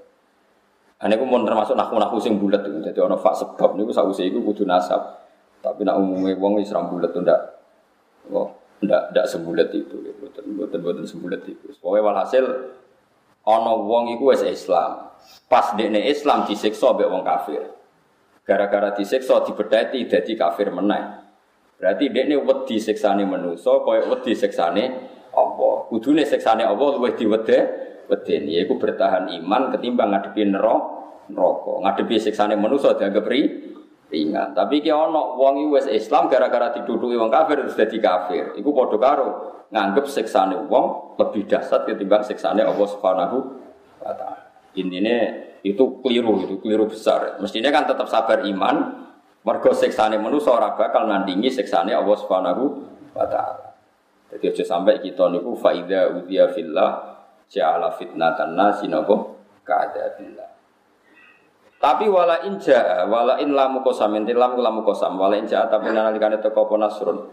Ane 0.97 1.13
ku 1.21 1.29
mon 1.29 1.45
termasuk 1.45 1.77
naku 1.77 1.93
naku 2.01 2.17
sing 2.17 2.41
bulat 2.41 2.65
itu. 2.65 2.81
Jadi 2.81 2.97
ono 2.97 3.13
fak 3.13 3.37
sebab 3.37 3.77
niku 3.77 3.93
sakwise 3.93 4.25
iku 4.25 4.41
kudu 4.41 4.65
nasab. 4.65 5.21
Tapi 5.61 5.85
nak 5.85 6.01
umumnya 6.01 6.33
wong 6.41 6.57
wis 6.57 6.73
bulat 6.73 7.13
ndak. 7.13 7.39
Oh, 8.33 8.49
ndak 8.81 9.13
ndak 9.13 9.29
sebulat 9.29 9.69
itu. 9.77 9.93
Boten 10.17 10.57
boten 10.57 10.79
boten 10.81 11.05
sebulat 11.05 11.45
itu. 11.45 11.69
Pokoke 11.77 12.01
walhasil 12.01 12.49
ana 13.43 13.73
wong 13.75 14.15
iku 14.15 14.31
wis 14.31 14.43
Islam. 14.43 15.11
Pas 15.47 15.75
dekne 15.75 16.03
Islam 16.07 16.43
disiksa 16.47 16.91
mbek 16.95 17.07
wong 17.07 17.23
kafir. 17.23 17.63
Gara-gara 18.43 18.91
disiksa 18.91 19.43
dibedhati 19.47 20.07
dadi 20.07 20.33
kafir 20.35 20.71
meneh. 20.71 21.23
Berarti 21.79 22.11
dekne 22.11 22.39
wedi 22.43 22.79
siksane 22.79 23.23
manusa 23.23 23.83
kaya 23.83 24.07
wedi 24.07 24.35
siksane 24.35 24.83
Allah. 25.35 25.75
Kudune 25.87 26.23
siksane 26.27 26.63
Allah 26.63 26.87
luwih 26.95 27.15
diwede 27.15 27.57
wedeni 28.07 28.59
yaiku 28.59 28.75
bertahan 28.79 29.31
iman 29.31 29.71
ketimbang 29.71 30.11
ngadepi 30.11 30.43
neraka. 30.47 31.73
Ngadepi 31.83 32.15
siksane 32.19 32.59
manusa 32.59 32.95
dianggap 32.99 33.25
ri 33.31 33.41
ringan. 34.13 34.53
Tapi 34.53 34.85
ki 34.85 34.93
ana 34.93 35.33
wong 35.33 35.73
wis 35.73 35.89
Islam 35.89 36.29
gara-gara 36.29 36.69
diduduki 36.77 37.17
wong 37.17 37.33
kafir 37.33 37.65
terus 37.65 37.73
dadi 37.73 37.97
kafir. 37.97 38.53
Iku 38.53 38.69
padha 38.69 38.97
karo 39.01 39.27
nganggep 39.73 40.05
siksane 40.05 40.69
wong 40.69 41.17
lebih 41.17 41.49
dahsyat 41.49 41.89
ketimbang 41.89 42.21
siksane 42.21 42.61
Allah 42.61 42.87
Subhanahu 42.87 43.37
wa 44.05 44.13
taala. 44.13 44.53
Intinya 44.77 45.17
itu 45.65 45.97
keliru 46.05 46.45
itu 46.45 46.61
keliru 46.61 46.85
besar. 46.85 47.41
Mestinya 47.41 47.73
kan 47.73 47.89
tetap 47.89 48.05
sabar 48.05 48.45
iman. 48.45 49.01
Mergo 49.43 49.75
siksane 49.75 50.15
manusa 50.21 50.55
ora 50.55 50.77
bakal 50.77 51.09
nandingi 51.09 51.51
siksane 51.51 51.91
Allah 51.91 52.15
Subhanahu 52.15 52.63
wa 53.17 53.25
taala. 53.25 53.75
Jadi 54.33 54.49
aja 54.49 54.63
sampai 54.65 54.97
kita 55.03 55.29
niku 55.29 55.53
faida 55.53 56.09
udhiya 56.09 56.49
fillah 56.55 57.21
ja'ala 57.53 57.93
fitnatan 57.99 58.57
nasi 58.57 58.89
napa 58.89 59.13
ka'adabillah. 59.61 60.52
Tapi 61.83 62.07
wala 62.07 62.47
inja, 62.47 63.03
wala 63.11 63.43
in 63.43 63.51
lamu 63.51 63.83
kosam, 63.83 64.15
inti 64.15 64.31
lamu 64.31 64.63
lamu 64.63 64.87
kosam, 64.87 65.19
wala 65.19 65.35
inja 65.35 65.67
tapi 65.67 65.91
nalikane 65.91 66.39
teko 66.39 66.71
apa 66.71 66.79
nasrun. 66.79 67.27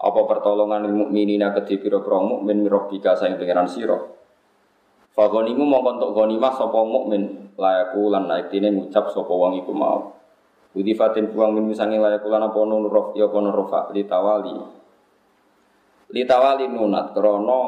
Apa 0.00 0.20
pertolongan 0.24 0.88
mukminina 0.88 1.52
kedhi 1.52 1.76
pira-pira 1.76 2.16
mukmin 2.16 2.64
mirobika 2.64 3.12
sayang 3.12 3.36
pangeran 3.36 3.68
sira. 3.68 4.00
Fagonimu 5.12 5.68
mau 5.68 5.84
kontok 5.84 6.16
gonimah 6.16 6.56
sapa 6.56 6.80
mukmin 6.80 7.52
layaku 7.60 8.08
lan 8.08 8.24
naiktine 8.24 8.72
ngucap 8.72 9.12
sapa 9.12 9.28
wong 9.28 9.60
iku 9.60 9.76
mau. 9.76 10.16
Budi 10.72 10.96
fatin 10.96 11.28
buang 11.28 11.52
min 11.52 11.68
misangi 11.68 12.00
layaku 12.00 12.32
lan 12.32 12.48
apa 12.48 12.56
nun 12.64 12.88
rof 12.88 13.12
ya 13.12 13.28
apa 13.28 13.36
nun 13.36 13.52
rofa 13.52 13.92
li 13.92 14.08
tawali. 14.08 14.54
Litawali 16.16 16.72
nunat 16.72 17.12
krono 17.12 17.60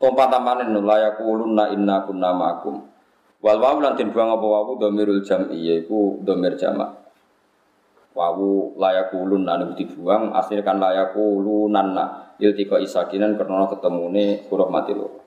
tompa 0.00 0.32
tamanin 0.32 0.72
layak 0.80 1.20
ulunna 1.20 1.68
inna 1.76 2.08
kunna 2.08 2.32
ma'akum. 2.32 2.93
Wal 3.44 3.60
wawu 3.60 3.84
lan 3.84 3.92
den 3.92 4.08
buang 4.08 4.32
apa 4.32 4.40
wawu 4.40 4.80
domirul 4.80 5.20
jam'i 5.20 5.68
yaiku 5.68 6.24
domir 6.24 6.56
jamak. 6.56 6.96
Wawu 8.16 8.72
layak 8.80 9.12
ulun 9.12 9.44
anu 9.44 9.76
dibuang 9.76 10.32
aslinya 10.32 10.64
kan 10.64 10.80
layak 10.80 11.12
ulunanna 11.12 12.32
iltika 12.40 12.80
isakinan 12.80 13.36
krono 13.36 13.68
ketemune 13.68 14.48
huruf 14.48 14.72
mati 14.72 14.96
loro. 14.96 15.20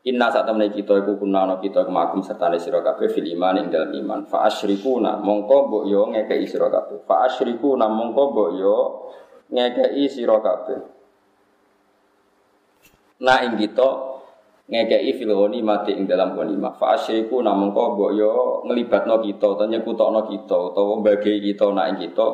Inna 0.00 0.32
saat 0.32 0.48
temen 0.48 0.68
kita 0.72 1.00
iku 1.00 1.16
kuna 1.16 1.60
kita 1.60 1.84
kemakum 1.84 2.24
serta 2.24 2.52
sira 2.56 2.80
kabeh 2.80 3.08
fil 3.08 3.28
iman 3.36 3.56
ing 3.60 3.66
dalam 3.72 3.92
iman. 3.96 4.20
Fa 4.28 4.44
asyrikuna 4.48 5.16
mongko 5.20 5.56
mbok 5.68 5.84
yo 5.88 6.12
ngekeki 6.12 6.44
sira 6.44 6.68
kabeh. 6.72 7.04
Fa 7.08 7.24
asyrikuna 7.28 7.88
mongko 7.88 8.22
mbok 8.32 8.50
yo 8.56 8.76
ngekei 9.48 10.08
sira 10.08 10.40
kabeh. 10.40 10.80
Nah 13.20 13.44
ing 13.44 13.60
kita 13.60 14.09
ngekei 14.70 15.10
fil 15.18 15.34
mati 15.66 15.98
ing 15.98 16.06
dalam 16.06 16.38
ghanimah. 16.38 16.78
Fa 16.78 16.94
asyriku 16.94 17.42
namung 17.42 17.74
kok 17.74 17.98
mbok 17.98 18.10
yo 18.14 18.62
nglibatno 18.70 19.18
kita 19.18 19.58
utawa 19.58 19.66
nyekutokno 19.66 20.20
kita 20.30 20.56
utawa 20.70 21.02
bagai 21.02 21.42
kita 21.42 21.66
nak 21.74 21.86
ing 21.90 21.98
kita 22.06 22.26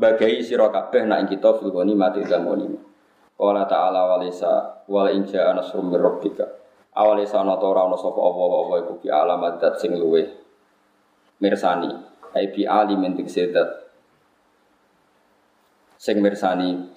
bagai 0.00 0.40
sira 0.40 0.72
kabeh 0.72 1.04
nak 1.04 1.20
ing 1.20 1.28
kita 1.36 1.52
fil 1.60 1.68
mati 1.92 2.24
ing 2.24 2.28
dalam 2.32 2.48
ghanimah. 2.48 2.82
Qala 3.36 3.68
ta'ala 3.68 4.00
walisa 4.16 4.84
wal 4.88 5.12
inja 5.12 5.52
anasrum 5.52 5.92
mir 5.92 6.00
rabbika. 6.00 6.48
Awale 6.92 7.24
sana 7.24 7.56
ta 7.56 7.64
ora 7.68 7.88
ana 7.88 7.96
sapa 7.96 8.20
apa-apa 8.20 8.74
iku 8.84 8.92
bi 9.00 9.08
alamat 9.08 9.56
dat 9.60 9.80
sing 9.80 9.96
luwe 9.96 10.28
mirsani. 11.40 11.88
Ai 12.32 12.48
bi 12.52 12.64
alimin 12.64 13.16
sedat 13.28 13.68
sing 15.96 16.20
mirsani 16.20 16.88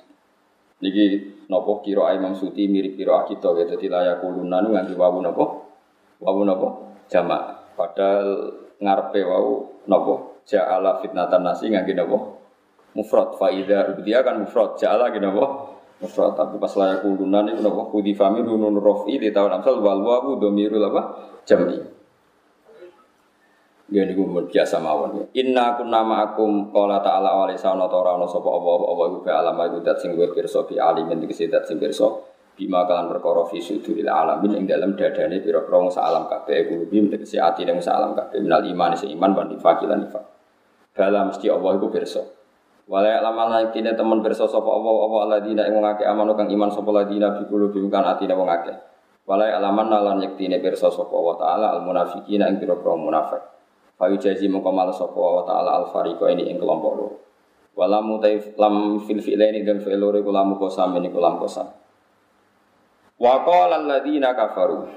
niki 0.83 1.34
napa 1.47 1.71
kira 1.85 2.13
Imam 2.17 2.33
Suti 2.33 2.67
mirip 2.67 2.99
kira 2.99 3.23
kita 3.25 3.53
ya 3.55 3.65
dadi 3.69 3.87
layak 3.87 4.21
kuluna 4.21 4.61
nganti 4.61 4.93
wawu 4.97 5.19
napa 5.23 5.45
wawu 6.21 6.41
napa 6.43 6.67
jamak. 7.07 7.75
Padahal 7.75 8.29
ngarepe 8.81 9.21
wau 9.23 9.81
napa 9.87 10.43
ja'ala 10.45 10.99
fitnatan 10.99 11.41
nasi 11.41 11.71
ngangge 11.71 11.93
napa 11.95 12.17
mufrad. 12.93 13.39
Fa 13.39 13.49
idza 13.53 13.95
kan 14.21 14.43
mufrad. 14.43 14.75
Ja'ala 14.75 15.09
ngene 15.09 15.31
napa 15.31 15.45
mufrad. 16.03 16.35
Tapi 16.35 16.59
pas 16.59 16.73
layak 16.75 17.01
kuluna 17.05 17.39
niku 17.47 17.63
napa 17.63 17.81
kudi 17.89 18.11
fami 18.11 18.43
nunun 18.43 18.77
rafi 18.81 19.15
di 19.15 19.31
tahun 19.31 19.61
amsal 19.61 19.79
wal 19.79 20.01
wawu 20.03 20.37
domirul 20.41 20.83
apa? 20.91 21.01
Jam'i 21.45 21.94
Ya 23.85 24.01
niku 24.01 24.25
biasa 24.25 24.81
mawon. 24.81 25.29
Inna 25.37 25.77
kunna 25.77 26.01
ma'akum 26.01 26.73
qala 26.73 27.05
ta'ala 27.05 27.37
wa 27.37 27.45
laysa 27.45 27.77
ana 27.77 27.85
ora 27.85 28.17
ana 28.17 28.25
sapa 28.25 28.49
apa 28.49 28.71
apa 28.81 29.03
iku 29.13 29.19
alam 29.29 29.57
iku 29.61 29.77
dat 29.85 30.01
sing 30.01 30.17
luwih 30.17 30.33
pirsa 30.33 30.65
bi 30.65 30.81
alimin 30.81 31.21
dikese 31.21 31.45
dat 31.53 31.69
sing 31.69 31.77
pirsa 31.77 32.09
bima 32.57 32.81
kalan 32.89 33.05
perkara 33.13 33.45
fi 33.45 33.61
suduril 33.61 34.09
alamin 34.09 34.57
ing 34.57 34.65
dalam 34.65 34.97
dadane 34.97 35.37
pira-pira 35.37 35.85
sak 35.93 36.01
alam 36.01 36.25
kabeh 36.25 36.65
iku 36.65 36.89
bim 36.89 37.13
dikese 37.13 37.37
atine 37.37 37.77
sak 37.77 37.93
alam 37.93 38.17
kabeh 38.17 38.41
minal 38.41 38.65
iman 38.65 38.97
se 38.97 39.05
iman 39.05 39.31
wan 39.37 39.53
nifaq 39.53 39.85
lan 39.85 40.09
nifaq. 40.09 40.25
Bala 40.97 41.29
mesti 41.29 41.45
Allah 41.53 41.71
iku 41.77 41.87
pirsa. 41.93 42.25
Wala 42.89 43.21
lama 43.21 43.53
laikine 43.53 43.93
temen 43.93 44.25
pirsa 44.25 44.49
sapa 44.49 44.65
apa 44.65 44.89
apa 44.89 45.17
alladzina 45.29 45.61
ing 45.69 45.77
wong 45.77 45.85
akeh 45.93 46.09
amanu 46.09 46.33
kang 46.33 46.49
iman 46.49 46.73
sapa 46.73 46.89
ladina 46.89 47.37
bi 47.37 47.45
qulubihim 47.45 47.93
kan 47.93 48.01
atine 48.01 48.33
wong 48.33 48.49
akeh. 48.49 48.73
Wala 49.29 49.45
alaman 49.45 49.93
lan 49.93 50.17
yektine 50.25 50.57
pirsa 50.57 50.89
sapa 50.89 51.13
wa 51.13 51.37
taala 51.37 51.77
al 51.77 51.85
munafiqina 51.85 52.49
ing 52.49 52.57
pira-pira 52.57 52.97
munafik. 52.97 53.53
Fayu 53.95 54.19
jazi 54.19 54.51
mongko 54.51 54.71
malas 54.75 54.99
sapa 54.99 55.15
wa 55.15 55.43
taala 55.47 55.71
al 55.79 55.85
fariqo 55.91 56.27
ini 56.27 56.51
ing 56.51 56.59
kelompok 56.59 56.93
loro. 56.95 57.15
Walamu 57.75 58.19
taif 58.23 58.55
lam 58.59 58.99
fil 59.03 59.19
fi'laini 59.23 59.63
dan 59.63 59.79
fi'il 59.83 59.99
loro 59.99 60.19
iku 60.19 60.31
lamu 60.31 60.59
kosam 60.59 60.95
ini 60.99 61.11
kulam 61.11 61.39
kosam. 61.39 61.71
Wa 63.15 63.43
qala 63.47 63.79
alladziina 63.83 64.35
kafaru. 64.35 64.87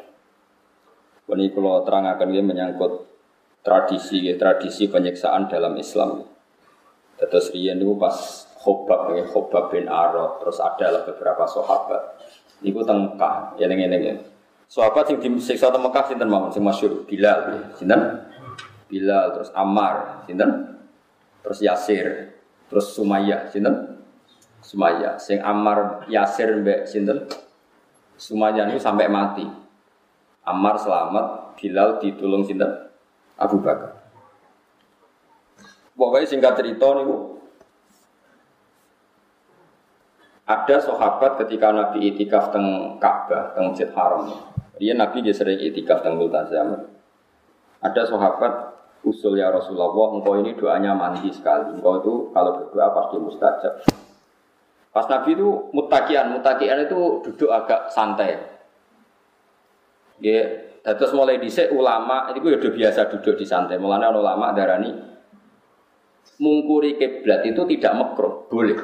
Ini 1.29 1.53
kalau 1.53 1.85
terangkan 1.85 2.27
ini 2.33 2.41
menyangkut 2.41 3.05
tradisi 3.61 4.25
ya, 4.25 4.35
tradisi 4.41 4.89
penyiksaan 4.89 5.47
dalam 5.47 5.77
Islam. 5.77 6.25
Terus 7.19 7.51
riyen 7.53 7.83
itu 7.83 7.99
pas 7.99 8.15
Khobab 8.59 9.15
ya, 9.15 9.23
Khobab 9.27 9.71
bin 9.71 9.87
Arad, 9.87 10.43
terus 10.43 10.59
ada 10.59 11.05
beberapa 11.07 11.45
sahabat. 11.47 12.19
Niku 12.63 12.83
teng 12.83 13.07
Mekah, 13.07 13.55
ya 13.61 13.71
ning 13.71 13.79
ngene 13.83 13.99
ya. 14.03 14.15
Sahabat 14.67 15.07
sing 15.07 15.19
disiksa 15.23 15.71
teng 15.71 15.85
Mekah 15.85 16.11
sinten 16.11 16.27
mawon 16.31 16.51
sing 16.51 16.65
masyhur 16.65 17.07
Bilal, 17.07 17.71
sinten? 17.77 18.28
Bilal, 18.89 19.37
terus 19.37 19.53
Ammar, 19.53 20.25
sinten? 20.25 20.81
Terus 21.45 21.61
Yasir, 21.61 22.07
terus 22.73 22.97
Sumayyah, 22.97 23.53
sinten? 23.53 24.01
Sumayyah. 24.65 25.21
Sing 25.21 25.39
Ammar, 25.45 26.09
Yasir 26.09 26.57
mbek 26.59 26.89
sinten? 26.89 27.29
Sumayyah 28.19 28.73
itu 28.73 28.81
sampai 28.81 29.07
mati. 29.07 29.45
Ammar 30.43 30.81
selamat, 30.81 31.55
Bilal 31.61 32.01
ditulung 32.01 32.43
sinten? 32.43 32.89
Abu 33.39 33.61
Bakar. 33.63 34.03
Pokoknya 35.95 36.27
singkat 36.27 36.55
cerita 36.59 36.95
nih, 36.95 37.07
ada 40.49 40.77
sahabat 40.81 41.45
ketika 41.45 41.69
Nabi 41.75 42.09
itikaf 42.09 42.49
teng 42.49 42.97
Ka'bah, 42.97 43.53
teng 43.53 43.69
Masjid 43.69 43.93
Haram. 43.93 44.33
Dia 44.81 44.97
Nabi 44.97 45.21
dia 45.21 45.37
sering 45.37 45.61
itikaf 45.61 46.01
teng 46.01 46.17
Multazam. 46.17 46.89
Ada 47.85 48.09
sahabat 48.09 48.68
usul 49.07 49.39
ya 49.39 49.53
Rasulullah, 49.53 50.19
engkau 50.19 50.39
ini 50.39 50.55
doanya 50.59 50.95
mandi 50.95 51.31
sekali. 51.31 51.79
Engkau 51.79 52.03
itu 52.03 52.13
kalau 52.35 52.51
berdoa 52.59 52.87
pasti 52.95 53.17
mustajab. 53.19 53.75
Pas 54.89 55.07
Nabi 55.07 55.37
itu 55.37 55.49
mutakian, 55.71 56.35
mutakian 56.35 56.89
itu 56.89 57.23
duduk 57.23 57.51
agak 57.53 57.93
santai. 57.93 58.35
Ya, 60.19 60.43
terus 60.83 61.15
mulai 61.15 61.39
dhisik 61.39 61.71
ulama 61.71 62.35
itu 62.35 62.43
udah 62.43 62.73
biasa 62.75 63.07
duduk 63.13 63.39
di 63.39 63.47
santai. 63.47 63.79
Mulanya 63.79 64.11
ulama 64.11 64.51
darani 64.51 65.19
mungkuri 66.39 66.97
kiblat 66.97 67.47
itu 67.47 67.63
tidak 67.77 67.93
makruh, 67.99 68.47
boleh. 68.47 68.79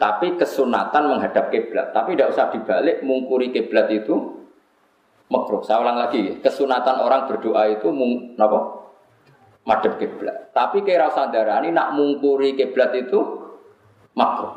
Tapi 0.00 0.40
kesunatan 0.40 1.12
menghadap 1.12 1.52
kiblat. 1.52 1.92
Tapi 1.92 2.16
tidak 2.16 2.32
usah 2.32 2.48
dibalik 2.48 3.04
mungkuri 3.04 3.52
kiblat 3.52 3.92
itu 3.92 4.40
makruh. 5.28 5.60
Saya 5.60 5.84
ulang 5.84 6.00
lagi, 6.00 6.40
kesunatan 6.40 7.04
orang 7.04 7.28
berdoa 7.28 7.68
itu 7.68 7.92
mung, 7.92 8.34
apa? 8.40 8.80
Madhep 9.64 10.00
kiblat. 10.00 10.52
Tapi 10.56 10.82
kira 10.84 11.12
sadarani 11.12 11.72
nak 11.72 11.92
mungkuri 11.96 12.56
kiblat 12.56 12.94
itu 12.96 13.20
makruh. 14.16 14.56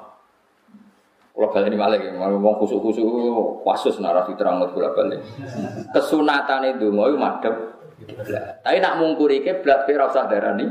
Kalau 1.33 1.49
balik 1.49 1.73
ini 1.73 1.81
malah, 1.81 1.97
ngomong 1.97 2.61
khusuk-khusuk, 2.61 3.65
wasus 3.65 3.97
narasi 3.97 4.37
terang 4.37 4.61
bola 4.69 4.93
balik. 4.93 5.17
Kesunatan 5.89 6.77
itu 6.77 6.93
mau 6.93 7.09
madhep 7.09 7.73
kiblat. 8.05 8.61
Tapi 8.61 8.77
nak 8.79 9.01
mungkuri 9.01 9.41
kiblat 9.41 9.89
kira 9.89 10.07
sadarani 10.13 10.69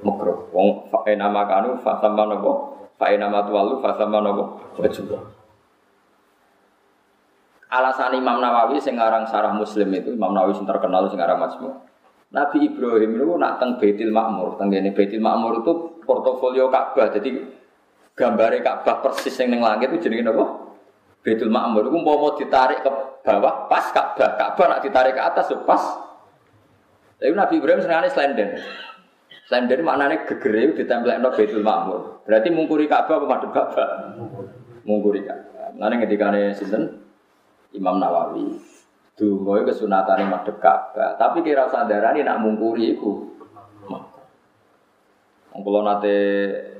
makruh. 0.00 0.48
Wong 0.54 0.86
fae 0.88 1.18
nama 1.18 1.44
kanu 1.50 1.82
fasama 1.82 2.30
nopo, 2.30 2.52
fae 2.94 3.18
nama 3.18 3.42
tualu 3.42 3.82
fasama 3.82 4.22
nopo, 4.22 4.62
wajib. 4.78 5.10
Alasan 7.68 8.16
Imam 8.16 8.40
Nawawi 8.40 8.80
sing 8.80 8.96
aran 8.96 9.28
Sarah 9.28 9.52
Muslim 9.52 9.92
itu 9.92 10.16
Imam 10.16 10.32
Nawawi 10.32 10.56
sing 10.56 10.64
terkenal 10.64 11.04
sing 11.12 11.20
aran. 11.20 11.36
Nabi 12.28 12.68
Ibrahim 12.68 13.16
itu 13.16 13.24
nak 13.40 13.56
teng 13.56 13.80
Baitul 13.80 14.12
Makmur, 14.12 14.60
teng 14.60 14.68
ini 14.68 14.92
Baitul 14.92 15.24
Makmur 15.24 15.64
itu 15.64 15.72
portofolio 16.04 16.68
Ka'bah. 16.68 17.08
Jadi 17.08 17.40
gambarnya 18.12 18.60
Ka'bah 18.60 19.00
persis 19.00 19.32
yang 19.40 19.56
neng 19.56 19.64
langit 19.64 19.88
itu 19.96 20.12
jadi 20.12 20.28
apa? 20.28 20.44
Baitul 21.24 21.48
Makmur 21.48 21.88
itu 21.88 21.96
mau 21.96 22.36
ditarik 22.36 22.84
ke 22.84 22.90
bawah 23.24 23.64
pas 23.72 23.84
Ka'bah. 23.96 24.36
Ka'bah 24.36 24.66
nak 24.76 24.80
ditarik 24.84 25.16
ke 25.16 25.22
atas 25.24 25.48
pas. 25.64 25.80
Tapi 27.16 27.32
Nabi 27.32 27.64
Ibrahim 27.64 27.80
senengane 27.80 28.12
slenden. 28.12 28.60
Slenden 29.48 29.80
maknanya 29.80 30.28
gegere 30.28 30.76
ditempelno 30.76 31.32
Baitul 31.32 31.64
Makmur. 31.64 32.28
Berarti 32.28 32.52
mungkuri 32.52 32.84
Ka'bah 32.84 33.24
apa 33.24 33.24
madhep 33.24 33.50
Ka'bah? 33.56 33.88
Mungkuri 34.84 35.24
Ka'bah. 35.24 35.72
Nanti 35.80 36.04
ketika 36.04 36.28
sinten 36.52 37.08
Imam 37.72 37.96
Nawawi 37.96 38.76
Dungo 39.18 39.58
itu 39.58 39.74
kesunatan 39.74 40.30
madhep 40.30 40.62
Ka'bah. 40.62 41.18
Tapi 41.18 41.42
kira 41.42 41.66
ini 42.14 42.22
nak 42.22 42.38
mungkuri 42.38 42.94
itu. 42.94 43.34
Kalau 45.58 45.82
nate 45.82 46.16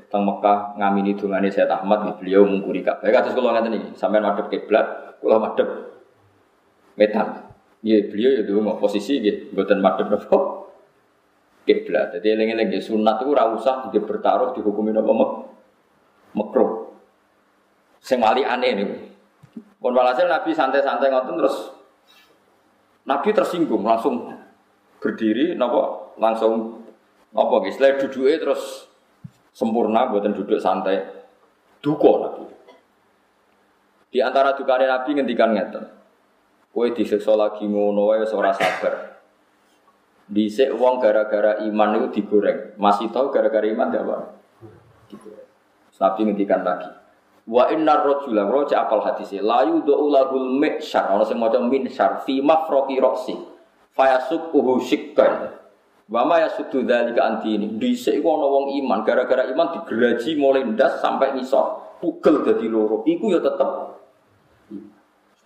teng 0.07 0.23
Mekah 0.23 0.79
ngamini 0.79 1.19
dungane 1.19 1.51
Sayyid 1.51 1.67
Ahmad 1.67 2.15
beliau 2.23 2.47
mungkuri 2.47 2.87
Ka'bah. 2.87 3.11
Kados 3.11 3.35
kula 3.35 3.59
ngaten 3.59 3.75
iki, 3.75 3.91
sampean 3.99 4.23
madhep 4.23 4.47
kiblat, 4.55 5.19
kula 5.19 5.43
madhep 5.43 5.67
metan. 6.95 7.51
Iya, 7.83 8.07
beliau 8.07 8.31
ya 8.39 8.43
dulu 8.47 8.79
posisi 8.79 9.19
nggih 9.19 9.51
mboten 9.51 9.83
madhep 9.83 10.07
napa 10.07 10.39
kiblat. 11.67 12.15
Jadi 12.15 12.39
eling-eling 12.39 12.71
sunat 12.79 13.19
itu 13.23 13.35
ora 13.35 13.51
usah 13.51 13.91
dia 13.91 13.99
bertaruh 13.99 14.55
dihukumi 14.55 14.95
napa 14.95 15.11
mek 15.11 15.31
makruh. 16.39 16.95
Sing 17.99 18.23
wali 18.23 18.47
aneh 18.47 18.79
niku. 18.79 18.95
Pun 19.79 19.95
walhasil 19.95 20.27
Nabi 20.27 20.55
santai-santai 20.55 21.11
ngoten 21.11 21.39
terus 21.39 21.78
Nabi 23.09 23.33
tersinggung 23.33 23.81
langsung 23.89 24.29
berdiri, 25.01 25.57
nopo 25.57 26.13
langsung 26.21 26.85
nopo 27.33 27.65
guys, 27.65 27.81
setelah 27.81 27.97
duduknya 27.97 28.37
terus 28.37 28.85
sempurna, 29.57 30.13
buatan 30.13 30.37
duduk 30.37 30.61
santai, 30.61 31.01
duko 31.81 32.13
Nabi. 32.21 32.45
Di 34.13 34.21
antara 34.21 34.53
dukane 34.53 34.85
Nabi 34.85 35.11
ngendikan 35.17 35.57
ngeten. 35.57 35.85
Kowe 36.69 36.85
disiksa 36.93 37.33
lagi 37.33 37.65
ngono 37.65 38.13
wae 38.13 38.25
ora 38.29 38.53
sabar. 38.53 39.19
Dhisik 40.29 40.77
wong 40.77 41.01
gara-gara 41.01 41.65
iman 41.65 41.97
itu 41.97 42.21
digoreng. 42.21 42.77
Masih 42.77 43.09
tahu 43.09 43.33
gara-gara 43.33 43.65
iman 43.65 43.89
enggak, 43.89 44.05
Pak? 44.05 44.23
Nabi 45.99 46.21
ngendikan 46.29 46.61
lagi. 46.61 46.93
Wa 47.49 47.73
innar 47.73 48.05
rajula 48.05 48.45
wa 48.45 48.61
apal 48.61 49.01
hadise 49.09 49.41
la 49.41 49.65
yudhu 49.65 50.13
lahul 50.13 50.61
mi'syar 50.61 51.17
ana 51.17 51.25
sing 51.25 51.41
maca 51.41 51.57
minsyar 51.65 52.21
fi 52.29 52.45
mafraqi 52.45 53.01
ra'si 53.01 53.41
fayasuquhu 53.97 54.77
shikkan 54.85 55.57
wa 56.13 56.29
ma 56.29 56.45
yasuddu 56.45 56.85
dzalika 56.85 57.25
anti 57.25 57.57
ini 57.57 57.81
dhisik 57.81 58.21
iku 58.21 58.37
ana 58.37 58.47
wong 58.53 58.67
iman. 58.85 59.01
Gara-gara 59.01 59.49
iman 59.49 59.81
digeraji 59.81 60.37
mulai 60.37 60.69
ndas 60.69 61.01
sampai 61.01 61.41
ngisor. 61.41 61.97
Pugel 62.05 62.45
dadi 62.45 62.69
loro. 62.69 63.01
Iku 63.09 63.33
ya 63.33 63.41
tetep. 63.41 63.71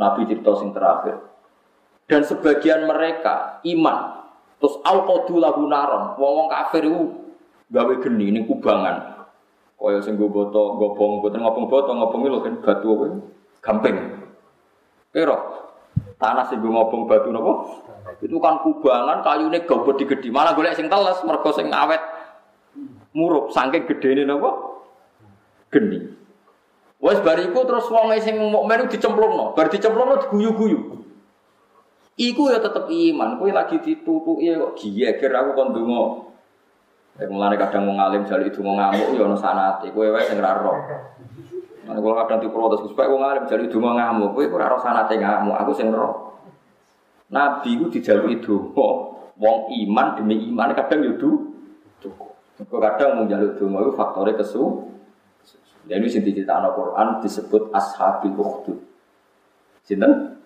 Nabi 0.02 0.26
cerita 0.26 0.52
sing 0.58 0.74
terakhir. 0.74 1.22
Dan 2.10 2.26
sebagian 2.26 2.82
mereka 2.90 3.62
iman. 3.62 4.26
Terus 4.58 4.74
alqadu 4.82 5.38
lahu 5.38 5.70
naron. 5.70 6.18
Wong-wong 6.18 6.50
kafir 6.50 6.82
iku 6.82 7.30
gawe 7.72 7.94
geni 8.02 8.34
ning 8.34 8.44
kubangan 8.44 9.11
Kaya 9.82 9.98
sing 9.98 10.14
go 10.14 10.30
boto 10.30 10.78
gobong 10.78 11.18
boten 11.18 11.42
ngopong 11.42 11.66
boto 11.66 11.90
ngopong 11.90 12.22
lho 12.30 12.38
kan 12.38 12.54
batu 12.62 12.86
apa? 12.94 13.04
Gamping. 13.58 13.96
Kira 15.10 15.34
tanah 16.22 16.46
sing 16.46 16.62
go 16.62 16.70
ngopong 16.70 17.10
batu 17.10 17.34
napa? 17.34 17.82
Itu 18.22 18.38
kan 18.38 18.62
kubangan 18.62 19.26
kayune 19.26 19.58
digedi. 19.98 20.30
Malah 20.30 20.54
golek 20.54 20.78
sing 20.78 20.86
teles 20.86 21.18
mergo 21.26 21.50
sing 21.50 21.74
awet 21.74 21.98
murup 23.10 23.50
saking 23.50 23.90
gedene 23.90 24.22
napa? 24.22 24.54
Geni. 25.74 25.98
Wes 27.02 27.18
bariku 27.18 27.66
terus 27.66 27.90
wong 27.90 28.14
sing 28.22 28.38
mukmin 28.38 28.86
dicemplungno, 28.86 29.58
bar 29.58 29.66
dicemplungno 29.66 30.22
diguyu-guyu. 30.22 31.02
Iku 32.14 32.54
ya 32.54 32.62
tetep 32.62 32.86
iman, 32.86 33.42
kowe 33.42 33.50
lagi 33.50 33.82
ditutuki 33.82 34.54
kok 34.54 34.78
giyeger 34.78 35.32
aku 35.34 35.50
kon 35.58 35.74
ndonga 35.74 36.02
Ya 37.20 37.28
mulane 37.28 37.60
kadang 37.60 37.84
mau 37.84 37.94
ngalim 37.96 38.24
jali 38.24 38.48
itu 38.48 38.64
mau 38.64 38.72
ngamuk 38.72 39.12
ya 39.12 39.28
ono 39.28 39.36
sanate, 39.36 39.92
kowe 39.92 40.08
wae 40.08 40.24
sing 40.24 40.40
ora 40.40 40.56
roh. 40.56 40.76
Mana 41.84 41.98
kalau 42.00 42.16
kadang 42.24 42.38
diprotes, 42.40 42.88
supaya 42.88 43.12
wong 43.12 43.20
jali 43.44 43.68
itu 43.68 43.76
mau 43.76 43.92
ngamuk, 43.92 44.32
kowe 44.32 44.44
ora 44.48 44.72
roh 44.72 44.80
sanate 44.80 45.20
ngamuk, 45.20 45.52
aku 45.52 45.72
sing 45.76 45.92
roh. 45.92 46.40
Nabi 47.28 47.80
ku 47.80 47.92
dijaluki 47.92 48.40
donga, 48.40 48.88
wong 49.36 49.56
iman 49.72 50.06
demi 50.16 50.40
iman 50.48 50.72
kadang 50.72 51.04
yo 51.04 51.12
cukup. 52.00 52.32
Kok 52.64 52.80
kadang 52.80 53.20
mau 53.20 53.24
donga 53.28 53.80
itu 53.84 53.92
faktore 53.92 54.32
kesu. 54.32 54.88
Jadi 55.82 56.06
sing 56.06 56.22
diceritakan 56.22 56.72
Quran 56.78 57.08
disebut 57.20 57.74
ashabil 57.74 58.38
ukhdud. 58.38 58.78
Sinten? 59.82 60.41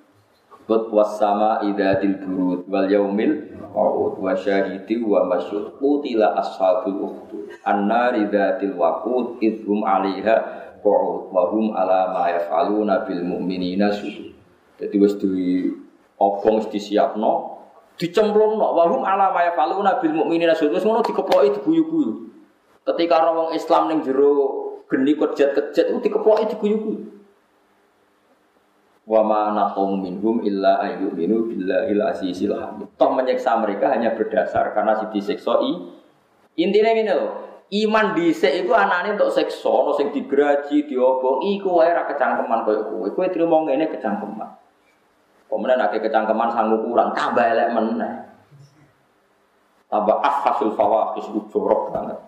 Qut 0.66 0.90
was-sama 0.90 1.62
idzatil 1.62 2.18
burud 2.26 2.66
wal 2.66 2.90
yaumil 2.90 3.54
mawud 3.70 4.18
wa 4.18 4.34
syahidi 4.34 4.98
wa 4.98 5.22
masyhud 5.22 5.78
qutila 5.78 6.34
ashabul 6.42 7.06
ukhdud 7.06 7.54
annari 7.62 8.26
dzatil 8.26 8.74
waqud 8.74 9.38
idhum 9.38 9.86
'alaiha 9.86 10.34
qu'ud 10.82 11.30
wa 11.30 11.42
hum 11.54 11.70
'ala 11.70 12.10
ma 12.10 12.34
yaf'aluna 12.34 13.06
bil 13.06 13.22
mu'minina. 13.22 13.94
Dadi 14.74 14.96
wis 14.98 15.14
di 15.22 15.70
obong 16.18 16.58
wis 16.58 16.66
disiapno 16.74 17.62
dicemplungno 17.94 18.66
wa 18.74 18.90
hum 18.90 19.06
'ala 19.06 19.30
ma 19.30 19.46
yaf'aluna 19.46 20.02
bil 20.02 20.18
mu'minina 20.18 20.50
syuhud. 20.58 20.74
Wis 20.74 20.82
ngono 20.82 21.06
dikeploki 21.06 21.62
diguyu-guyu. 21.62 22.26
Ketika 22.82 23.22
orang 23.22 23.54
Islam 23.54 23.86
ning 23.86 24.02
jero 24.02 24.34
geni 24.90 25.14
itu 25.14 25.94
dikeploki 26.02 26.58
diguyu-guyu 26.58 27.15
wa 29.06 29.22
ma 29.22 29.54
naqum 29.54 30.02
minhum 30.02 30.42
illa 30.42 30.82
ayyuminu 30.82 31.46
billahil 31.46 32.02
azizil 32.10 32.58
hamid. 32.58 32.90
Toh 32.98 33.14
menyiksa 33.14 33.54
mereka 33.62 33.94
hanya 33.94 34.18
berdasar 34.18 34.74
karena 34.74 34.98
si 34.98 35.06
disiksa 35.14 35.62
i. 35.62 35.72
Intinya 36.58 36.90
ini 36.90 37.12
loh, 37.14 37.62
iman 37.70 38.18
dhisik 38.18 38.66
iku 38.66 38.74
anane 38.74 39.14
untuk 39.14 39.30
siksa, 39.30 39.70
ono 39.70 39.94
sing 39.94 40.10
digraji, 40.10 40.90
diobong, 40.90 41.46
iku 41.54 41.78
wae 41.78 41.94
ra 41.94 42.08
kecangkeman 42.10 42.66
koyo 42.66 42.82
kowe. 42.90 43.08
Kowe 43.14 43.26
trimo 43.30 43.62
ngene 43.62 43.86
kecangkeman. 43.94 44.50
Kemudian 45.46 45.78
akeh 45.78 46.02
kecangkeman 46.02 46.50
sanggup 46.50 46.82
kurang, 46.82 47.14
tambah 47.14 47.46
elek 47.46 47.70
meneh. 47.70 48.14
Tambah 49.86 50.18
afhasul 50.18 50.74
fawahis 50.74 51.30
jorok 51.54 51.94
banget. 51.94 52.18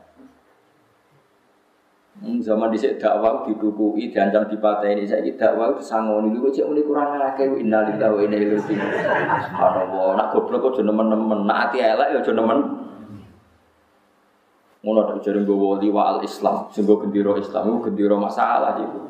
Hmm, 2.19 2.43
zaman 2.43 2.75
dhisik 2.75 2.99
dakwah 2.99 3.47
didukui 3.47 4.11
diancam 4.11 4.43
dipateni 4.51 5.07
saiki 5.07 5.39
dakwah 5.39 5.71
disangoni 5.79 6.35
niku 6.35 6.51
cek 6.51 6.67
muni 6.67 6.83
kurang 6.83 7.15
akeh 7.15 7.47
innalillahi 7.47 8.11
wa 8.11 8.21
inna 8.27 8.37
ilaihi 8.43 8.59
raji'un. 8.59 8.91
Subhanallah, 9.47 10.07
nak 10.19 10.29
goblok 10.35 10.75
aja 10.75 10.83
nemen-nemen, 10.83 11.47
nak 11.47 11.71
ati 11.71 11.79
elek 11.79 12.09
ya 12.11 12.19
aja 12.19 12.33
nemen. 12.35 12.59
Ngono 14.83 15.01
tak 15.07 15.23
jare 15.23 15.39
nggo 15.47 15.55
wali 15.55 15.95
wa 15.95 16.03
al 16.11 16.19
Islam, 16.27 16.67
sing 16.75 16.83
gendera 16.91 17.39
Islam 17.39 17.63
iku 17.71 17.79
gendera 17.87 18.19
masalah 18.19 18.83
iku. 18.83 19.01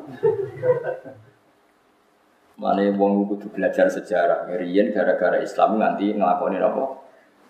Mane 2.61 2.93
wong 2.93 3.25
kudu 3.25 3.49
belajar 3.49 3.89
sejarah. 3.89 4.45
Riyen 4.53 4.93
gara-gara 4.93 5.41
Islam 5.41 5.81
nganti 5.81 6.13
nglakoni 6.13 6.61
apa? 6.61 6.85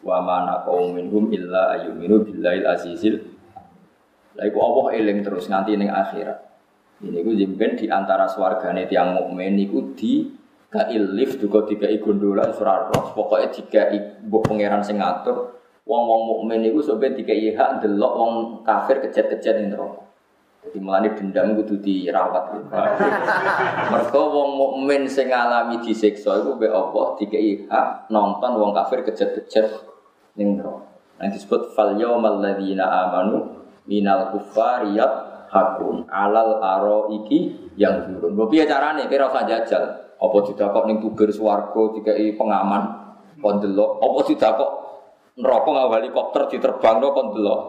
Wa 0.08 0.24
mana 0.24 0.64
qaum 0.64 0.96
minhum 0.96 1.28
illa 1.36 1.76
ayyuminu 1.76 2.24
billahil 2.24 2.64
azizil 2.64 3.29
lah 4.40 4.48
iku 4.48 4.58
Allah 4.64 4.86
eling 4.96 5.20
terus 5.20 5.52
nganti 5.52 5.76
ning 5.76 5.92
akhirat. 5.92 6.40
Ini 7.04 7.20
ku 7.28 7.36
jemben 7.36 7.76
di 7.76 7.92
antara 7.92 8.24
swargane 8.32 8.88
tiang 8.88 9.12
mukmin 9.12 9.60
niku 9.60 9.92
di 10.00 10.32
kail 10.72 11.12
lift 11.12 11.44
juga 11.44 11.68
tiga 11.68 11.92
gondola 12.00 12.56
surah 12.56 12.94
roh 12.94 13.12
pokoknya 13.18 13.50
tiga 13.52 13.82
ibu 13.90 14.38
pangeran 14.46 14.86
sing 14.86 15.02
ngatur 15.02 15.60
wong 15.84 16.04
wong 16.06 16.22
mukmin 16.30 16.62
niku 16.64 16.80
sampai 16.80 17.18
tiga 17.18 17.34
hak 17.36 17.84
delok 17.84 18.14
wong 18.16 18.34
kafir 18.64 19.04
kecet-kecet 19.04 19.60
ning 19.60 19.76
neraka. 19.76 20.08
Jadi 20.60 20.78
melani 20.84 21.16
dendam 21.16 21.56
kudu 21.56 21.80
dirawat. 21.80 22.52
Mereka 23.92 24.20
wong 24.20 24.50
mukmin 24.56 25.08
sing 25.08 25.32
ngalami 25.32 25.84
disiksa 25.84 26.40
iku 26.40 26.56
be 26.56 26.72
Allah 26.72 27.16
tiga 27.20 27.40
hak 27.76 28.08
nonton 28.08 28.52
wong 28.56 28.72
kafir 28.72 29.04
kecet-kecet 29.04 29.68
ning 30.40 30.56
neraka. 30.56 30.88
Nah 31.20 31.28
disebut 31.28 31.76
fal 31.76 32.00
yaumal 32.00 32.40
ladzina 32.40 32.88
amanu 32.88 33.59
minal 33.90 34.30
kufariyat 34.38 35.12
hakun 35.50 36.06
alal 36.14 36.62
aro 36.62 37.10
iki 37.10 37.74
yang 37.74 38.06
turun. 38.06 38.38
Gue 38.38 38.48
piye 38.54 38.70
carane? 38.70 39.10
Kira 39.10 39.34
usah 39.34 39.50
jajal. 39.50 39.84
Apa 40.20 40.38
didakok 40.46 40.84
ning 40.86 41.02
tuger 41.02 41.34
swarga 41.34 41.98
dikai 41.98 42.38
pengaman 42.38 42.84
kon 43.42 43.58
delok. 43.58 43.98
Apa 43.98 44.20
didakok 44.30 44.70
neraka 45.42 45.70
nggawa 45.74 45.96
helikopter 45.98 46.42
diterbangno 46.54 47.08
kon 47.18 47.28
delok. 47.34 47.62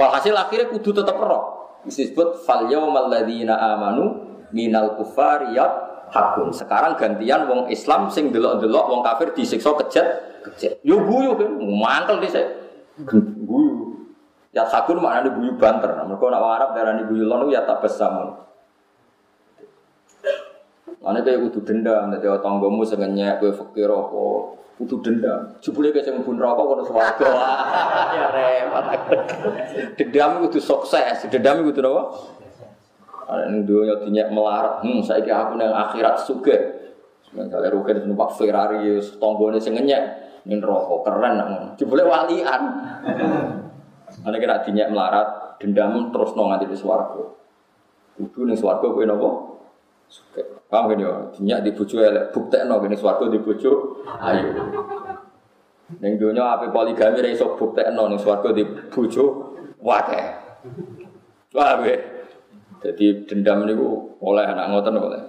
Walhasil 0.00 0.32
akhirnya 0.32 0.72
kudu 0.72 0.96
tetep 0.96 1.16
ero. 1.20 1.40
Disebut 1.84 2.40
fal 2.48 2.72
yaumal 2.72 3.12
ladzina 3.12 3.60
amanu 3.76 4.24
minal 4.56 4.96
kufariyat 4.96 5.72
hakun. 6.08 6.56
Sekarang 6.56 6.96
gantian 6.96 7.44
wong 7.50 7.60
Islam 7.68 8.08
sing 8.08 8.32
delok-delok 8.32 8.84
wong 8.88 9.00
kafir 9.04 9.36
disiksa 9.36 9.76
kejet 9.76 10.06
kejet. 10.40 10.80
Yo 10.80 11.04
guyu 11.04 11.36
kan, 11.36 11.50
mantel 11.60 12.16
dhisik. 12.22 12.46
Guyu. 13.44 13.89
Ya 14.50 14.66
sakun 14.66 14.98
maknanya 14.98 15.30
guyu 15.30 15.54
banter. 15.54 15.94
Mereka 15.94 16.24
nak 16.26 16.42
Arab 16.42 16.70
darah 16.74 16.98
guyu 17.06 17.22
lon 17.22 17.46
ya 17.54 17.62
tak 17.62 17.86
besamun. 17.86 18.34
Mana 21.00 21.24
kayak 21.24 21.40
kudu 21.48 21.64
dendam, 21.64 22.12
nanti 22.12 22.28
tanggomu 22.28 22.84
sengenyak, 22.84 23.40
gue 23.40 23.56
fakir 23.56 23.88
apa, 23.88 24.24
kudu 24.76 25.00
dendam. 25.00 25.56
Jebule 25.64 25.96
kayak 25.96 26.12
pun 26.20 26.36
rokok 26.36 26.64
kono 26.76 26.82
swarga. 26.84 27.30
Ya 28.20 28.26
repot. 28.28 28.84
Dendam 29.96 30.44
kudu 30.44 30.60
sukses, 30.60 31.24
dendam 31.32 31.64
kudu 31.64 31.80
apa? 31.80 32.02
Ada 33.30 33.46
yang 33.48 33.62
dunia 33.64 33.94
dinyak 34.02 34.28
melarat, 34.34 34.84
hmm, 34.84 35.00
saya 35.06 35.24
kira 35.24 35.48
aku 35.48 35.56
yang 35.56 35.72
akhirat 35.72 36.20
suge. 36.20 36.56
Misalnya 37.32 37.70
rugen 37.70 38.10
numpak 38.10 38.34
Ferrari, 38.36 38.98
tonggone 39.22 39.56
sing 39.56 39.78
ngenyek, 39.78 40.02
ning 40.44 40.60
rokok 40.60 41.06
keren, 41.06 41.38
jebule 41.80 42.04
walian. 42.04 42.62
Ana 44.20 44.36
kira 44.36 44.60
dinyak 44.60 44.92
melarat, 44.92 45.28
dendam 45.56 46.12
terus 46.12 46.36
nganti 46.36 46.68
di 46.68 46.76
swarga. 46.76 47.24
Kudu 48.20 48.44
ning 48.44 48.56
swarga 48.58 48.84
kowe 48.84 49.04
napa? 49.04 49.30
Suka. 50.10 50.42
Paham 50.68 50.92
kan 50.92 50.98
ya? 51.00 51.12
Dinyak 51.32 51.60
di 51.64 51.70
bojo 51.72 51.96
elek, 51.98 52.34
buktekno 52.34 52.74
kene 52.82 52.96
swarga 52.98 53.24
di 53.32 53.38
bojo 53.40 54.02
ayo. 54.20 54.50
Ning 55.98 56.12
donya 56.20 56.58
ape 56.58 56.70
poligami 56.70 57.18
ra 57.24 57.28
iso 57.30 57.56
buktekno 57.56 58.10
ning 58.10 58.20
swarga 58.20 58.52
di 58.52 58.62
bojo 58.92 59.56
wae. 59.80 60.22
Wah, 61.56 61.80
Jadi 62.80 63.28
dendam 63.28 63.68
niku 63.68 64.16
oleh 64.24 64.44
anak 64.46 64.72
ngoten 64.72 64.96
oleh. 64.96 65.22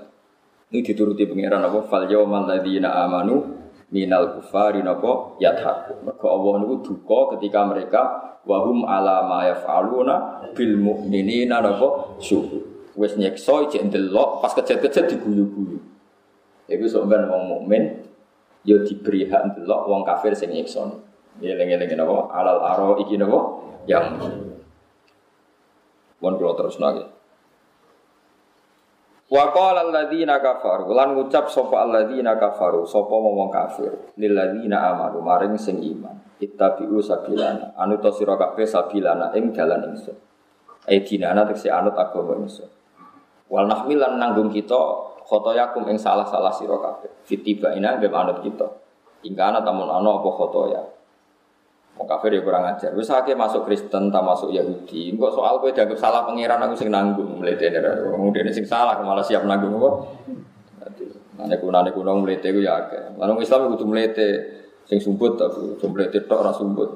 Ini 0.72 0.80
dituruti 0.88 1.28
pangeran 1.28 1.68
apa? 1.68 1.84
Fal 1.84 2.08
yawmal 2.08 2.48
ladzina 2.48 2.96
amanu 3.04 3.61
minal 3.92 4.40
kufari 4.40 4.80
napa 4.82 5.36
yadhaku. 5.38 6.02
Mergo 6.08 6.28
Allah 6.32 6.54
niku 6.64 6.76
duka 6.82 7.38
ketika 7.38 7.68
mereka 7.68 8.02
wahum 8.48 8.88
ala 8.88 9.28
ma 9.28 9.46
yaf'aluna 9.52 10.48
bil 10.56 10.80
mu'minina 10.80 11.60
napa 11.60 12.18
syuhud. 12.24 12.96
Wes 12.96 13.16
nyekso 13.16 13.68
cek 13.72 13.84
pas 14.42 14.52
kejet-kejet 14.56 15.06
diguyu-guyu. 15.12 15.80
Iku 16.72 16.84
sok 16.88 17.12
ben 17.12 17.28
wong 17.28 17.44
mukmin 17.52 18.08
yo 18.64 18.84
diberi 18.88 19.28
hak 19.28 19.60
wong 19.68 20.08
kafir 20.08 20.32
sing 20.34 20.56
nyekso. 20.56 21.04
Ya 21.44 21.56
lengi-lengi 21.60 21.96
napa 22.00 22.32
alal 22.32 22.60
aro 22.64 22.90
iki 23.04 23.20
napa 23.20 23.40
yang 23.86 24.16
Mohon 26.22 26.38
kalau 26.38 26.54
terus 26.54 26.78
lagi. 26.78 27.02
Wa 29.32 29.56
qala 29.56 29.88
alladziina 29.88 30.44
kafaru. 30.44 30.92
Lan 30.92 31.16
ngucap 31.16 31.48
sapa 31.48 31.88
alladziina 31.88 32.36
kafaru 32.36 32.84
sapa 32.84 33.16
wong 33.16 33.48
kafir. 33.48 34.12
Lil 34.20 34.36
ladzina 34.36 34.92
amanu 34.92 35.24
maring 35.24 35.56
sing 35.56 35.80
iman. 35.80 36.36
Ittabi'u 36.36 37.00
sabilana. 37.00 37.72
Anu 37.80 37.96
to 38.04 38.12
sira 38.12 38.36
kabeh 38.36 38.68
sabilana 38.68 39.32
ing 39.40 39.56
dalan 39.56 39.96
ingsun. 39.96 40.20
Ai 40.92 41.00
dinana 41.08 41.48
tekse 41.48 41.72
anut 41.72 41.96
agama 41.96 42.36
ingsun. 42.44 42.68
Wal 43.48 43.72
nahmilan 43.72 44.20
nanggung 44.20 44.52
kita 44.52 44.80
khotoyakum 45.24 45.88
ing 45.88 45.96
salah-salah 45.96 46.52
sira 46.52 46.76
kabeh. 46.76 47.24
Fitiba 47.24 47.72
ina 47.72 47.96
anut 47.96 48.44
kita. 48.44 48.68
Ingkana 49.24 49.64
tamun 49.64 49.88
ana 49.88 50.20
apa 50.20 50.28
khotoya 50.28 50.82
Mau 52.02 52.10
kafir 52.10 52.34
ya 52.34 52.42
kurang 52.42 52.66
ajar. 52.66 52.98
Wis 52.98 53.14
akeh 53.14 53.38
masuk 53.38 53.70
Kristen, 53.70 54.10
tak 54.10 54.26
masuk 54.26 54.50
Yahudi. 54.50 55.14
Kok 55.22 55.38
soal 55.38 55.62
kowe 55.62 55.70
dianggap 55.70 56.02
salah 56.02 56.26
pangeran 56.26 56.58
aku 56.66 56.74
sing 56.74 56.90
nanggung 56.90 57.38
mletene. 57.38 57.78
Wong 58.10 58.34
dene 58.34 58.50
sing 58.50 58.66
salah 58.66 58.98
malah 59.06 59.22
siap 59.22 59.46
nanggung 59.46 59.78
kok. 59.78 59.96
Nek 61.46 61.62
kunane 61.62 61.94
kuno 61.94 62.18
mlete 62.18 62.50
ku 62.50 62.58
ya 62.58 62.90
akeh. 62.90 63.22
Lan 63.22 63.38
Islam 63.38 63.78
kudu 63.78 63.86
mlete 63.86 64.28
sing 64.90 64.98
sumbut 64.98 65.38
tapi 65.38 65.78
mlete 65.78 66.26
tok 66.26 66.42
ora 66.42 66.50
sumbut. 66.50 66.90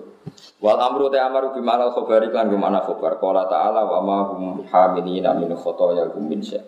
Wal 0.57 0.81
amru 0.81 1.13
ta 1.13 1.29
amaru 1.29 1.53
bi 1.53 1.61
ma'al 1.61 1.93
khabari 1.93 2.33
kan 2.33 2.49
ma'na 2.49 2.81
khabar. 2.81 3.21
Qala 3.21 3.45
ta'ala 3.45 3.85
wa 3.85 4.01
ma 4.01 4.17
hum 4.25 4.65
hamilina 4.65 5.37
min 5.37 5.53
khotoya 5.53 6.17
hum 6.17 6.25
min 6.25 6.41
sya. 6.41 6.65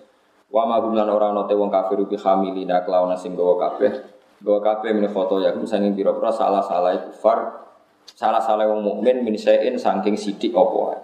Wa 0.53 0.69
ma 0.69 0.77
hum 0.77 0.93
lan 0.93 1.09
ora 1.09 1.33
ana 1.33 1.49
te 1.49 1.57
wong 1.57 1.73
kafir 1.73 2.05
bi 2.05 2.13
hamilina 2.21 2.85
kelawan 2.85 3.17
sing 3.17 3.33
gawa 3.33 3.57
kabeh. 3.57 4.13
Gawa 4.45 4.61
kabeh 4.61 4.93
min 4.93 5.09
khotoya 5.09 5.57
hum 5.57 5.65
sanging 5.65 5.97
pira-pira 5.97 6.29
salah-salah 6.29 7.09
kufar 7.09 7.65
salah-salah 8.15 8.69
wong 8.71 8.85
mukmin 8.85 9.25
min 9.25 9.35
sayin 9.35 9.75
saking 9.75 10.15
sidik 10.15 10.55
apa 10.55 10.75
wae. 10.75 10.99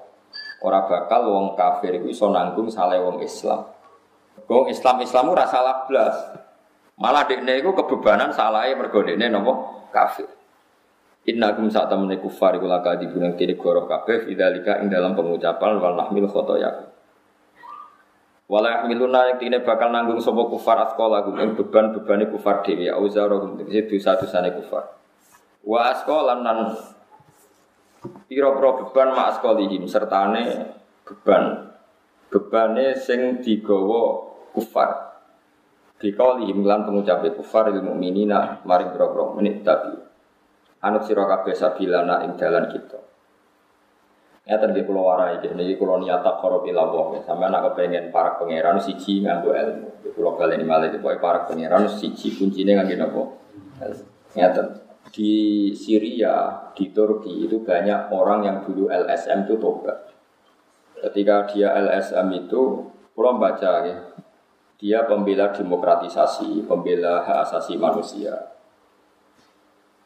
Ora 0.64 0.88
bakal 0.88 1.28
wong 1.28 1.60
kafir 1.60 2.00
iku 2.00 2.08
iso 2.08 2.32
nanggung 2.32 2.72
salah 2.72 2.96
wong 3.04 3.20
Islam. 3.20 3.68
Wong 4.48 4.72
Islam 4.72 5.04
Islam 5.04 5.26
ora 5.36 5.44
salah 5.44 5.84
blas. 5.84 6.16
Malah 6.96 7.28
dekne 7.28 7.60
iku 7.60 7.76
kebebanan 7.76 8.32
salahe 8.32 8.72
mergo 8.78 9.04
dekne 9.04 9.28
napa 9.28 9.54
kafir. 9.92 10.30
Inna 11.24 11.56
kum 11.56 11.72
saat 11.72 11.88
temene 11.88 12.20
kufar 12.20 12.56
iku 12.60 12.68
laka 12.68 13.00
dibunuh 13.00 13.36
kiri 13.36 13.56
goro 13.56 13.88
kabeh 13.88 14.28
fidzalika 14.28 14.80
ing 14.84 14.92
dalam 14.92 15.16
pengucapan 15.16 15.80
wal 15.80 15.96
nahmil 15.96 16.28
khotoyakum. 16.28 16.92
Wala 18.52 18.84
yahmiluna 18.84 19.32
yang 19.32 19.38
tine 19.40 19.58
bakal 19.64 19.90
nanggung 19.90 20.20
sapa 20.20 20.44
kufar 20.52 20.84
asqala 20.84 21.24
ing 21.40 21.56
beban-bebane 21.56 22.28
kufar 22.28 22.60
dhewe 22.64 22.92
auzarahum 22.92 23.56
tegese 23.56 23.88
dosa-dosane 23.88 24.52
kufar. 24.52 25.03
Wa 25.64 25.96
asqalan 25.96 26.44
nan 26.44 26.76
pira-pira 28.28 28.70
beban 28.84 29.16
ma 29.16 29.32
asqalihim 29.32 29.88
sertane 29.88 30.76
beban 31.08 31.72
bebane 32.28 33.00
sing 33.00 33.40
digawa 33.40 34.28
kufar. 34.52 35.16
Dikaulihim 36.04 36.68
lan 36.68 36.84
pengucape 36.84 37.32
kufar 37.32 37.72
ilmu 37.72 37.96
mukminina 37.96 38.60
maring 38.68 38.92
pira-pira 38.92 39.24
menit 39.40 39.64
tapi 39.64 39.96
anut 40.84 41.08
sira 41.08 41.24
kabeh 41.24 41.56
sabilana 41.56 42.28
ing 42.28 42.36
dalan 42.36 42.68
kita. 42.68 43.00
Ya 44.44 44.60
tadi 44.60 44.84
pulau 44.84 45.08
warai, 45.08 45.40
jadi 45.40 45.56
pulau 45.80 46.04
niat 46.04 46.20
tak 46.20 46.44
korup 46.44 46.68
ilawah. 46.68 47.16
Sampai 47.24 47.48
anak 47.48 47.72
kepengen 47.72 48.12
para 48.12 48.36
pangeran 48.36 48.76
siji 48.76 49.24
nganggo 49.24 49.56
ilmu. 49.56 50.04
Di 50.04 50.12
pulau 50.12 50.36
kalian 50.36 50.60
ini 50.60 50.68
malah 50.68 50.92
pokoknya 50.92 51.24
para 51.24 51.40
pangeran 51.48 51.88
siji 51.88 52.36
kuncinya 52.36 52.84
nganggo 52.84 52.96
nopo. 53.00 53.22
Ya 54.36 54.52
di 55.14 55.70
Syria, 55.78 56.66
di 56.74 56.90
Turki 56.90 57.46
itu 57.46 57.62
banyak 57.62 58.10
orang 58.10 58.42
yang 58.42 58.58
dulu 58.66 58.90
LSM 58.90 59.46
itu 59.46 59.62
tobat. 59.62 60.10
Ketika 60.98 61.46
dia 61.54 61.70
LSM 61.78 62.34
itu, 62.34 62.90
pulau 63.14 63.38
baca 63.38 63.86
ya, 63.86 63.98
dia 64.82 65.06
pembela 65.06 65.54
demokratisasi, 65.54 66.66
pembela 66.66 67.22
hak 67.22 67.38
asasi 67.46 67.78
manusia. 67.78 68.58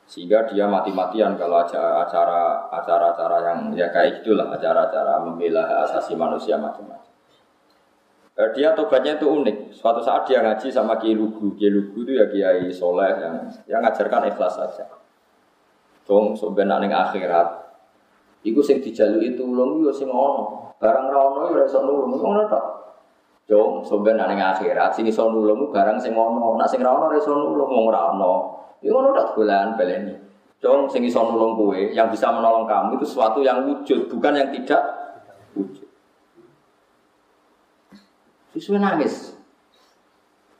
Sehingga 0.03 0.43
dia 0.51 0.67
mati-matian 0.67 1.39
kalau 1.39 1.63
acara 1.63 2.67
acara-acara 2.71 3.37
yang 3.47 3.59
ya 3.75 3.87
kayak 3.87 4.23
itulah 4.23 4.51
acara-acara 4.51 5.23
membela 5.23 5.63
hak 5.63 5.79
asasi 5.87 6.19
manusia 6.19 6.59
macam-macam. 6.59 7.07
Eh, 8.37 8.49
dia 8.53 8.75
tobatnya 8.75 9.17
itu 9.17 9.25
unik. 9.25 9.73
Suatu 9.73 10.03
saat 10.03 10.29
dia 10.29 10.45
ngaji 10.45 10.69
sama 10.69 10.99
Kiai 11.01 11.17
Lugu. 11.17 11.57
Kiai 11.57 11.73
Lugu 11.73 12.05
itu 12.05 12.13
ya 12.13 12.29
Kiai 12.29 12.69
Soleh 12.69 13.17
yang 13.17 13.35
yang 13.65 13.81
ngajarkan 13.81 14.29
ikhlas 14.29 14.53
saja. 14.61 14.96
Dong 16.07 16.31
sebenarnya 16.31 16.87
ning 16.87 16.93
akhirat. 16.95 17.47
Iku 18.47 18.63
sing 18.63 18.79
itu 18.79 19.43
ulung 19.43 19.83
yo 19.83 19.91
sing 19.91 20.07
ono. 20.07 20.71
Barang 20.79 21.11
ra 21.11 21.19
ono 21.19 21.51
yo 21.51 21.67
iso 21.67 21.83
nulung. 21.83 22.15
Ngono 22.15 22.47
tok. 22.47 22.65
Dong 23.43 23.83
sebenarnya 23.83 24.31
ning 24.31 24.39
akhirat 24.39 24.95
sing 24.95 25.03
iso 25.03 25.27
nulung 25.27 25.67
barang 25.67 25.99
sing 25.99 26.15
ono. 26.15 26.55
Nek 26.55 26.71
sing 26.71 26.79
ra 26.79 26.95
ono 26.95 27.11
iso 27.11 27.35
nulung 27.35 27.67
wong 27.67 27.85
ora 27.91 28.15
ono. 28.15 28.33
Iku 28.79 28.95
ngono 28.95 29.11
tok 29.11 29.35
bulan 29.35 29.75
baleni. 29.75 30.15
Dong 30.63 30.87
sing 30.87 31.03
iso 31.03 31.27
nulung 31.27 31.59
kowe 31.59 31.75
yang 31.75 32.07
bisa 32.07 32.31
menolong 32.31 32.63
kamu 32.65 32.97
itu 32.97 33.05
sesuatu 33.05 33.45
yang 33.45 33.67
wujud, 33.67 34.09
bukan 34.09 34.33
yang 34.33 34.49
tidak 34.49 34.81
wujud. 35.53 35.85
Sesuai 38.55 38.79
nangis. 38.79 39.37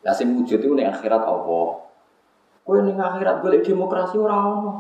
Lah 0.04 0.12
sing 0.12 0.36
wujud 0.36 0.60
itu 0.60 0.76
ning 0.76 0.92
akhirat 0.92 1.24
Allah. 1.24 1.88
Kowe 2.68 2.78
ning 2.84 3.00
akhirat 3.00 3.40
golek 3.40 3.64
demokrasi 3.64 4.20
ora 4.20 4.36
ono. 4.44 4.72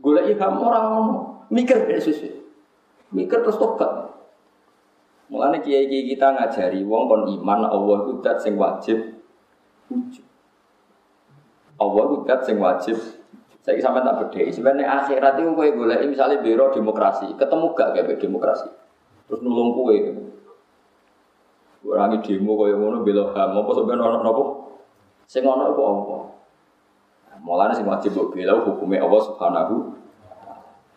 Golek 0.00 0.34
ilham 0.34 0.54
orang. 0.60 0.88
Mikir 1.52 1.88
dari 1.88 2.00
susu. 2.00 2.28
Mikir 3.12 3.44
terus 3.44 3.60
tobat. 3.60 4.12
Mulane 5.32 5.64
kiai-kiai 5.64 6.04
kita 6.14 6.36
ngajari 6.36 6.84
wong 6.84 7.08
kon 7.08 7.22
iman 7.26 7.64
Allah 7.64 7.96
itu 8.04 8.12
dat 8.20 8.36
sing 8.44 8.60
wajib 8.60 9.18
wujud. 9.88 10.24
Allah 11.80 12.02
itu 12.06 12.16
dat 12.28 12.40
sing 12.44 12.60
wajib 12.60 12.96
saya 13.64 13.80
sampai 13.80 14.04
tak 14.04 14.20
beda. 14.20 14.44
Sebenarnya 14.52 14.86
akhirat 15.00 15.40
itu 15.40 15.56
kue 15.56 15.72
golek 15.72 16.04
misalnya 16.04 16.44
biro 16.44 16.68
demokrasi, 16.68 17.32
ketemu 17.40 17.72
gak 17.72 17.96
kayak 17.96 18.20
demokrasi, 18.20 18.68
terus 19.24 19.40
nulung 19.40 19.72
kue. 19.72 19.96
Kurangi 21.80 22.20
demo 22.20 22.60
kue 22.60 22.76
ngono 22.76 23.00
bela 23.00 23.32
ham, 23.32 23.56
apa 23.56 23.70
sebenarnya 23.72 24.04
orang 24.04 24.20
nopo? 24.20 24.44
Sing 25.24 25.40
ono 25.48 25.72
itu 25.72 25.80
apa? 25.80 26.16
Mulanya 27.44 27.76
sing 27.76 27.84
wajib 27.84 28.16
mbok 28.16 28.32
bela 28.32 28.56
hukumnya 28.64 29.04
Allah 29.04 29.20
Subhanahu 29.20 29.74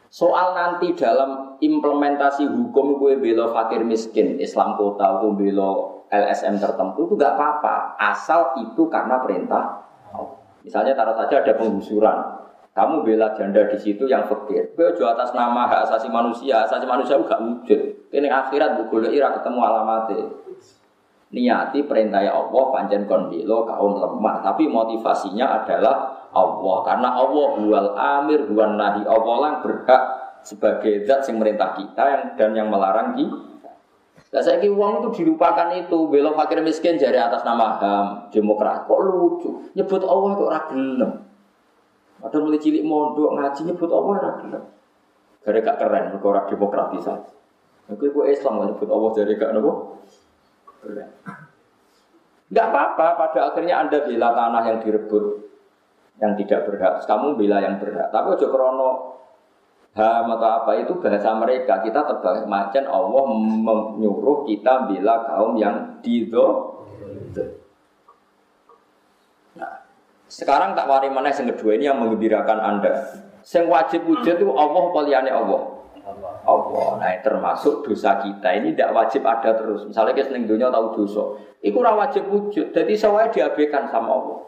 Soal 0.07 0.55
nanti 0.55 0.95
dalam 0.95 1.59
implementasi 1.59 2.47
hukum 2.47 2.95
gue 2.95 3.19
bela 3.19 3.51
fakir 3.51 3.83
miskin, 3.83 4.39
Islam 4.39 4.79
kota, 4.79 5.19
gue 5.19 5.35
bela 5.35 5.99
LSM 6.07 6.63
tertentu 6.63 7.11
itu 7.11 7.13
gak 7.19 7.35
apa-apa, 7.35 7.99
asal 7.99 8.55
itu 8.63 8.87
karena 8.87 9.19
perintah. 9.19 9.83
Misalnya 10.63 10.95
taruh 10.95 11.11
saja 11.11 11.43
ada 11.43 11.53
penggusuran, 11.59 12.17
kamu 12.71 13.03
bela 13.03 13.35
janda 13.35 13.67
di 13.67 13.75
situ 13.75 14.07
yang 14.07 14.23
fakir, 14.31 14.71
gue 14.79 14.87
jual 14.95 15.11
atas 15.11 15.35
nama 15.35 15.67
hak 15.67 15.91
asasi 15.91 16.07
manusia, 16.07 16.63
asasi 16.63 16.87
manusia 16.87 17.19
gak 17.19 17.43
wujud. 17.43 18.07
Ini 18.07 18.31
akhirat 18.31 18.87
gue 18.87 19.11
ira 19.11 19.35
ketemu 19.35 19.59
alamatnya. 19.59 20.23
Niati 21.27 21.83
perintah 21.83 22.23
Allah 22.23 22.63
panjen 22.71 23.03
kondilo 23.03 23.67
kaum 23.67 23.99
lemah, 23.99 24.39
tapi 24.47 24.63
motivasinya 24.71 25.59
adalah 25.59 26.23
Allah 26.31 26.77
karena 26.87 27.09
Allah 27.19 27.47
bual 27.59 27.89
amir 27.99 28.47
bual 28.47 28.79
nahi 28.79 29.03
Allah 29.03 29.35
lah 29.35 29.53
berhak 29.59 30.03
sebagai 30.39 31.03
zat 31.03 31.27
yang 31.27 31.43
merintah 31.43 31.75
kita 31.75 32.03
yang 32.07 32.23
dan 32.39 32.49
yang 32.55 32.67
melarang 32.71 33.19
kita. 33.19 33.71
Nah, 34.31 34.41
saya 34.43 34.59
kira 34.63 34.71
uang 34.71 35.03
itu 35.03 35.23
dilupakan 35.23 35.67
itu 35.75 35.97
belok 36.07 36.35
fakir 36.39 36.63
miskin 36.63 36.95
jari 36.95 37.19
atas 37.19 37.43
nama 37.43 37.75
ham 37.79 38.07
demokrat 38.31 38.87
kok 38.87 38.99
lucu 38.99 39.67
nyebut 39.75 40.03
Allah 40.07 40.29
kok 40.31 40.51
ragilem. 40.51 41.11
Ada 42.23 42.37
mulai 42.39 42.59
cilik 42.59 42.87
mondok 42.87 43.35
ngaji 43.35 43.61
nyebut 43.67 43.91
Allah 43.91 44.15
ragilem. 44.23 44.63
Gara 45.43 45.59
gak 45.63 45.77
keren 45.79 46.03
mereka 46.11 46.39
demokratisasi. 46.51 47.35
Aku 47.87 48.03
itu 48.03 48.19
Islam 48.27 48.67
nyebut 48.67 48.87
Allah 48.91 49.09
jadi 49.15 49.31
gak 49.35 49.51
nopo. 49.55 50.03
Keren. 50.87 51.09
Gak 52.47 52.67
apa-apa, 52.71 53.19
pada 53.19 53.39
akhirnya 53.51 53.83
Anda 53.83 54.07
bela 54.07 54.31
tanah 54.31 54.63
yang 54.71 54.79
direbut 54.79 55.47
yang 56.23 56.33
tidak 56.39 56.65
berhak. 56.65 57.03
Kamu 57.03 57.35
bela 57.35 57.59
yang 57.59 57.77
berhak. 57.77 58.09
Tapi 58.09 58.27
ojo 58.33 58.47
krono 58.47 58.89
ham 59.97 60.29
atau 60.37 60.49
apa 60.63 60.71
itu 60.79 60.95
bahasa 60.97 61.33
mereka. 61.37 61.81
Kita 61.81 62.05
terbalik 62.05 62.45
macam 62.45 62.83
Allah 62.87 63.23
menyuruh 63.67 64.45
kita 64.47 64.87
bela 64.89 65.25
kaum 65.25 65.57
yang 65.57 65.99
dido. 65.99 66.77
Nah, 69.57 69.73
sekarang 70.29 70.77
tak 70.77 70.85
wari 70.85 71.09
mana 71.09 71.33
yang 71.33 71.49
kedua 71.53 71.77
ini 71.77 71.85
yang 71.89 71.99
mengembirakan 72.01 72.57
anda. 72.61 72.93
Yang 73.47 73.65
wajib 73.69 74.01
wujud 74.05 74.35
itu 74.37 74.47
Allah 74.53 74.83
poliane 74.93 75.31
Allah. 75.33 75.76
Allah. 76.23 76.87
Nah, 76.99 77.11
termasuk 77.19 77.83
dosa 77.83 78.21
kita 78.23 78.49
ini 78.57 78.73
tidak 78.73 78.93
wajib 78.95 79.21
ada 79.27 79.51
terus. 79.53 79.83
Misalnya 79.87 80.15
kita 80.15 80.31
seneng 80.31 80.47
dunia 80.47 80.71
tahu 80.71 81.03
dosa, 81.03 81.23
itu 81.59 81.75
ora 81.77 81.93
wajib 81.95 82.27
wujud. 82.31 82.71
Jadi 82.71 82.93
soalnya 82.95 83.33
diabaikan 83.33 83.89
sama 83.91 84.11
Allah. 84.15 84.39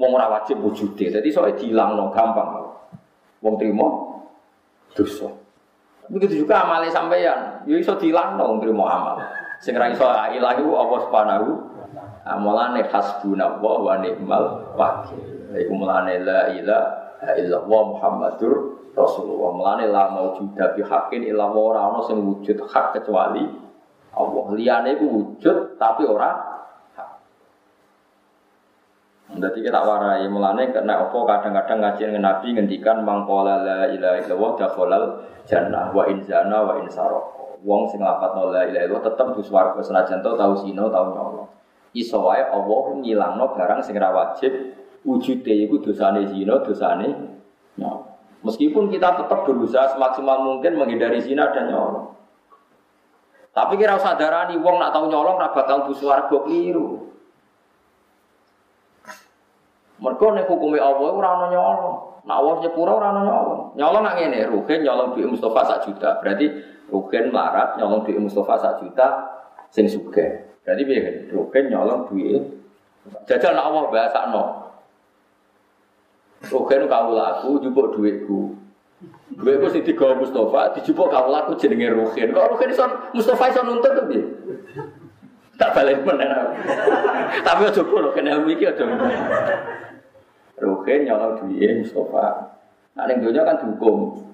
Wong 0.00 0.10
ora 0.16 0.32
wajib 0.32 0.64
wujud 0.64 0.96
Jadi 0.96 1.28
soalnya 1.28 1.84
no 1.92 2.08
gampang. 2.14 2.72
Wong 3.44 3.54
terima 3.60 3.86
dosa. 4.96 5.28
Begitu 6.10 6.42
juga 6.42 6.66
amalnya 6.66 6.90
sampeyan, 6.90 7.62
yo 7.70 7.78
iso 7.78 7.94
dilangno 7.94 8.42
wong 8.42 8.58
terima 8.58 8.84
amal. 8.90 9.16
Sing 9.62 9.78
ra 9.78 9.86
iso 9.86 10.02
ilahi 10.02 10.62
Allah 10.66 10.98
Subhanahu 11.06 11.46
Amalane 12.20 12.84
hasbunallah 12.84 13.76
wa 13.80 13.94
ni'mal 13.98 14.76
wakil. 14.76 15.24
Iku 15.56 15.72
mulane 15.72 16.20
la 16.22 16.52
ilaha 16.52 16.99
illallah 17.20 17.82
Muhammadur 17.96 18.80
Rasulullah 18.90 19.50
melane 19.54 19.86
la 19.86 20.10
maujuda 20.10 20.74
bi 20.74 20.82
haqqin 20.82 21.22
illa 21.22 21.46
wa 21.46 21.60
ora 21.70 21.80
ana 21.92 22.00
sing 22.02 22.18
wujud 22.20 22.58
hak 22.66 22.98
kecuali 22.98 23.46
Allah. 24.10 24.44
Liyane 24.58 24.98
iku 24.98 25.06
wujud 25.06 25.78
tapi 25.78 26.02
ora 26.02 26.34
hak. 26.98 27.10
Jadi 29.30 29.58
kita 29.62 29.80
warai 29.86 30.26
mulane 30.26 30.74
karena 30.74 31.06
apa 31.06 31.14
kadang-kadang 31.14 31.78
ngaji 31.86 32.02
dengan 32.10 32.24
Nabi 32.34 32.46
ngendikan 32.50 33.06
mangkola 33.06 33.62
la 33.62 33.80
ilaha 33.94 34.16
illallah 34.26 34.52
dakhalal 34.58 35.04
jannah 35.46 35.94
wa 35.94 36.02
in 36.10 36.18
zana 36.26 36.66
wa 36.66 36.74
in 36.82 36.90
saraq. 36.90 37.38
Wong 37.62 37.86
sing 37.94 38.02
lafadzno 38.02 38.50
la 38.50 38.66
ilaha 38.66 38.90
illallah 38.90 39.06
tetep 39.06 39.26
di 39.38 39.42
swarga 39.46 39.78
senajan 39.78 40.18
tau 40.18 40.34
tau 40.34 40.58
sino 40.58 40.90
tau 40.90 41.14
nyolong. 41.14 41.48
Iso 41.94 42.18
wae 42.26 42.42
Allah 42.42 42.82
ngilangno 42.98 43.54
barang 43.54 43.80
sing 43.86 43.94
ra 43.94 44.10
wajib 44.10 44.50
wujude 45.04 45.52
iku 45.68 45.80
dosane 45.80 46.28
zina, 46.28 46.60
dosane 46.60 47.08
nyolong. 47.80 48.10
Meskipun 48.40 48.88
kita 48.88 49.20
tetap 49.20 49.44
berusaha 49.44 49.96
semaksimal 49.96 50.40
mungkin 50.40 50.80
menghindari 50.80 51.20
zina 51.20 51.52
dan 51.52 51.68
nyolong. 51.68 52.16
Tapi 53.52 53.76
kira 53.76 54.00
usah 54.00 54.16
darani 54.16 54.56
wong 54.56 54.80
nak 54.80 54.94
tahu 54.94 55.12
nyolong 55.12 55.36
ra 55.36 55.52
bakal 55.52 55.84
bu 55.84 55.92
swarga 55.92 56.32
keliru. 56.32 57.12
Mergo 60.00 60.26
nek 60.32 60.48
hukume 60.48 60.80
Allah 60.80 61.12
ora 61.12 61.28
ana 61.36 61.46
nyolong. 61.52 62.24
Nak 62.24 62.36
Allah 62.40 62.54
nyepuro 62.64 62.92
ora 62.96 63.12
ana 63.12 63.22
nyolong. 63.28 63.62
Nyolong 63.76 64.02
nak 64.06 64.16
ngene, 64.16 64.40
Rugen 64.48 64.80
nyolong 64.80 65.08
duit 65.12 65.28
Mustafa 65.28 65.60
sak 65.66 65.78
juta. 65.84 66.16
Berarti 66.24 66.46
Rugen 66.88 67.28
melarat 67.28 67.76
nyolong 67.76 68.08
duit 68.08 68.16
Mustafa 68.16 68.56
sak 68.56 68.74
juta 68.80 69.06
sing 69.68 69.84
sugih. 69.84 70.56
Berarti 70.64 70.82
piye? 70.88 71.28
Rugen 71.28 71.68
nyolong 71.68 72.08
duit 72.08 72.42
Jajal 73.28 73.56
nak 73.56 73.66
Allah 73.72 73.84
bahasakno. 73.88 74.42
Rogen 76.40 76.88
kau 76.88 77.12
laku, 77.12 77.60
jupuk 77.60 77.92
duitku. 77.92 78.56
Duitku 79.36 79.66
sing 79.68 79.84
digawa 79.84 80.16
Mustafa, 80.16 80.72
dijupuk 80.72 81.12
kau 81.12 81.28
laku 81.28 81.52
jenenge 81.60 81.92
Rogen. 81.92 82.32
Kok 82.32 82.56
Rogen 82.56 82.72
iso 82.72 82.84
Mustafa 83.12 83.52
iso 83.52 83.60
nuntut 83.60 83.92
to 83.92 84.02
piye? 84.08 84.24
Tak 85.60 85.76
balik 85.76 86.00
mana. 86.00 86.56
Tapi 87.44 87.68
aja 87.68 87.80
kok 87.84 87.92
Rogen 87.92 88.24
ilmu 88.24 88.48
iki 88.56 88.64
aja. 88.64 88.88
Rogen 90.56 90.98
nyolong 91.04 91.32
duit 91.44 91.84
Mustafa. 91.84 92.56
Nah 92.96 93.04
ning 93.04 93.20
donya 93.20 93.44
kan 93.44 93.60
dihukum. 93.60 94.24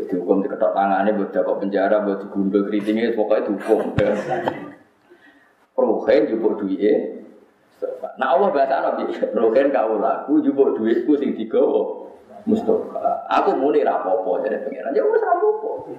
Ya 0.00 0.08
dihukum 0.08 0.40
diketok 0.40 0.72
tangane 0.72 1.12
buat 1.12 1.36
kok 1.36 1.58
penjara, 1.60 2.00
buat 2.08 2.24
digundul 2.24 2.64
keritingnya, 2.72 3.12
pokoknya 3.12 3.52
dihukum. 3.52 3.80
Rogen 5.76 6.20
jupuk 6.32 6.64
duit 6.64 7.27
Nah 8.18 8.34
Allah 8.34 8.50
bahasa 8.50 8.82
Nabi, 8.82 9.14
rohen 9.30 9.70
kau 9.70 10.02
laku, 10.02 10.42
jubuk 10.42 10.74
duitku 10.74 11.14
sing 11.18 11.38
digawa. 11.38 12.10
Mustafa, 12.48 13.28
aku 13.28 13.60
muni 13.60 13.84
rapopo 13.84 14.40
jadi 14.40 14.64
pengiran, 14.64 14.96
ya 14.96 15.04
wis 15.04 15.20
rapopo. 15.20 15.92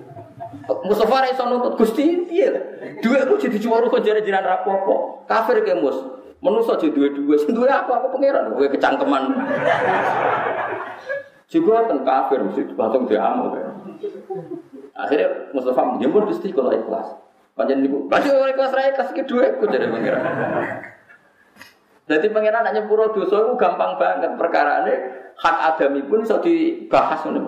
Mustafa 0.82 1.22
ra 1.22 1.28
iso 1.30 1.46
nuntut 1.46 1.78
Gusti 1.78 2.26
piye? 2.26 2.50
Duitku 3.06 3.38
jadi 3.38 3.58
juara 3.62 3.86
kok 3.86 4.02
jadi 4.02 4.26
jiran 4.26 4.42
rapopo. 4.42 5.24
Kafir 5.30 5.62
ke 5.62 5.78
mus. 5.78 5.94
Manusa 6.42 6.80
jadi 6.80 6.96
duwe-duwe, 6.96 7.36
sing 7.36 7.52
duwe 7.52 7.68
apa 7.68 8.00
aku 8.00 8.16
pengiran, 8.16 8.56
kowe 8.56 8.66
kecangkeman. 8.66 9.24
Juga 11.52 11.86
ten 11.86 12.00
kafir 12.08 12.40
mesti 12.42 12.62
langsung 12.74 13.04
diamu. 13.06 13.46
Akhirnya 14.96 15.54
Mustafa 15.54 15.82
menjemput 15.96 16.34
Gusti 16.34 16.50
kalau 16.50 16.74
ikhlas. 16.74 17.14
Panjang 17.54 17.84
ibu, 17.84 18.08
pasti 18.08 18.32
ikhlas 18.32 18.72
ra 18.72 18.90
ikhlas 18.90 19.12
iki 19.12 19.24
duitku 19.28 19.68
jadi 19.70 19.92
pengiran. 19.92 20.24
Jadi 22.10 22.34
pengiran 22.34 22.66
hanya 22.66 22.82
nyepuro 22.82 23.14
dosa 23.14 23.38
itu 23.38 23.54
gampang 23.54 24.02
banget 24.02 24.34
perkara 24.34 24.82
ini 24.82 24.94
hak 25.38 25.58
adami 25.78 26.02
pun 26.10 26.26
bisa 26.26 26.42
dibahas 26.42 27.22
nih. 27.30 27.46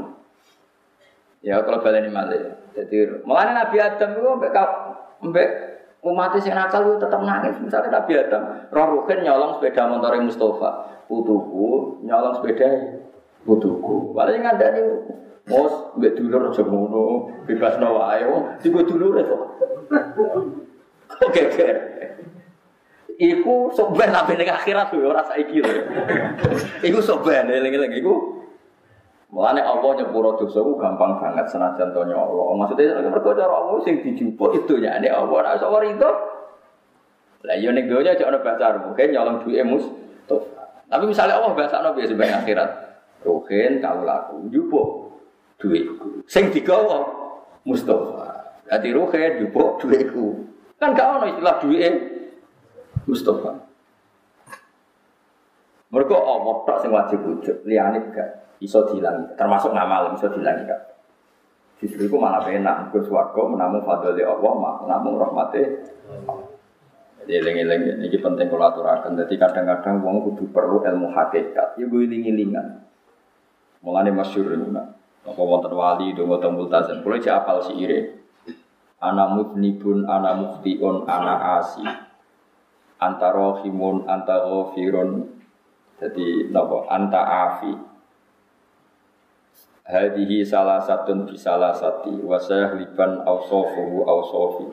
Ya 1.41 1.65
kalau 1.65 1.81
balik 1.81 2.05
malah. 2.13 2.61
Jadi 2.77 3.25
malah 3.25 3.57
Nabi 3.57 3.81
Adam 3.81 4.21
itu 4.21 4.29
mbek 4.37 4.53
mbek 5.25 5.49
umat 6.05 6.37
yang 6.37 6.61
nakal 6.61 6.85
itu 6.85 7.01
tetap 7.01 7.21
nangis. 7.25 7.57
Misalnya 7.57 8.01
Nabi 8.01 8.11
Adam, 8.21 8.69
roh 8.69 9.09
nyolong 9.09 9.57
sepeda 9.57 9.89
motor 9.89 10.13
Mustafa, 10.21 10.69
putuku 11.09 11.97
nyolong 12.05 12.37
sepeda 12.37 13.01
putuku. 13.41 14.13
Paling 14.13 14.45
ada 14.45 14.77
nih 14.77 14.85
Mos, 15.49 15.97
mbek 15.97 16.21
dulur 16.21 16.53
bebas 17.49 17.81
nawa 17.81 18.13
ayo, 18.13 18.53
tiga 18.61 18.85
dulur 18.85 19.17
itu. 19.17 19.37
Oke, 21.25 21.41
oke. 21.49 21.67
Iku 23.21 23.69
soben 23.69 24.09
sampai 24.09 24.33
ning 24.33 24.49
akhirat 24.49 24.89
tuh 24.89 25.05
ora 25.05 25.21
saiki 25.21 25.61
lho. 25.61 25.85
Iku 26.81 26.97
soben 27.05 27.53
eling-eling 27.53 27.93
iku. 28.01 28.41
Mulane 29.29 29.61
Allah 29.61 29.93
nyepuro 30.01 30.41
dosa 30.41 30.57
ku 30.65 30.73
gampang 30.81 31.21
banget 31.21 31.45
senajan 31.53 31.93
to 31.93 32.01
Allah. 32.01 32.45
Maksudnya 32.57 32.97
mergo 33.05 33.37
cara 33.37 33.53
Allah 33.53 33.77
sing 33.85 34.01
dijupuk 34.01 34.57
itu 34.57 34.81
ya 34.81 34.97
nek 34.97 35.13
Allah 35.13 35.37
ora 35.37 35.49
iso 35.53 35.69
itu. 35.85 36.09
Lah 37.45 37.55
yo 37.61 37.69
ning 37.69 37.85
donya 37.85 38.17
cek 38.17 38.25
ana 38.25 38.41
bahasa 38.41 38.81
mungkin 38.81 39.13
nyolong 39.13 39.37
duwe 39.45 39.61
mus. 39.69 39.85
Tapi 40.89 41.03
misalnya 41.05 41.37
Allah 41.37 41.53
bahasa 41.53 41.77
ana 41.77 41.93
biasa 41.93 42.17
sebagai 42.17 42.41
akhirat. 42.41 42.69
Rohen 43.21 43.85
kau 43.85 44.01
laku 44.01 44.49
jupuk 44.49 44.87
duitku. 45.61 46.25
Sing 46.25 46.49
digawa 46.49 47.05
Mustafa. 47.69 48.33
Jadi 48.65 48.97
rohen 48.97 49.45
jupuk 49.45 49.77
duitku. 49.77 50.41
Kan 50.81 50.97
gak 50.97 51.21
ono 51.21 51.29
istilah 51.29 51.61
duit 51.61 51.93
Mustafa. 53.09 53.51
Mereka 55.91 56.15
Allah 56.15 56.55
tak 56.63 56.77
sing 56.79 56.91
wajib 56.95 57.19
wujud, 57.27 57.67
liyane 57.67 58.15
gak 58.15 58.55
iso 58.63 58.87
dilangi, 58.87 59.35
termasuk 59.35 59.75
ngamal 59.75 60.15
iso 60.15 60.31
dilangi 60.31 60.63
gak. 60.63 60.81
Justru 61.83 62.07
itu 62.07 62.15
malah 62.15 62.45
enak, 62.45 62.93
Gus 62.93 63.09
warga 63.09 63.41
menamu 63.43 63.81
fadli 63.81 64.21
Allah, 64.21 64.53
menamu 64.85 65.17
rahmati 65.17 65.61
Jadi 67.21 67.37
eling-eling 67.37 68.01
ini 68.01 68.17
penting 68.17 68.49
kalau 68.49 68.69
aturakan. 68.69 69.13
Jadi 69.13 69.37
kadang-kadang 69.37 70.01
wong 70.01 70.25
kudu 70.25 70.49
perlu 70.49 70.81
ilmu 70.81 71.13
hakikat. 71.13 71.77
Ya 71.77 71.85
gue 71.85 72.01
iling-ilingan. 72.09 72.81
Mulane 73.85 74.09
masyhur 74.09 74.57
ini. 74.57 74.73
Apa 75.21 75.37
wonten 75.37 75.69
wali 75.69 76.17
do 76.17 76.25
wonten 76.25 76.57
multazam. 76.57 77.05
Kulo 77.05 77.21
cek 77.21 77.45
apal 77.45 77.61
si 77.61 77.77
ire. 77.77 78.25
Ana 78.97 79.29
mudnibun, 79.37 80.09
ana 80.09 80.33
muftiun, 80.33 81.05
ana 81.05 81.61
asi 81.61 81.85
antara 83.01 83.65
himun 83.65 84.05
anta 84.05 84.45
ghafirun. 84.45 85.25
Jadi 85.97 86.53
napa? 86.53 86.85
Anta 86.87 87.21
afi. 87.21 87.73
Hadihi 89.81 90.45
salah 90.45 90.79
satun 90.79 91.25
di 91.25 91.35
salah 91.35 91.73
sati 91.73 92.13
wa 92.21 92.37
sayahliban 92.39 93.25
awsofuhu 93.27 94.05
awsofi 94.07 94.71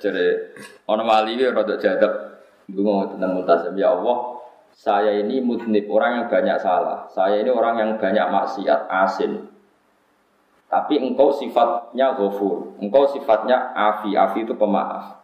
jadi 0.00 0.56
orang 0.88 1.04
wali 1.04 1.36
ini 1.36 1.52
rada 1.52 1.76
jadab 1.76 2.40
ngomong 2.72 3.12
tentang 3.12 3.36
multazam 3.36 3.76
ya 3.76 3.92
Allah 3.92 4.40
saya 4.74 5.20
ini 5.20 5.38
mudnib 5.38 5.86
orang 5.86 6.18
yang 6.18 6.26
banyak 6.26 6.58
salah. 6.58 7.06
Saya 7.06 7.46
ini 7.46 7.46
orang 7.46 7.78
yang 7.78 7.90
banyak 7.94 8.26
maksiat 8.26 8.90
asin. 8.90 9.46
Tapi 10.66 10.98
engkau 10.98 11.30
sifatnya 11.30 12.18
ghafur. 12.18 12.74
Engkau 12.82 13.06
sifatnya 13.06 13.70
afi. 13.70 14.18
Afi 14.18 14.42
itu 14.42 14.50
pemaaf 14.58 15.23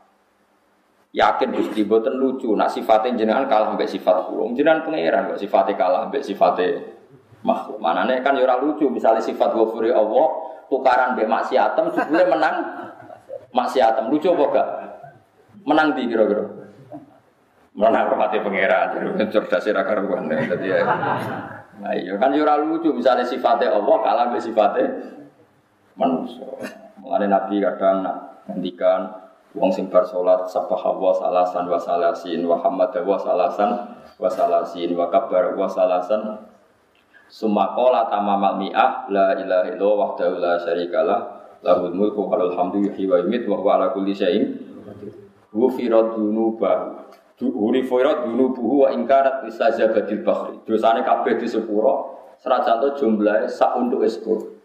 Yakin 1.11 1.51
Gusti 1.51 1.83
boten 1.83 2.23
lucu, 2.23 2.55
nak 2.55 2.71
sifatnya 2.71 3.19
jenengan 3.19 3.51
kalah 3.51 3.75
mbek 3.75 3.91
sifat 3.91 4.31
kula. 4.31 4.55
Jenengan 4.55 4.87
pangeran 4.87 5.35
kok 5.35 5.43
sifatnya 5.43 5.75
kalah 5.75 6.07
mbek 6.07 6.23
sifatnya 6.23 6.87
makhluk. 7.43 7.83
Manane 7.83 8.23
kan 8.23 8.39
ya 8.39 8.47
ora 8.47 8.63
lucu, 8.63 8.87
misalnya 8.87 9.19
sifat 9.19 9.51
ghafuri 9.51 9.91
Allah 9.91 10.27
tukaran 10.71 11.19
mbek 11.19 11.27
maksiatem 11.27 11.91
jebule 11.91 12.25
menang 12.31 12.57
maksiatem. 13.51 14.07
Lucu 14.07 14.31
apa 14.31 14.45
gak? 14.55 14.69
Menang 15.67 15.99
di 15.99 16.07
kira-kira. 16.07 16.47
Menang 17.75 18.07
hormati 18.07 18.39
pangeran, 18.39 19.19
cerdas 19.35 19.67
ra 19.67 19.83
karuan. 19.83 20.31
Dadi 20.31 20.67
ya. 20.71 20.79
Nah, 21.81 21.97
iya 21.97 22.15
kan 22.23 22.31
ya 22.31 22.47
ora 22.47 22.55
lucu, 22.55 22.95
misalnya 22.95 23.27
sifatnya 23.27 23.75
Allah 23.75 23.97
kalah 23.99 24.25
mbek 24.31 24.47
sifatnya 24.47 24.87
manusia. 25.99 26.47
Mengenai 27.03 27.27
Nabi 27.27 27.59
kadang 27.59 28.07
nak 28.07 28.47
ngendikan 28.47 29.11
Wong 29.51 29.71
sing 29.75 29.91
bar 29.91 30.07
salat 30.07 30.47
sabah 30.47 30.79
wa 30.95 31.11
salasan 31.11 31.67
wa 31.67 31.75
salasin 31.75 32.47
wa 32.47 32.55
hamad 32.63 32.95
wa 33.03 33.19
salasan 33.19 33.71
wa 34.15 34.29
salasin 34.31 34.95
wa 34.95 35.11
kabar 35.11 35.59
wa 35.59 35.67
salasan. 35.67 36.47
Summa 37.31 37.75
qala 37.75 38.07
mi'ah 38.59 39.11
la 39.11 39.35
ilaha 39.39 39.67
illallah 39.71 39.95
wahdahu 40.15 40.43
la 40.43 40.59
syarikalah 40.59 41.21
Lahul 41.61 41.93
mulku 41.93 42.25
walul 42.25 42.57
hamdu 42.57 42.89
yuhyi 42.89 43.05
wa 43.05 43.21
yumiit 43.21 43.45
wa 43.45 43.61
huwa 43.61 43.71
ala 43.77 43.87
kulli 43.93 44.17
syai'in 44.17 44.57
Wufirat 45.53 46.17
dunubahu 46.17 47.07
Hurifirat 47.41 48.29
dunubuhu 48.29 48.85
wa 48.85 48.89
ingkarat 48.93 49.49
istajabadil 49.49 50.21
bakhri. 50.21 50.61
Dosane 50.69 51.01
kabeh 51.01 51.41
di 51.41 51.49
jumlahnya 52.97 53.49
sak 53.49 53.77
untuk 53.77 54.05
eskur 54.05 54.61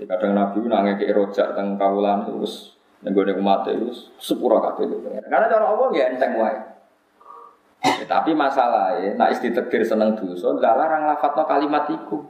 kadang 0.00 0.32
Nabi 0.32 0.64
nangis 0.64 0.96
ke 0.96 1.12
rojak 1.12 1.56
tentang 1.56 1.76
kawulan 1.76 2.24
terus 2.24 2.79
nenggone 3.00 3.32
umat 3.40 3.68
itu 3.72 3.92
sepuro 4.20 4.60
kabeh 4.60 4.88
Karena 5.24 5.46
cara 5.48 5.64
Allah 5.72 5.88
ya 5.96 6.12
enteng 6.12 6.36
wae 6.36 6.70
Ya, 7.80 8.04
tapi 8.04 8.36
masalah 8.36 9.00
ya, 9.00 9.16
nak 9.16 9.32
istiqdir 9.32 9.80
seneng 9.80 10.12
dosa, 10.12 10.52
lah 10.52 10.76
larang 10.76 11.08
lafadzno 11.08 11.48
kalimat 11.48 11.88
iku. 11.88 12.28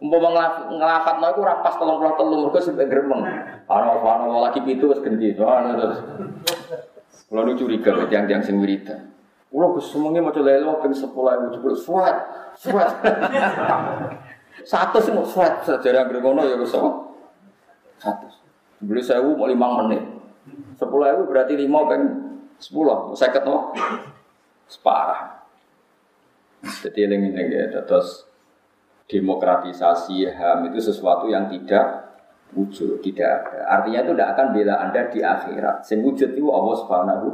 Umpama 0.00 0.32
nglafadzno 0.72 1.26
iku 1.36 1.40
ora 1.44 1.60
pas 1.60 1.76
33 1.76 2.16
mergo 2.24 2.58
sampe 2.60 2.88
gremeng. 2.88 3.20
Ana 3.68 3.92
ana 4.00 4.48
lagi 4.48 4.64
pitu 4.64 4.88
wis 4.88 5.00
gendhi. 5.04 5.36
terus. 5.36 6.00
Kulo 7.28 7.40
nu 7.44 7.52
curiga 7.56 7.92
ke 7.92 8.04
tiang-tiang 8.08 8.40
sing 8.40 8.56
wiridan. 8.56 9.12
Kulo 9.52 9.76
Gus 9.76 9.92
semuanya 9.92 10.24
maca 10.24 10.40
lelo 10.40 10.80
ping 10.80 10.96
10.000 10.96 11.52
jebul 11.52 11.76
suat. 11.76 12.16
Suat. 12.56 12.88
Satu 14.70 14.98
mau 15.12 15.28
suat 15.28 15.60
sejarah 15.64 16.08
ngono 16.08 16.40
ya 16.44 16.56
wis? 16.56 16.72
Beli 18.80 19.00
sewu 19.00 19.36
mau 19.36 19.48
lima 19.48 19.84
menit. 19.84 20.02
Sepuluh 20.76 21.08
ribu 21.08 21.32
berarti 21.32 21.56
lima 21.56 21.88
peng 21.88 22.02
sepuluh. 22.60 23.16
Saya 23.16 23.32
ketemu 23.32 23.72
separah. 24.68 25.48
Jadi 26.66 27.06
ini 27.06 27.30
ya, 27.52 27.82
terus 27.86 28.26
demokratisasi 29.06 30.26
HAM 30.26 30.72
itu 30.72 30.82
sesuatu 30.82 31.30
yang 31.30 31.46
tidak 31.46 32.06
wujud, 32.52 32.98
tidak 33.02 33.46
ada. 33.46 33.78
Artinya 33.78 34.02
itu 34.02 34.12
tidak 34.14 34.28
akan 34.34 34.46
bela 34.50 34.74
Anda 34.82 35.02
di 35.10 35.20
akhirat. 35.22 35.86
Sing 35.86 36.02
wujud 36.02 36.34
itu 36.34 36.46
Allah 36.50 36.74
Subhanahu 36.82 37.26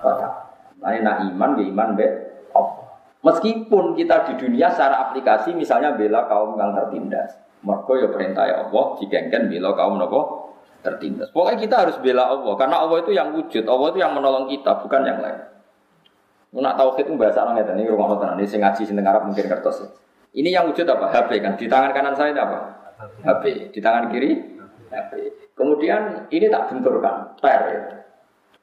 wa 0.00 0.14
taala. 0.14 0.30
Nak 0.76 1.34
iman 1.34 1.50
ya 1.58 1.64
iman 1.72 1.90
be 1.98 2.06
Meskipun 3.26 3.98
kita 3.98 4.22
di 4.30 4.32
dunia 4.38 4.70
secara 4.70 5.10
aplikasi 5.10 5.50
misalnya 5.50 5.98
bela 5.98 6.30
kaum 6.30 6.54
yang 6.54 6.70
tertindas. 6.78 7.34
Mergo 7.66 7.98
ya 7.98 8.06
perintah 8.06 8.46
Allah 8.46 8.94
digengken 9.02 9.50
bela 9.50 9.74
kaum 9.74 9.98
nopo 9.98 10.54
tertindas. 10.86 11.28
Pokoknya 11.34 11.58
kita 11.58 11.76
harus 11.82 11.96
bela 11.98 12.30
Allah 12.30 12.54
karena 12.54 12.76
Allah 12.78 13.02
itu 13.02 13.10
yang 13.10 13.34
wujud, 13.34 13.66
Allah 13.66 13.86
itu 13.90 13.98
yang 13.98 14.14
menolong 14.14 14.46
kita, 14.46 14.78
bukan 14.86 15.02
yang 15.02 15.18
lain. 15.18 15.38
Nak 16.56 16.74
tauhid 16.78 17.04
itu 17.10 17.18
bahasa 17.20 17.44
orang 17.44 17.60
ini 17.76 17.84
rumah 17.90 18.16
tenan 18.16 18.40
ini 18.40 18.48
sing 18.48 18.64
ngaji 18.64 18.82
sing 18.86 18.96
Arab 19.02 19.28
mungkin 19.28 19.44
kertas. 19.44 19.84
Ini 20.32 20.48
yang 20.56 20.64
wujud 20.70 20.88
apa? 20.88 21.12
HP 21.12 21.42
kan. 21.44 21.52
Di 21.58 21.68
tangan 21.68 21.92
kanan 21.92 22.14
saya 22.16 22.32
apa? 22.32 22.58
HP. 23.24 23.72
Di 23.76 23.80
tangan 23.82 24.08
kiri 24.08 24.40
HP. 24.88 25.12
Kemudian 25.52 26.28
ini 26.32 26.46
tak 26.48 26.72
benturkan, 26.72 27.36
per. 27.40 27.62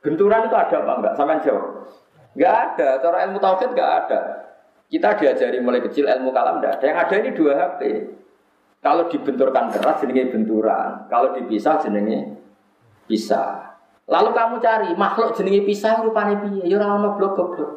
Benturan 0.01 0.49
itu 0.49 0.55
ada 0.57 0.76
apa 0.84 0.93
enggak? 0.99 1.13
Sampai 1.17 1.41
jawab. 1.45 1.65
Enggak 2.34 2.53
ada. 2.53 2.88
Cara 3.01 3.17
ilmu 3.30 3.38
tauhid 3.38 3.69
enggak 3.74 3.91
ada. 4.05 4.19
Kita 4.89 5.09
diajari 5.17 5.57
mulai 5.61 5.82
kecil 5.82 6.05
ilmu 6.05 6.30
kalam 6.34 6.61
enggak 6.61 6.82
ada. 6.82 6.86
Yang 6.86 6.97
ada 6.97 7.15
ini 7.21 7.30
dua 7.34 7.51
HP. 7.57 7.82
Kalau 8.84 9.07
dibenturkan 9.07 9.71
keras 9.71 10.03
jenenge 10.03 10.36
benturan. 10.36 11.07
Kalau 11.07 11.31
dipisah 11.31 11.79
jenenge 11.79 12.36
pisah. 13.07 13.79
Lalu 14.11 14.36
kamu 14.36 14.55
cari 14.59 14.89
makhluk 14.99 15.31
jenenge 15.39 15.63
pisah 15.63 16.03
rupane 16.03 16.36
piye? 16.43 16.67
Ya 16.67 16.75
ora 16.84 16.99
ono 16.99 17.15
blok 17.15 17.31
goblok. 17.39 17.71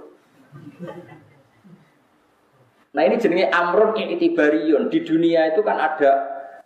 Nah 2.90 3.02
ini 3.07 3.22
jenenge 3.22 3.46
amrun 3.54 3.94
i'tibariun. 3.94 4.90
Di 4.90 5.07
dunia 5.07 5.54
itu 5.54 5.62
kan 5.62 5.78
ada 5.78 6.11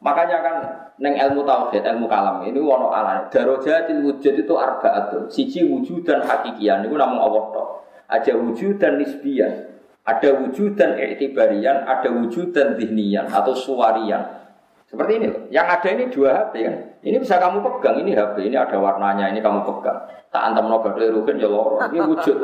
makanya 0.01 0.38
kan 0.41 0.57
neng 0.97 1.20
ilmu 1.20 1.45
tauhid, 1.45 1.84
ilmu 1.84 2.09
kalam 2.09 2.41
ini 2.49 2.61
wono 2.61 2.93
ala 2.97 3.28
darajatil 3.28 4.01
wujud 4.01 4.34
itu 4.41 4.55
arbaatun. 4.57 5.28
Siji 5.28 5.68
wujud 5.68 6.01
dan 6.09 6.24
hakikian 6.24 6.88
itu 6.88 6.97
namung 6.97 7.20
Allah 7.20 7.45
tok. 7.53 7.68
Ada 8.09 8.41
wujud 8.41 8.80
dan 8.80 8.97
nisbian. 8.97 9.70
Ada 10.11 10.42
wujud 10.42 10.74
dan 10.74 10.98
i'tibarian, 10.98 11.86
ada 11.86 12.11
wujud 12.11 12.50
dan 12.50 12.74
zihnian 12.74 13.30
atau 13.30 13.54
suwarian. 13.54 14.42
Seperti 14.90 15.22
ini 15.22 15.26
loh. 15.30 15.46
Yang 15.54 15.66
ada 15.70 15.88
ini 15.94 16.04
dua 16.11 16.28
HP 16.34 16.52
kan. 16.66 16.76
Ini 17.06 17.16
bisa 17.22 17.38
kamu 17.38 17.62
pegang, 17.62 18.02
ini 18.02 18.11
HP, 18.11 18.50
ini 18.50 18.58
ada 18.58 18.74
warnanya, 18.74 19.30
ini 19.30 19.38
kamu 19.38 19.62
pegang. 19.62 20.02
Tak 20.34 20.42
antam 20.50 20.66
no 20.66 20.82
badai 20.82 21.14
rugen 21.14 21.38
ya. 21.38 21.46
Ini 21.94 21.98
wujud. 22.11 22.36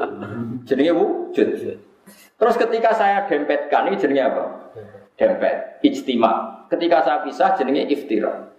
Jadinya 0.62 0.94
wujud. 0.94 1.48
Terus 2.38 2.54
ketika 2.54 2.94
saya 2.94 3.26
dempetkan, 3.26 3.90
ini 3.90 3.98
jadinya 3.98 4.30
apa? 4.30 4.44
Dempet, 5.18 5.82
ijtima. 5.82 6.62
Ketika 6.70 7.02
saya 7.02 7.18
pisah, 7.26 7.58
jadinya 7.58 7.82
iftira. 7.82 8.54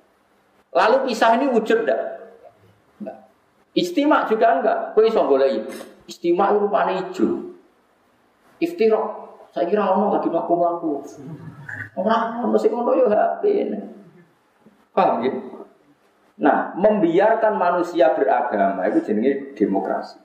Lalu 0.75 1.07
pisah 1.07 1.39
ini 1.39 1.47
wujud 1.47 1.87
enggak? 1.87 2.01
Enggak. 2.99 3.17
Ijtima 3.71 4.27
juga 4.27 4.47
enggak. 4.59 4.77
Kau 4.91 5.03
iso 5.07 5.23
boleh 5.23 5.63
Istima 6.07 6.55
itu 6.55 6.63
rupanya 6.63 7.03
hijau. 7.03 7.46
Iftira. 8.57 9.27
Saya 9.53 9.65
kira 9.65 9.89
orang 9.89 10.19
lagi 10.19 10.27
melaku-melaku. 10.29 11.01
Orang 11.97 12.45
mesti 12.53 12.67
ngono 12.69 12.93
yo 12.93 13.09
HP. 13.09 13.73
Paham 14.93 15.25
ya? 15.25 15.33
Nah, 16.37 16.77
membiarkan 16.77 17.57
manusia 17.57 18.13
beragama 18.13 18.85
itu 18.85 19.01
jenenge 19.01 19.57
demokrasi. 19.57 20.21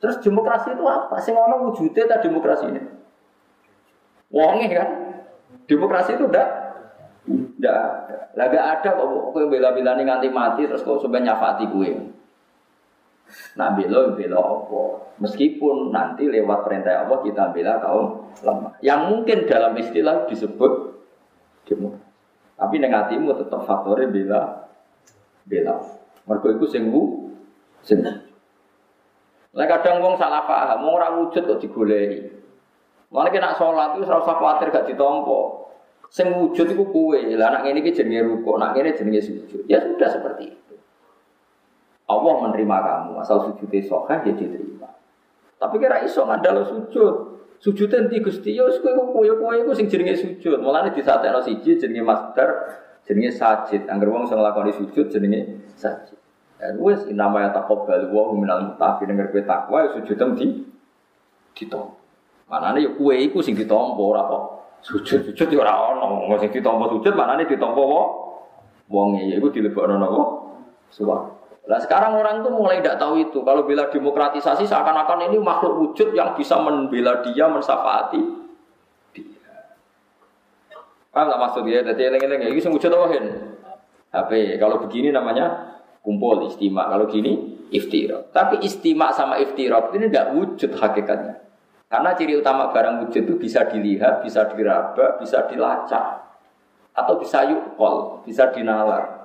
Terus 0.00 0.16
demokrasi 0.20 0.72
itu 0.72 0.84
apa? 0.84 1.20
Sing 1.20 1.36
ono 1.36 1.68
wujudnya 1.68 2.08
ta 2.08 2.20
demokrasi 2.20 2.64
ini. 2.68 2.82
Wonge 4.32 4.68
kan? 4.72 4.88
Demokrasi 5.68 6.16
itu 6.16 6.24
udah 6.28 6.46
udah 7.26 7.74
ada. 7.74 8.18
Lah 8.36 8.46
gak 8.52 8.66
ada 8.80 8.90
kok 8.96 9.32
bela-belani 9.48 10.02
nganti 10.04 10.28
mati 10.28 10.68
terus 10.68 10.84
kok 10.84 11.00
sampe 11.00 11.20
nyafati 11.20 11.64
gue. 11.68 12.15
Nah 13.56 13.72
bela 13.72 14.12
bela 14.12 14.38
apa? 14.38 14.82
Meskipun 15.16 15.90
nanti 15.90 16.28
lewat 16.28 16.68
perintah 16.68 17.08
Allah 17.08 17.18
kita 17.24 17.56
bela 17.56 17.80
kaum 17.80 18.28
lemah. 18.44 18.72
Yang 18.84 19.00
mungkin 19.08 19.38
dalam 19.48 19.72
istilah 19.80 20.28
disebut 20.28 20.72
demokrasi. 21.64 22.04
Tapi 22.56 22.76
negatimu 22.80 23.36
tetap 23.36 23.64
faktornya 23.64 24.08
bela 24.12 24.42
bela. 25.44 25.76
Mergo 26.28 26.48
itu 26.52 26.66
sing 26.68 26.88
sing 27.84 28.00
Lah 29.56 29.64
kadang 29.64 30.04
wong 30.04 30.20
salah 30.20 30.44
paham, 30.44 30.84
ora 30.84 31.16
wujud 31.16 31.48
kok 31.48 31.60
digoleki. 31.64 32.28
Malah 33.08 33.32
kena 33.32 33.56
sholat 33.56 33.96
itu 33.96 34.04
ora 34.04 34.20
usah 34.20 34.36
kuwatir 34.36 34.68
gak 34.68 34.84
ditompo. 34.84 35.72
Sing 36.12 36.28
wujud 36.28 36.76
iku 36.76 36.84
kowe. 36.92 37.16
Lah 37.16 37.64
iki 37.64 37.96
jenenge 37.96 38.20
ruko, 38.26 38.60
nak 38.60 38.76
ngene 38.76 38.92
jenenge 38.92 39.24
sujud. 39.24 39.64
Ya 39.64 39.80
sudah 39.80 40.12
seperti 40.12 40.52
itu. 40.52 40.65
Allah 42.06 42.34
menerima 42.38 42.76
kamu, 42.86 43.12
asal 43.18 43.50
sujudnya 43.50 43.82
sohah 43.82 44.22
ya 44.22 44.30
diterima. 44.30 44.86
Tapi 45.58 45.74
kira 45.82 46.06
iso 46.06 46.22
ngandalo 46.22 46.62
sujud. 46.62 47.14
Sujud 47.58 47.88
nanti 47.88 48.20
Gusti 48.20 48.54
wis 48.54 48.78
kowe 48.84 48.92
kowe 49.10 49.26
kowe 49.26 49.54
iku 49.56 49.72
sing 49.74 49.90
jenenge 49.90 50.14
sujud. 50.14 50.60
Mulane 50.62 50.94
disatekno 50.94 51.42
siji 51.42 51.80
jenenge 51.80 52.04
master, 52.04 52.48
jenenge 53.08 53.34
sajid. 53.34 53.88
Angger 53.90 54.12
wong 54.12 54.28
sing 54.28 54.38
nglakoni 54.38 54.76
sujud 54.76 55.10
jenenge 55.10 55.72
sajid. 55.74 56.14
Dan 56.62 56.78
wis 56.78 57.08
nama 57.10 57.48
ya 57.48 57.50
taqabbal 57.50 58.12
wa 58.12 58.32
minal 58.36 58.70
muttaqin 58.70 59.10
denger 59.10 59.32
kowe 59.34 59.42
takwa 59.42 59.76
ya 59.82 59.88
sujud 59.98 60.16
di 60.38 60.46
ditompo. 61.56 61.96
Manane 62.46 62.86
ya 62.86 62.90
kowe 62.94 63.16
iku 63.16 63.42
sing 63.42 63.58
ditompo 63.58 64.14
ora 64.14 64.22
kok 64.30 64.42
sujud-sujud 64.84 65.48
ya 65.50 65.58
ora 65.64 65.74
ono. 65.96 66.28
Wong 66.28 66.38
sing 66.38 66.52
ditompo 66.52 66.92
sujud 66.92 67.16
manane 67.16 67.48
ditompo 67.48 67.82
wong 67.82 68.06
wong 68.92 69.08
ya 69.18 69.40
iku 69.40 69.50
dilebokno 69.50 69.96
napa? 69.98 70.22
Suwak. 70.92 71.35
Nah 71.66 71.82
sekarang 71.82 72.14
orang 72.14 72.46
tuh 72.46 72.54
mulai 72.54 72.78
tidak 72.78 73.02
tahu 73.02 73.18
itu. 73.18 73.42
Kalau 73.42 73.66
bela 73.66 73.90
demokratisasi 73.90 74.70
seakan-akan 74.70 75.26
ini 75.30 75.42
makhluk 75.42 75.74
wujud 75.82 76.14
yang 76.14 76.30
bisa 76.38 76.54
membela 76.62 77.18
dia, 77.26 77.50
mensafaati 77.50 78.22
dia. 79.10 79.74
Paham 81.10 81.26
tak 81.26 81.40
maksud 81.42 81.62
dia? 81.66 81.82
Jadi 81.82 82.02
eleng-eleng 82.06 82.54
ini 82.54 82.62
wujud 82.62 82.86
apa 82.86 83.06
HP. 84.14 84.30
Kalau 84.62 84.78
begini 84.78 85.10
namanya 85.10 85.74
kumpul 86.06 86.46
istimak. 86.46 86.86
Kalau 86.86 87.10
gini 87.10 87.58
iftirok. 87.74 88.30
Tapi 88.30 88.62
istimak 88.62 89.10
sama 89.18 89.42
iftirok 89.42 89.90
ini 89.98 90.06
tidak 90.06 90.38
wujud 90.38 90.70
hakikatnya. 90.70 91.42
Karena 91.86 92.14
ciri 92.18 92.34
utama 92.38 92.70
barang 92.70 93.06
wujud 93.06 93.26
itu 93.26 93.34
bisa 93.38 93.66
dilihat, 93.66 94.22
bisa 94.22 94.46
diraba, 94.54 95.18
bisa 95.18 95.46
dilacak. 95.50 96.30
Atau 96.94 97.18
bisa 97.18 97.46
yukol, 97.46 98.22
bisa 98.22 98.50
dinalar. 98.54 99.15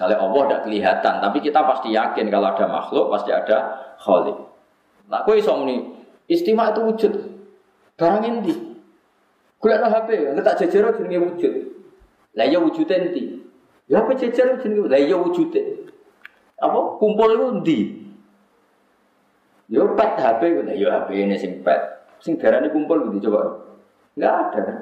Misalnya 0.00 0.16
Allah 0.16 0.42
tidak 0.48 0.60
kelihatan, 0.64 1.14
tapi 1.20 1.38
kita 1.44 1.60
pasti 1.60 1.92
yakin 1.92 2.32
kalau 2.32 2.56
ada 2.56 2.64
makhluk 2.64 3.12
pasti 3.12 3.36
ada 3.36 3.56
khalik. 4.00 4.32
Nah, 5.12 5.20
kue 5.28 5.36
iso 5.36 5.52
ini 5.60 5.92
istimewa 6.24 6.72
itu 6.72 6.80
wujud. 6.88 7.12
Barang 8.00 8.24
ini. 8.24 8.80
Kuliah 9.60 9.84
HP, 9.84 10.32
nggak 10.32 10.40
tak 10.40 10.56
jajar 10.64 10.96
jenenge 10.96 11.20
wujud. 11.20 11.52
Lah 12.32 12.48
ya 12.48 12.56
wujud 12.64 12.88
enti. 12.88 13.44
Ya 13.92 14.00
apa 14.00 14.16
jajar 14.16 14.56
jenenge? 14.64 14.88
Lah 14.88 14.96
ya 14.96 15.20
wujud. 15.20 15.52
Apa 16.56 16.78
kumpul 16.96 17.36
itu 17.36 17.46
ndi? 17.60 17.78
Yo 19.68 19.84
pet 20.00 20.16
HP, 20.16 20.64
lah 20.64 20.74
yo 20.80 20.88
HP 20.88 21.08
ini 21.12 21.36
sing 21.36 21.60
pet. 21.60 22.08
Sing 22.24 22.40
kumpul 22.40 23.04
gitu 23.12 23.28
coba. 23.28 23.68
Enggak 24.16 24.32
ada 24.48 24.60
kan. 24.64 24.78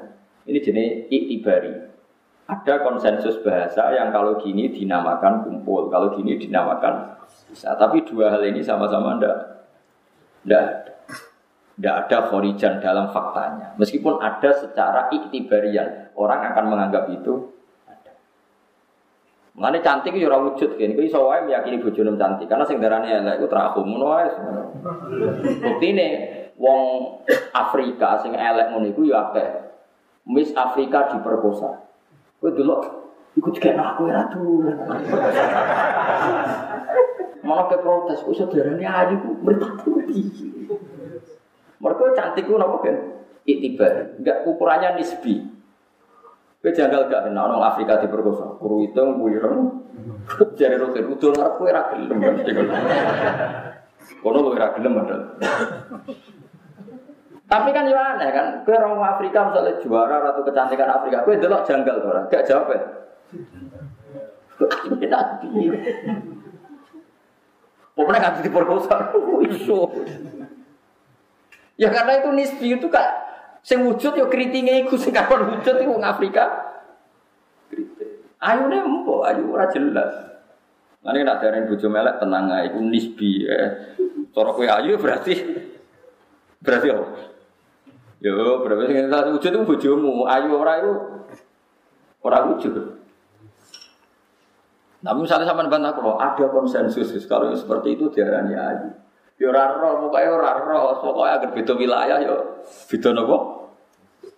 Ini 0.47 0.63
jenis 0.63 1.11
iktibari. 1.11 1.88
Ada 2.49 2.81
konsensus 2.81 3.37
bahasa 3.45 3.93
yang 3.93 4.09
kalau 4.09 4.41
gini 4.41 4.73
dinamakan 4.73 5.45
kumpul, 5.45 5.85
kalau 5.93 6.09
gini 6.17 6.33
dinamakan 6.33 7.13
bisa. 7.45 7.77
Tapi 7.77 8.01
dua 8.01 8.33
hal 8.33 8.41
ini 8.41 8.65
sama-sama 8.65 9.21
ndak 9.21 9.37
ndak 10.49 10.65
ndak 11.77 11.95
ada 12.05 12.17
khorijan 12.25 12.81
dalam 12.81 13.13
faktanya. 13.13 13.77
Meskipun 13.77 14.17
ada 14.17 14.49
secara 14.57 15.13
iktibarian, 15.13 16.09
orang 16.17 16.41
akan 16.49 16.73
menganggap 16.73 17.13
itu 17.13 17.53
ada. 17.85 18.17
Mengenai 19.53 19.85
cantik 19.85 20.17
itu 20.17 20.25
orang 20.25 20.49
wujud 20.49 20.73
kan, 20.73 20.89
itu 20.89 21.01
iso 21.05 21.29
wae 21.29 21.45
meyakini 21.45 21.77
bojone 21.77 22.17
cantik 22.17 22.49
karena 22.49 22.65
sing 22.65 22.81
darane 22.81 23.13
elek 23.13 23.37
iku 23.37 23.45
terakhum 23.45 23.85
ngono 23.85 24.05
wae. 24.09 24.29
Buktine 25.61 26.07
wong 26.57 26.81
Afrika 27.53 28.25
sing 28.25 28.33
elek 28.33 28.73
ngono 28.73 28.89
iku 28.89 29.05
ya 29.05 29.29
akeh. 29.29 29.49
Miss 30.29 30.49
Afrika 30.57 31.13
diperkosa. 31.13 31.88
Kowe 32.39 32.55
delok 32.55 32.81
iku 33.35 33.51
dikene 33.51 33.83
aku 33.83 34.07
ora 34.07 34.31
tulen. 34.31 34.79
Malah 37.43 37.65
ke 37.67 37.77
protes, 37.83 38.23
kok 38.23 38.35
saudarane 38.35 38.83
ayu 38.83 39.15
ku 39.19 39.29
mripatku. 39.43 39.91
Mereka 41.79 42.03
cantik 42.15 42.47
ku 42.47 42.55
napa 42.55 42.79
kan? 42.83 42.97
Itibar, 43.43 44.15
enggak 44.19 44.47
ukurannya 44.47 44.99
nisbi. 44.99 45.43
Kowe 46.59 46.71
janggal 46.75 47.07
gak 47.07 47.27
kena 47.27 47.47
orang 47.47 47.63
Afrika 47.71 48.03
diperkosa. 48.03 48.59
Kuru 48.59 48.83
hitung, 48.83 49.19
wireng. 49.23 49.87
Jare 50.59 50.75
rutin, 50.79 51.07
udul 51.07 51.31
ngarep 51.35 51.53
kowe 51.59 51.67
ora 51.71 51.91
gelem. 51.91 52.19
Kono 54.19 54.37
kowe 54.43 54.55
ora 54.55 54.75
gelem 54.75 54.91
padahal. 54.95 55.23
Tapi 57.49 57.73
kan 57.73 57.89
ya 57.89 57.97
aneh 58.13 58.29
kan, 58.29 58.47
kowe 58.61 58.77
orang 58.77 59.01
Afrika 59.01 59.49
misalnya 59.49 59.81
juara 59.81 60.21
ratu 60.21 60.45
kecantikan 60.45 60.85
Afrika, 60.85 61.25
kowe 61.25 61.33
delok 61.33 61.65
janggal 61.65 61.97
ora? 62.05 62.21
Gak 62.29 62.45
jawab 62.45 62.69
ya. 62.69 62.81
Nabi. 65.09 65.49
Pokoknya 67.97 68.21
kan 68.21 68.33
diperkosa, 68.45 68.95
iso. 69.49 69.89
Ya 71.79 71.89
karena 71.89 72.21
itu 72.21 72.29
nisbi 72.37 72.77
itu 72.77 72.87
kak, 72.87 73.07
sing 73.65 73.81
wujud 73.81 74.13
yo 74.13 74.29
kritingnya 74.29 74.85
iku 74.85 74.95
sing 74.99 75.11
kapan 75.11 75.49
wujud 75.49 75.73
itu 75.73 75.89
wong 75.89 76.05
Afrika. 76.05 76.69
Ayu 78.39 78.71
nih 78.71 78.79
empo, 78.85 79.25
ayu 79.25 79.51
ora 79.51 79.67
jelas. 79.73 80.15
Nanti 81.01 81.23
nak 81.23 81.39
darah 81.41 81.63
bojo 81.65 81.87
melek 81.87 82.19
tenang 82.19 82.45
aja, 82.51 82.67
itu 82.71 82.79
nisbi 82.83 83.31
ya. 83.47 83.59
Cara 84.31 84.51
kue 84.53 84.67
ayu 84.67 84.99
berarti 85.01 85.33
berarti 86.61 86.87
apa? 86.91 87.03
Yo 88.19 88.35
berarti 88.67 88.91
sing 88.91 89.07
tak 89.07 89.31
wujud 89.31 89.47
itu 89.47 89.63
bojomu, 89.63 90.27
ayu 90.27 90.51
ora 90.59 90.73
itu 90.83 90.91
ora 92.19 92.43
wujud. 92.51 92.73
Tapi 94.99 95.19
misalnya 95.23 95.47
sama 95.47 95.71
bantah 95.71 95.95
kalau 95.95 96.19
ada 96.19 96.45
konsensus 96.51 97.15
kalau 97.23 97.55
seperti 97.55 97.95
itu 97.95 98.11
diarani 98.11 98.59
ayu. 98.59 98.91
Ya 99.39 99.55
ora 99.55 99.71
roh, 99.79 100.11
pokoknya 100.11 100.35
ora 100.35 100.51
roh, 100.59 100.99
agar 101.23 101.55
beda 101.55 101.79
wilayah 101.79 102.19
ya 102.19 102.35
beda 102.91 103.15
nopo 103.15 103.71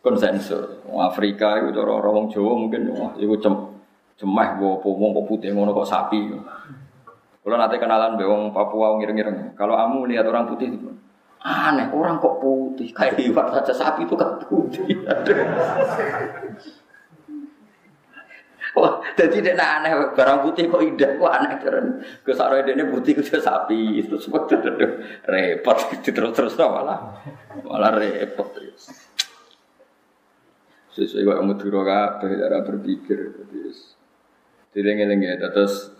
konsensus. 0.05 0.77
Afrika 0.93 1.57
itu 1.65 1.81
orang 1.81 2.13
wong 2.13 2.25
Jawa 2.29 2.53
mungkin 2.53 2.93
wah 2.93 3.17
iku 3.17 3.33
cem 3.41 3.53
wo 4.61 4.77
wong 4.77 5.17
kok 5.17 5.25
putih 5.25 5.49
ngono 5.57 5.73
kok 5.73 5.89
sapi. 5.89 6.29
Kalau 7.41 7.57
nanti 7.57 7.81
kenalan 7.81 8.21
be 8.21 8.29
Papua 8.53 8.93
wong 8.93 9.01
ireng-ireng. 9.01 9.57
Kalau 9.57 9.73
kamu 9.73 10.13
lihat 10.13 10.29
orang 10.29 10.45
putih 10.45 10.69
itu 10.69 10.90
aneh, 11.41 11.89
orang 11.89 12.22
kok 12.22 12.38
putih 12.38 12.93
kayak 12.93 13.18
iwak 13.18 13.49
saja 13.49 13.73
sapi 13.73 14.05
itu 14.05 14.13
kan 14.13 14.38
putih. 14.45 14.85
Wah, 18.72 19.03
jadi 19.19 19.43
dia 19.43 19.59
aneh 19.59 20.15
barang 20.15 20.39
putih 20.47 20.72
kok 20.72 20.80
indah, 20.80 21.19
kok 21.19 21.34
aneh 21.34 21.53
keren. 21.59 21.88
Kesaroi 22.23 22.63
dia 22.63 22.88
putih 22.88 23.18
itu 23.19 23.26
sapi, 23.26 23.99
itu 23.99 24.15
semua 24.22 24.47
repot, 25.27 25.77
terus 26.05 26.31
terus 26.31 26.55
malah 26.55 27.19
malah 27.68 27.91
repot. 27.99 28.47
Sesuai 30.91 31.23
kok 31.23 31.43
muduro 31.43 31.84
kabeh 31.84 32.31
cara 32.38 32.63
berpikir. 32.63 33.19
Dileng-eleng 34.72 35.19
ya, 35.19 35.35
terus 35.51 35.91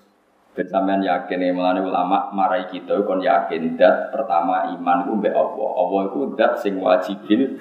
ben 0.52 0.68
sampean 0.68 0.99
yakin 0.99 1.40
ya, 1.40 1.52
ulama 1.80 2.28
marai 2.36 2.68
kita 2.68 3.07
kon 3.07 3.23
yakin 3.23 3.80
dat 3.80 4.11
pertama 4.11 4.68
iman 4.76 5.07
iku 5.07 5.11
mbek 5.19 5.34
Allah. 5.36 5.69
Allah 5.80 6.02
iku 6.11 6.19
dat 6.36 6.60
sing 6.60 6.76
wajibin 6.80 7.56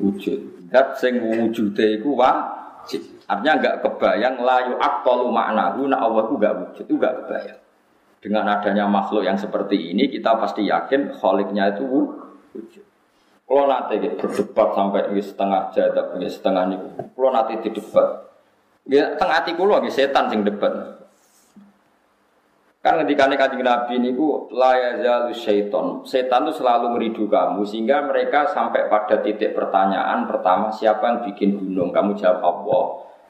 wujud. 0.00 0.68
Dat 0.72 0.96
sing 0.96 1.20
wujude 1.20 2.00
iku 2.00 2.16
wajib. 2.16 3.02
Artinya 3.28 3.52
enggak 3.60 3.76
kebayang 3.84 4.40
layu 4.40 4.74
aktalu 4.80 5.28
maknahu 5.28 5.86
nak 5.86 6.00
Allah 6.00 6.22
itu 6.26 6.34
enggak 6.40 6.54
wujud, 6.56 6.84
itu 6.88 6.94
enggak 6.96 7.14
kebayang. 7.24 7.60
Dengan 8.20 8.44
adanya 8.52 8.84
makhluk 8.84 9.24
yang 9.24 9.36
seperti 9.36 9.92
ini 9.92 10.08
kita 10.08 10.36
pasti 10.36 10.68
yakin 10.68 11.12
kholiknya 11.16 11.76
itu 11.76 11.84
wujud. 12.56 12.84
Kalau 13.50 13.66
nanti 13.66 13.98
berdebat 13.98 14.68
sampai 14.78 15.10
setengah 15.18 15.62
jadab, 15.74 16.06
setengah 16.22 16.62
ini, 16.70 16.76
kalau 17.18 17.34
nanti 17.34 17.58
didebat, 17.58 18.30
Ya 18.88 19.14
tengah 19.14 19.44
hati 19.44 19.52
kulo 19.54 19.76
setan 19.92 20.32
sing 20.32 20.40
debat. 20.46 20.99
Kan 22.80 22.96
ketika 23.04 23.28
kanjeng 23.28 23.60
Nabi 23.60 24.00
niku 24.00 24.48
la 24.56 24.72
yazalu 24.72 25.36
syaiton. 25.36 26.00
Setan 26.08 26.48
itu 26.48 26.64
selalu 26.64 26.96
meridu 26.96 27.28
kamu 27.28 27.60
sehingga 27.68 28.08
mereka 28.08 28.48
sampai 28.48 28.88
pada 28.88 29.20
titik 29.20 29.52
pertanyaan 29.52 30.24
pertama 30.24 30.72
siapa 30.72 31.04
yang 31.04 31.18
bikin 31.28 31.60
gunung? 31.60 31.92
Kamu 31.92 32.16
jawab 32.16 32.40
Allah. 32.40 32.84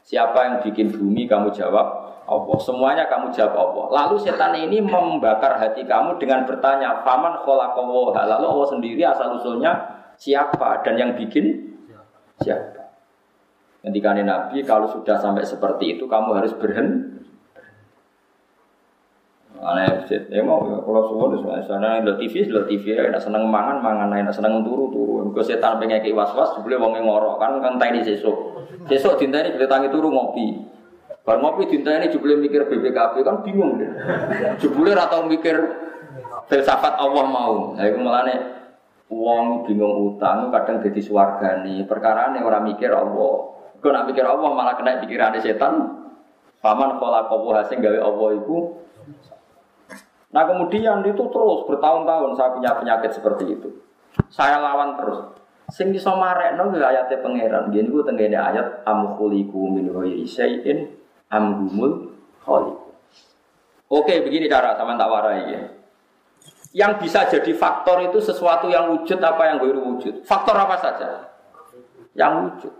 Siapa 0.07 0.39
yang 0.47 0.57
bikin 0.63 0.95
bumi? 0.95 1.27
Kamu 1.27 1.51
jawab 1.51 1.83
Allah. 2.31 2.59
Semuanya 2.63 3.11
kamu 3.11 3.35
jawab 3.35 3.59
Allah. 3.59 3.87
Lalu 3.91 4.23
setan 4.23 4.55
ini 4.55 4.79
membakar 4.79 5.59
hati 5.59 5.83
kamu 5.83 6.23
dengan 6.23 6.47
bertanya, 6.47 7.03
"Faman 7.03 7.43
khalaqallah?" 7.43 8.23
Lalu 8.39 8.47
Allah 8.47 8.69
sendiri 8.71 9.03
asal 9.03 9.35
usulnya 9.35 9.75
siapa 10.15 10.79
dan 10.87 10.95
yang 10.95 11.19
bikin 11.19 11.75
siapa? 12.39 12.87
Ketika 13.83 14.15
Nabi 14.15 14.63
kalau 14.63 14.87
sudah 14.87 15.19
sampai 15.19 15.43
seperti 15.43 15.99
itu 15.99 16.07
kamu 16.07 16.39
harus 16.39 16.55
berhenti. 16.55 17.19
Aneh, 19.61 20.09
ya 20.09 20.41
mau 20.41 20.65
ya 20.73 20.81
kalau 20.81 21.05
semua 21.05 21.37
di 21.37 21.45
sana 21.69 22.01
ada 22.01 22.17
TV, 22.17 22.49
ada 22.49 22.65
TV, 22.65 22.97
ya 22.97 23.21
seneng 23.21 23.45
mangan, 23.45 23.85
mangan, 23.85 24.09
enak 24.09 24.33
seneng 24.33 24.65
turu, 24.65 24.89
turu. 24.89 25.29
Gue 25.37 25.45
setan 25.45 25.77
pengen 25.77 26.01
kayak 26.01 26.17
was 26.17 26.33
was, 26.33 26.57
boleh 26.65 26.81
wong 26.81 26.97
ngorok 26.97 27.37
kan 27.37 27.61
kan 27.61 27.77
tadi 27.77 28.01
sesuk, 28.01 28.57
sesuk 28.89 29.21
dinta 29.21 29.45
ini 29.45 29.53
boleh 29.53 29.69
tangi 29.69 29.93
turu 29.93 30.09
ngopi. 30.09 30.65
Bar 31.21 31.45
ngopi 31.45 31.69
dinta 31.69 31.93
ini 31.93 32.09
juga 32.09 32.41
mikir 32.41 32.73
BBKB 32.73 33.15
kan 33.21 33.45
bingung 33.45 33.77
deh. 33.77 33.93
Jebule 34.65 34.97
atau 34.97 35.29
mikir 35.29 35.61
filsafat 36.49 36.97
Allah 36.97 37.25
mau. 37.29 37.77
Nah, 37.77 37.85
itu 37.85 38.01
malah 38.01 38.25
nih 38.25 38.41
uang 39.13 39.69
bingung 39.69 40.17
utang 40.17 40.49
kadang 40.49 40.81
jadi 40.81 41.01
swarga 41.05 41.61
nih. 41.61 41.85
Perkara 41.85 42.33
nih 42.33 42.41
orang 42.41 42.65
mikir 42.65 42.89
Allah. 42.89 43.53
Kau 43.81 43.93
nak 43.93 44.09
pikir 44.09 44.25
Allah 44.25 44.49
malah 44.57 44.73
kena 44.81 45.05
pikiran 45.05 45.37
setan. 45.37 46.01
Paman 46.65 46.97
pola 46.97 47.29
kopo 47.29 47.53
hasil 47.53 47.77
gawe 47.77 48.01
Allah 48.01 48.29
itu. 48.41 48.57
Nah 50.31 50.43
kemudian 50.47 51.03
itu 51.03 51.25
terus 51.31 51.61
bertahun-tahun 51.67 52.39
saya 52.39 52.51
punya 52.55 52.71
penyakit 52.79 53.11
seperti 53.19 53.45
itu. 53.59 53.69
Saya 54.31 54.63
lawan 54.63 54.99
terus. 54.99 55.19
Sing 55.71 55.95
iso 55.95 56.11
marekno 56.19 56.71
kuwi 56.71 56.83
ayate 56.83 57.19
pangeran. 57.23 57.71
Gini 57.71 57.91
ku 57.91 58.03
tenggene 58.03 58.39
ayat 58.39 58.83
am 58.87 59.15
khuliqu 59.15 59.71
min 59.71 59.91
ghairi 59.91 60.27
syai'in. 60.27 60.91
Oke, 63.91 64.15
begini 64.23 64.47
cara 64.47 64.79
sama 64.79 64.95
tak 64.95 65.11
warai 65.11 65.51
ya. 65.51 65.63
Yang 66.71 66.93
bisa 67.03 67.27
jadi 67.27 67.51
faktor 67.55 68.07
itu 68.07 68.23
sesuatu 68.23 68.71
yang 68.71 68.95
wujud 68.95 69.19
apa 69.19 69.51
yang 69.51 69.59
gue 69.59 69.75
wujud. 69.75 70.15
Faktor 70.23 70.55
apa 70.55 70.79
saja? 70.79 71.35
Yang 72.15 72.33
wujud. 72.47 72.75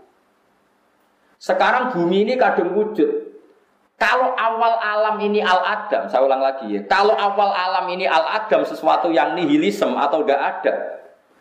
Sekarang 1.35 1.91
bumi 1.91 2.23
ini 2.23 2.33
kadung 2.39 2.71
wujud. 2.71 3.30
Kalau 4.01 4.33
awal 4.33 4.81
alam 4.81 5.21
ini 5.21 5.45
al-adam, 5.45 6.09
saya 6.09 6.25
ulang 6.25 6.41
lagi 6.41 6.73
ya. 6.73 6.81
Kalau 6.89 7.13
awal 7.13 7.53
alam 7.53 7.85
ini 7.93 8.09
al-adam 8.09 8.65
sesuatu 8.65 9.13
yang 9.13 9.37
nihilisme 9.37 9.93
atau 9.93 10.25
tidak 10.25 10.41
ada. 10.41 10.73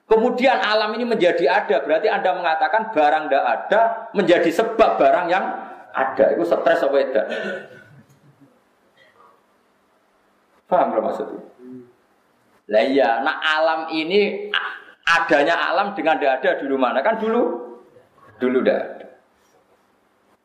Kemudian 0.05 0.61
alam 0.61 0.93
ini 0.93 1.09
menjadi 1.09 1.49
ada, 1.49 1.81
berarti 1.81 2.13
Anda 2.13 2.37
mengatakan 2.37 2.93
barang 2.93 3.25
tidak 3.33 3.45
ada 3.49 3.81
menjadi 4.13 4.51
sebab 4.53 5.01
barang 5.01 5.27
yang 5.33 5.45
ada. 5.97 6.37
Itu 6.37 6.45
stres 6.45 6.85
apa 6.85 6.97
tidak? 7.01 7.27
Paham 10.69 10.87
belum 10.93 11.05
maksudnya? 11.09 11.41
Lah 12.69 12.85
iya, 12.85 13.25
nah 13.25 13.41
alam 13.41 13.81
ini 13.89 14.53
adanya 15.09 15.57
alam 15.73 15.97
dengan 15.97 16.21
tidak 16.21 16.45
ada 16.45 16.51
dulu 16.61 16.77
mana? 16.77 17.01
Kan 17.01 17.17
dulu 17.17 17.73
dulu 18.37 18.61
ada. 18.69 19.00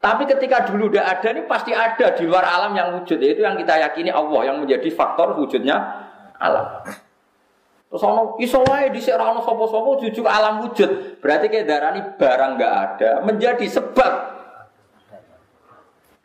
Tapi 0.05 0.29
ketika 0.29 0.69
dulu 0.69 0.93
udah 0.93 1.17
ada 1.17 1.33
ini 1.33 1.49
pasti 1.49 1.73
ada 1.73 2.13
di 2.13 2.29
luar 2.29 2.45
alam 2.45 2.77
yang 2.77 3.01
wujud 3.01 3.17
yaitu 3.17 3.41
yang 3.41 3.57
kita 3.57 3.73
yakini 3.89 4.13
Allah 4.13 4.53
yang 4.53 4.61
menjadi 4.61 4.85
faktor 4.93 5.33
wujudnya 5.33 5.81
alam. 6.37 6.85
Terus 7.89 8.05
ono 8.05 8.37
iso 8.37 8.61
wae 8.69 8.93
di 8.93 9.01
ono 9.01 9.41
sapa-sapa 9.41 9.89
jujur 10.05 10.29
alam 10.29 10.61
wujud. 10.61 11.17
Berarti 11.17 11.49
kayak 11.49 11.65
darah 11.65 11.89
ini 11.97 12.05
barang 12.21 12.51
nggak 12.53 12.73
ada 12.85 13.11
menjadi 13.25 13.65
sebab 13.65 14.13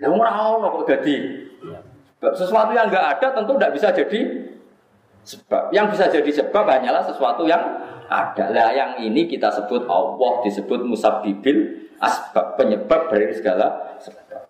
Lah 0.01 0.09
ora 0.13 0.31
ono 0.61 0.67
kok 0.77 0.85
jadi. 0.85 1.17
Sesuatu 2.37 2.77
yang 2.77 2.93
enggak 2.93 3.17
ada 3.17 3.27
tentu 3.33 3.57
tidak 3.57 3.73
bisa 3.81 3.89
jadi 3.97 4.21
sebab. 5.25 5.73
Yang 5.73 5.87
bisa 5.97 6.05
jadi 6.13 6.31
sebab 6.45 6.65
hanyalah 6.69 7.01
sesuatu 7.09 7.49
yang 7.49 7.61
ada. 8.13 8.45
Lah 8.53 8.77
yang 8.77 9.01
ini 9.01 9.25
kita 9.25 9.49
sebut 9.49 9.89
Allah 9.89 10.45
disebut 10.45 10.85
musabbibil 10.85 11.89
asbab 12.01 12.57
penyebab 12.57 13.13
dari 13.13 13.31
segala. 13.37 13.97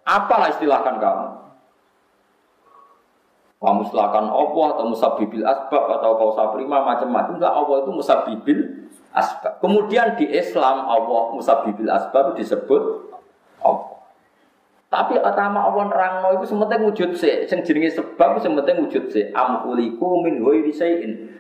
Apalah 0.07 0.55
istilahkan 0.55 0.97
kamu? 0.97 1.27
Kamu 3.61 3.81
istilahkan 3.85 4.25
Allah 4.33 4.67
atau 4.73 4.85
musabbibil 4.89 5.45
asbab 5.45 5.85
atau 6.01 6.17
kau 6.17 6.33
sabrima 6.33 6.81
macam-macam. 6.81 7.37
Lah 7.37 7.53
Allah 7.61 7.77
itu 7.85 7.91
musabbibil 7.93 8.61
asbab. 9.13 9.61
Kemudian 9.61 10.17
di 10.17 10.33
Islam 10.33 10.89
Allah 10.89 11.37
musabbibil 11.37 11.93
asbab 11.93 12.33
disebut 12.41 13.13
Allah. 13.61 14.01
Tapi 14.91 15.23
atama 15.23 15.71
Allah 15.71 15.87
nerangno 15.87 16.29
itu 16.41 16.51
sementing 16.51 16.83
wujud 16.89 17.11
sih. 17.15 17.47
Sing 17.47 17.63
jenenge 17.63 17.95
sebab 17.95 18.43
sementing 18.43 18.81
wujud 18.83 19.13
sih. 19.13 19.29
Amkuliku 19.31 20.25
min. 20.25 20.43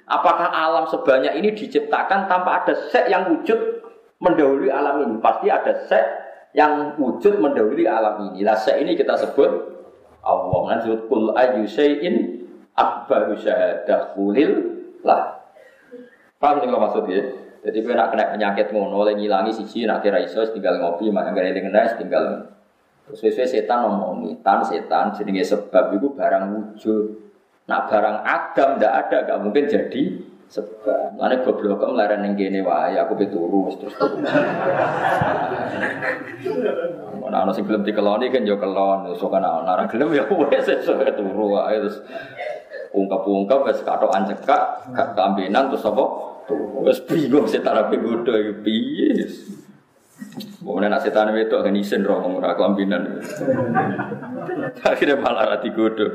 Apakah 0.06 0.54
alam 0.54 0.86
sebanyak 0.86 1.34
ini 1.34 1.56
diciptakan 1.56 2.30
tanpa 2.30 2.62
ada 2.62 2.76
sek 2.92 3.10
yang 3.10 3.26
wujud 3.32 3.58
mendahului 4.20 4.70
alam 4.70 5.08
ini? 5.08 5.16
Pasti 5.18 5.48
ada 5.48 5.72
sek 5.88 6.04
yang 6.54 6.94
wujud 7.00 7.40
mendahului 7.40 7.88
alam 7.88 8.30
ini. 8.30 8.46
Lah 8.46 8.54
sek 8.54 8.78
ini 8.78 8.94
kita 8.94 9.16
sebut 9.16 9.50
Allah. 10.22 10.84
Disebut 10.84 11.00
kul 11.08 11.32
ayu 11.34 11.64
syai'in 11.64 12.46
akbaru 12.76 13.34
syahadah 13.40 14.14
kulil 14.14 14.80
lah. 15.02 15.40
Paham 16.40 16.60
sing 16.60 16.70
maksudnya? 16.72 17.20
Jadi 17.60 17.84
kalau 17.84 17.96
nak 18.00 18.08
kena 18.08 18.24
penyakit 18.32 18.72
ngono, 18.72 19.04
oleh 19.04 19.12
ngilangi 19.12 19.52
siji, 19.52 19.84
nak 19.84 20.00
kira 20.00 20.16
iso 20.24 20.40
tinggal 20.48 20.80
ngopi, 20.80 21.12
maka 21.12 21.36
gak 21.36 21.44
ada 21.44 21.92
tinggal 22.00 22.24
Sesuai 23.10 23.42
setan 23.42 23.84
ngomongi, 23.84 24.38
tan 24.38 24.62
setan 24.62 25.10
jadi 25.10 25.42
sebab 25.42 25.98
itu 25.98 26.14
barang 26.14 26.44
wujud. 26.54 27.04
Nak 27.66 27.90
barang 27.90 28.16
agam 28.22 28.78
ndak 28.78 28.94
ada, 29.06 29.16
gak 29.26 29.38
mungkin 29.42 29.66
jadi 29.66 30.02
sebab. 30.50 31.14
Mana 31.14 31.38
goblok 31.46 31.78
kamu 31.78 31.94
laren 31.94 32.26
yang 32.26 32.34
gini 32.34 32.58
wah, 32.58 32.90
aku 32.90 33.14
beturu 33.14 33.70
terus 33.78 33.94
terus. 33.94 33.94
Mana 37.22 37.46
ana 37.46 37.54
sing 37.54 37.62
gelem 37.64 37.86
dikeloni 37.86 38.34
kan 38.34 38.42
yo 38.42 38.58
kelon, 38.58 39.14
so 39.14 39.30
kan 39.30 39.46
ana 39.46 39.86
gelem 39.86 40.10
ya 40.10 40.26
wes 40.26 40.66
so 40.82 40.98
turu 40.98 41.54
wae 41.54 41.78
terus 41.78 42.02
ungkap-ungkap 42.90 43.70
wis 43.70 43.78
katokan 43.86 44.26
cekak, 44.26 44.62
gak 44.90 45.08
kambenan 45.14 45.70
terus 45.70 45.86
apa? 45.86 46.04
Wis 46.82 46.98
bingung 47.06 47.46
setan 47.46 47.78
ape 47.78 48.02
godho 48.02 48.34
iki 48.34 48.54
piye. 48.66 49.14
Kemudian 50.60 50.92
nak 50.92 51.00
setan 51.00 51.32
itu 51.32 51.54
kan 51.54 51.72
isen 51.72 52.02
roh 52.04 52.20
ora 52.26 52.52
kelambinan. 52.58 53.22
Akhirnya 54.82 55.16
malah 55.16 55.56
rati 55.56 55.70
godo. 55.72 56.06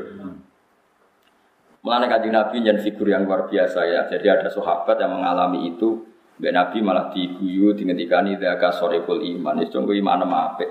Mulanya 1.85 2.17
kaji 2.17 2.33
Nabi 2.33 2.65
yang 2.65 2.81
figur 2.81 3.05
yang 3.05 3.29
luar 3.29 3.45
biasa 3.45 3.85
ya. 3.85 4.09
Jadi 4.09 4.25
ada 4.25 4.49
sahabat 4.49 4.97
yang 4.97 5.21
mengalami 5.21 5.69
itu. 5.69 6.01
Mbak 6.41 6.51
Nabi 6.51 6.77
malah 6.81 7.13
diguyu, 7.13 7.77
dingetikani 7.77 8.41
daka 8.41 8.73
sorekul 8.73 9.21
iman. 9.21 9.61
Itu 9.61 9.77
cunggu 9.77 9.93
iman 10.01 10.25
sama 10.25 10.37
apik. 10.49 10.69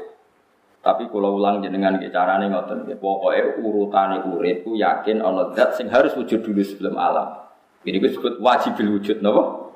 Tapi 0.82 1.06
kalau 1.08 1.38
ulang 1.38 1.62
jenengan 1.62 2.02
ke 2.02 2.10
carane 2.10 2.50
ngoten 2.50 2.84
nggih. 2.84 2.98
Pokoke 2.98 3.62
urutane 3.62 4.26
urip 4.26 4.66
ku 4.66 4.74
yakin 4.74 5.22
ana 5.22 5.54
zat 5.54 5.78
sing 5.78 5.86
harus 5.86 6.18
wujud 6.18 6.42
dulu 6.42 6.60
sebelum 6.66 6.98
alam. 6.98 7.46
Ini 7.86 8.02
disebut 8.02 8.42
wajibil 8.42 8.98
wujud 8.98 9.22
napa? 9.22 9.70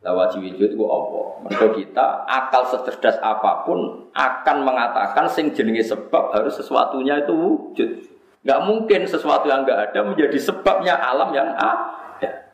Lah 0.00 0.16
wajib 0.16 0.42
wujud 0.42 0.74
itu 0.74 0.80
apa? 0.80 1.20
Mereka 1.44 1.66
kita 1.76 2.24
akal 2.24 2.64
secerdas 2.72 3.20
apa 3.20 3.68
pun 3.68 4.08
akan 4.16 4.56
mengatakan 4.64 5.28
sing 5.28 5.52
jenenge 5.52 5.84
sebab 5.84 6.32
harus 6.32 6.56
sesuatunya 6.56 7.20
itu 7.20 7.36
wujud. 7.36 8.09
Gak 8.40 8.60
mungkin 8.64 9.04
sesuatu 9.04 9.44
yang 9.48 9.68
gak 9.68 9.92
ada 9.92 10.00
menjadi 10.00 10.38
sebabnya 10.40 10.96
alam 10.96 11.28
yang 11.36 11.52
ada. 11.52 12.48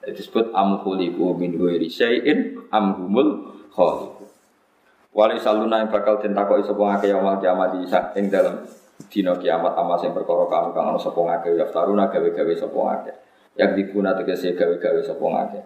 Itu 0.00 0.22
disebut 0.22 0.56
amhuliku 0.56 1.36
min 1.36 1.58
ghairi 1.60 1.90
syai'in 1.90 2.56
amhumul 2.72 3.52
khaliq. 3.74 4.16
Wali 5.16 5.36
saluna 5.40 5.80
yang 5.80 5.88
bakal 5.92 6.20
kok 6.20 6.58
iso 6.60 6.72
ngake 6.76 7.08
yaumul 7.08 7.40
kiamat 7.40 7.72
di 7.76 7.88
ing 8.20 8.28
dalam 8.28 8.68
dina 9.08 9.32
kiamat 9.36 9.72
ama 9.76 9.96
sing 9.96 10.12
perkara 10.12 10.44
kang 10.48 10.76
kang 10.76 10.92
ana 10.92 11.00
sapa 11.00 11.16
ngake 11.16 11.56
gawe-gawe 11.56 12.52
sapa 12.56 12.76
ngake 12.76 13.12
yang 13.56 13.72
dibuna 13.72 14.12
tegese 14.12 14.52
gawe-gawe 14.52 15.00
sapa 15.00 15.24
ngake. 15.24 15.60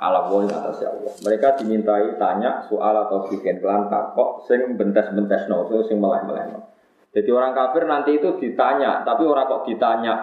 Ala 0.00 0.32
wong 0.32 0.48
atas 0.48 0.80
ya 0.80 0.88
Allah. 0.88 1.12
Mereka 1.20 1.60
dimintai 1.60 2.16
tanya 2.16 2.64
soal 2.64 2.96
atau 3.04 3.28
bikin 3.28 3.60
kelan 3.60 3.92
takok 3.92 4.48
sing 4.48 4.76
bentes-bentes 4.80 5.52
no, 5.52 5.68
sing 5.84 6.00
meleh-meleh. 6.00 6.73
Jadi 7.14 7.30
orang 7.30 7.54
kafir 7.54 7.86
nanti 7.86 8.18
itu 8.18 8.34
ditanya, 8.42 9.06
tapi 9.06 9.22
orang 9.22 9.46
kok 9.46 9.64
ditanya 9.70 10.14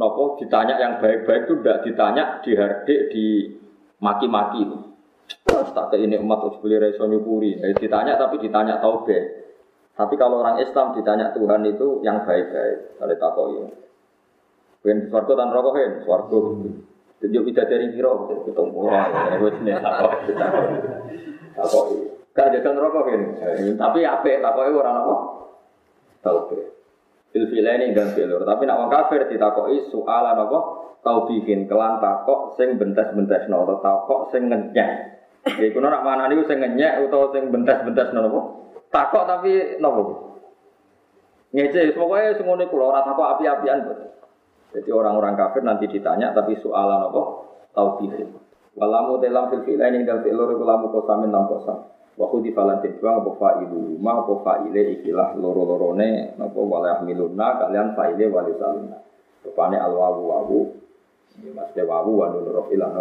nopo 0.00 0.40
ditanya 0.40 0.80
yang 0.80 0.96
baik-baik 0.96 1.44
itu 1.44 1.54
tidak 1.60 1.78
ditanya 1.84 2.24
dihardik 2.40 3.12
di 3.12 3.52
maki-maki 4.00 4.64
tak 5.46 5.94
ini 5.98 6.16
umat 6.18 6.42
harus 6.42 6.58
beli 6.62 6.76
reso 6.78 7.06
nyukuri. 7.06 7.58
Jadi 7.58 7.74
ditanya 7.86 8.18
tapi 8.18 8.38
ditanya 8.42 8.78
taube. 8.82 9.18
Tapi 9.94 10.14
kalau 10.16 10.40
orang 10.40 10.62
Islam 10.62 10.96
ditanya 10.96 11.34
Tuhan 11.34 11.62
itu 11.66 12.00
yang 12.06 12.24
baik-baik. 12.24 12.98
Kalau 12.98 13.16
takok 13.18 13.46
ini. 13.52 13.74
Ben 14.80 14.98
swarga 15.12 15.32
tan 15.36 15.50
rokok 15.52 15.76
swarga. 16.06 16.40
Jadi 17.20 17.36
kita 17.52 17.68
dari 17.68 17.92
kiro, 17.92 18.32
kita 18.48 18.64
mulai, 18.64 19.36
gue 19.36 19.52
sini 19.60 19.76
takok, 19.76 20.24
takok. 21.52 21.84
Gak 22.32 22.48
jajan 22.56 22.80
rokok 22.80 23.12
hen, 23.12 23.22
tapi 23.76 24.08
apa? 24.08 24.40
Takoknya 24.40 24.72
orang 24.80 24.96
apa? 25.04 25.14
Tahu 26.20 26.38
be. 26.52 26.60
ini 27.32 27.94
dan 27.94 28.12
filur, 28.12 28.42
tapi 28.42 28.66
nak 28.66 28.82
orang 28.82 28.92
kafir 28.92 29.24
ditakoi 29.30 29.88
soalan 29.88 30.36
apa? 30.36 30.58
Tahu 31.00 31.18
bikin 31.32 31.64
kelan 31.64 31.96
takok, 32.02 32.58
sing 32.60 32.76
bentes-bentes 32.76 33.48
no, 33.48 33.64
atau 33.64 33.80
takok 33.80 34.20
sing 34.34 34.52
ngenyek. 34.52 34.90
Jadi 35.48 35.72
kuno 35.72 35.88
nak 35.88 36.04
mana 36.04 36.28
nih 36.28 36.44
sing 36.44 36.60
ngenyek 36.60 37.08
atau 37.08 37.32
sing 37.32 37.48
bentes-bentes 37.48 38.12
no? 38.12 38.28
Takok 38.92 39.24
tapi 39.24 39.80
nopo. 39.80 40.36
Ngece, 41.50 41.96
pokoknya 41.96 42.38
semuanya 42.38 42.70
kulo 42.70 42.94
rata 42.94 43.16
kok 43.16 43.30
api-apian. 43.38 43.78
Jadi 44.70 44.90
orang-orang 44.94 45.34
kafir 45.34 45.66
nanti 45.66 45.90
ditanya 45.90 46.30
tapi 46.30 46.54
soalan 46.62 47.10
apa? 47.10 47.22
Tauhid. 47.74 48.12
Walamu 48.78 49.18
dalam 49.18 49.50
fil 49.50 49.66
fi'la 49.66 49.90
ini 49.90 50.06
dan 50.06 50.22
fi'l 50.22 50.34
loro 50.38 50.54
lamu 50.62 50.94
kosamin 50.94 51.34
lam 51.34 51.50
kosam. 51.50 51.90
Wa 52.20 52.28
khudi 52.28 52.52
falantin 52.52 53.00
dua 53.00 53.16
apa 53.16 53.32
fa'ilu 53.40 53.96
ma 53.96 54.20
apa 54.20 54.44
fa'ile 54.44 55.00
ikilah 55.00 55.40
loro-lorone 55.40 56.36
napa 56.36 56.60
walah 56.60 57.00
miluna 57.00 57.56
kalian 57.64 57.96
fa'ile 57.96 58.28
wali 58.28 58.52
salina. 58.60 59.00
Rupane 59.40 59.80
al 59.80 59.96
wawu. 59.96 60.68
Ini 61.40 61.56
mas 61.56 61.72
wawu 61.72 62.20
wa 62.20 62.28
nun 62.28 62.44
rofilah 62.44 62.92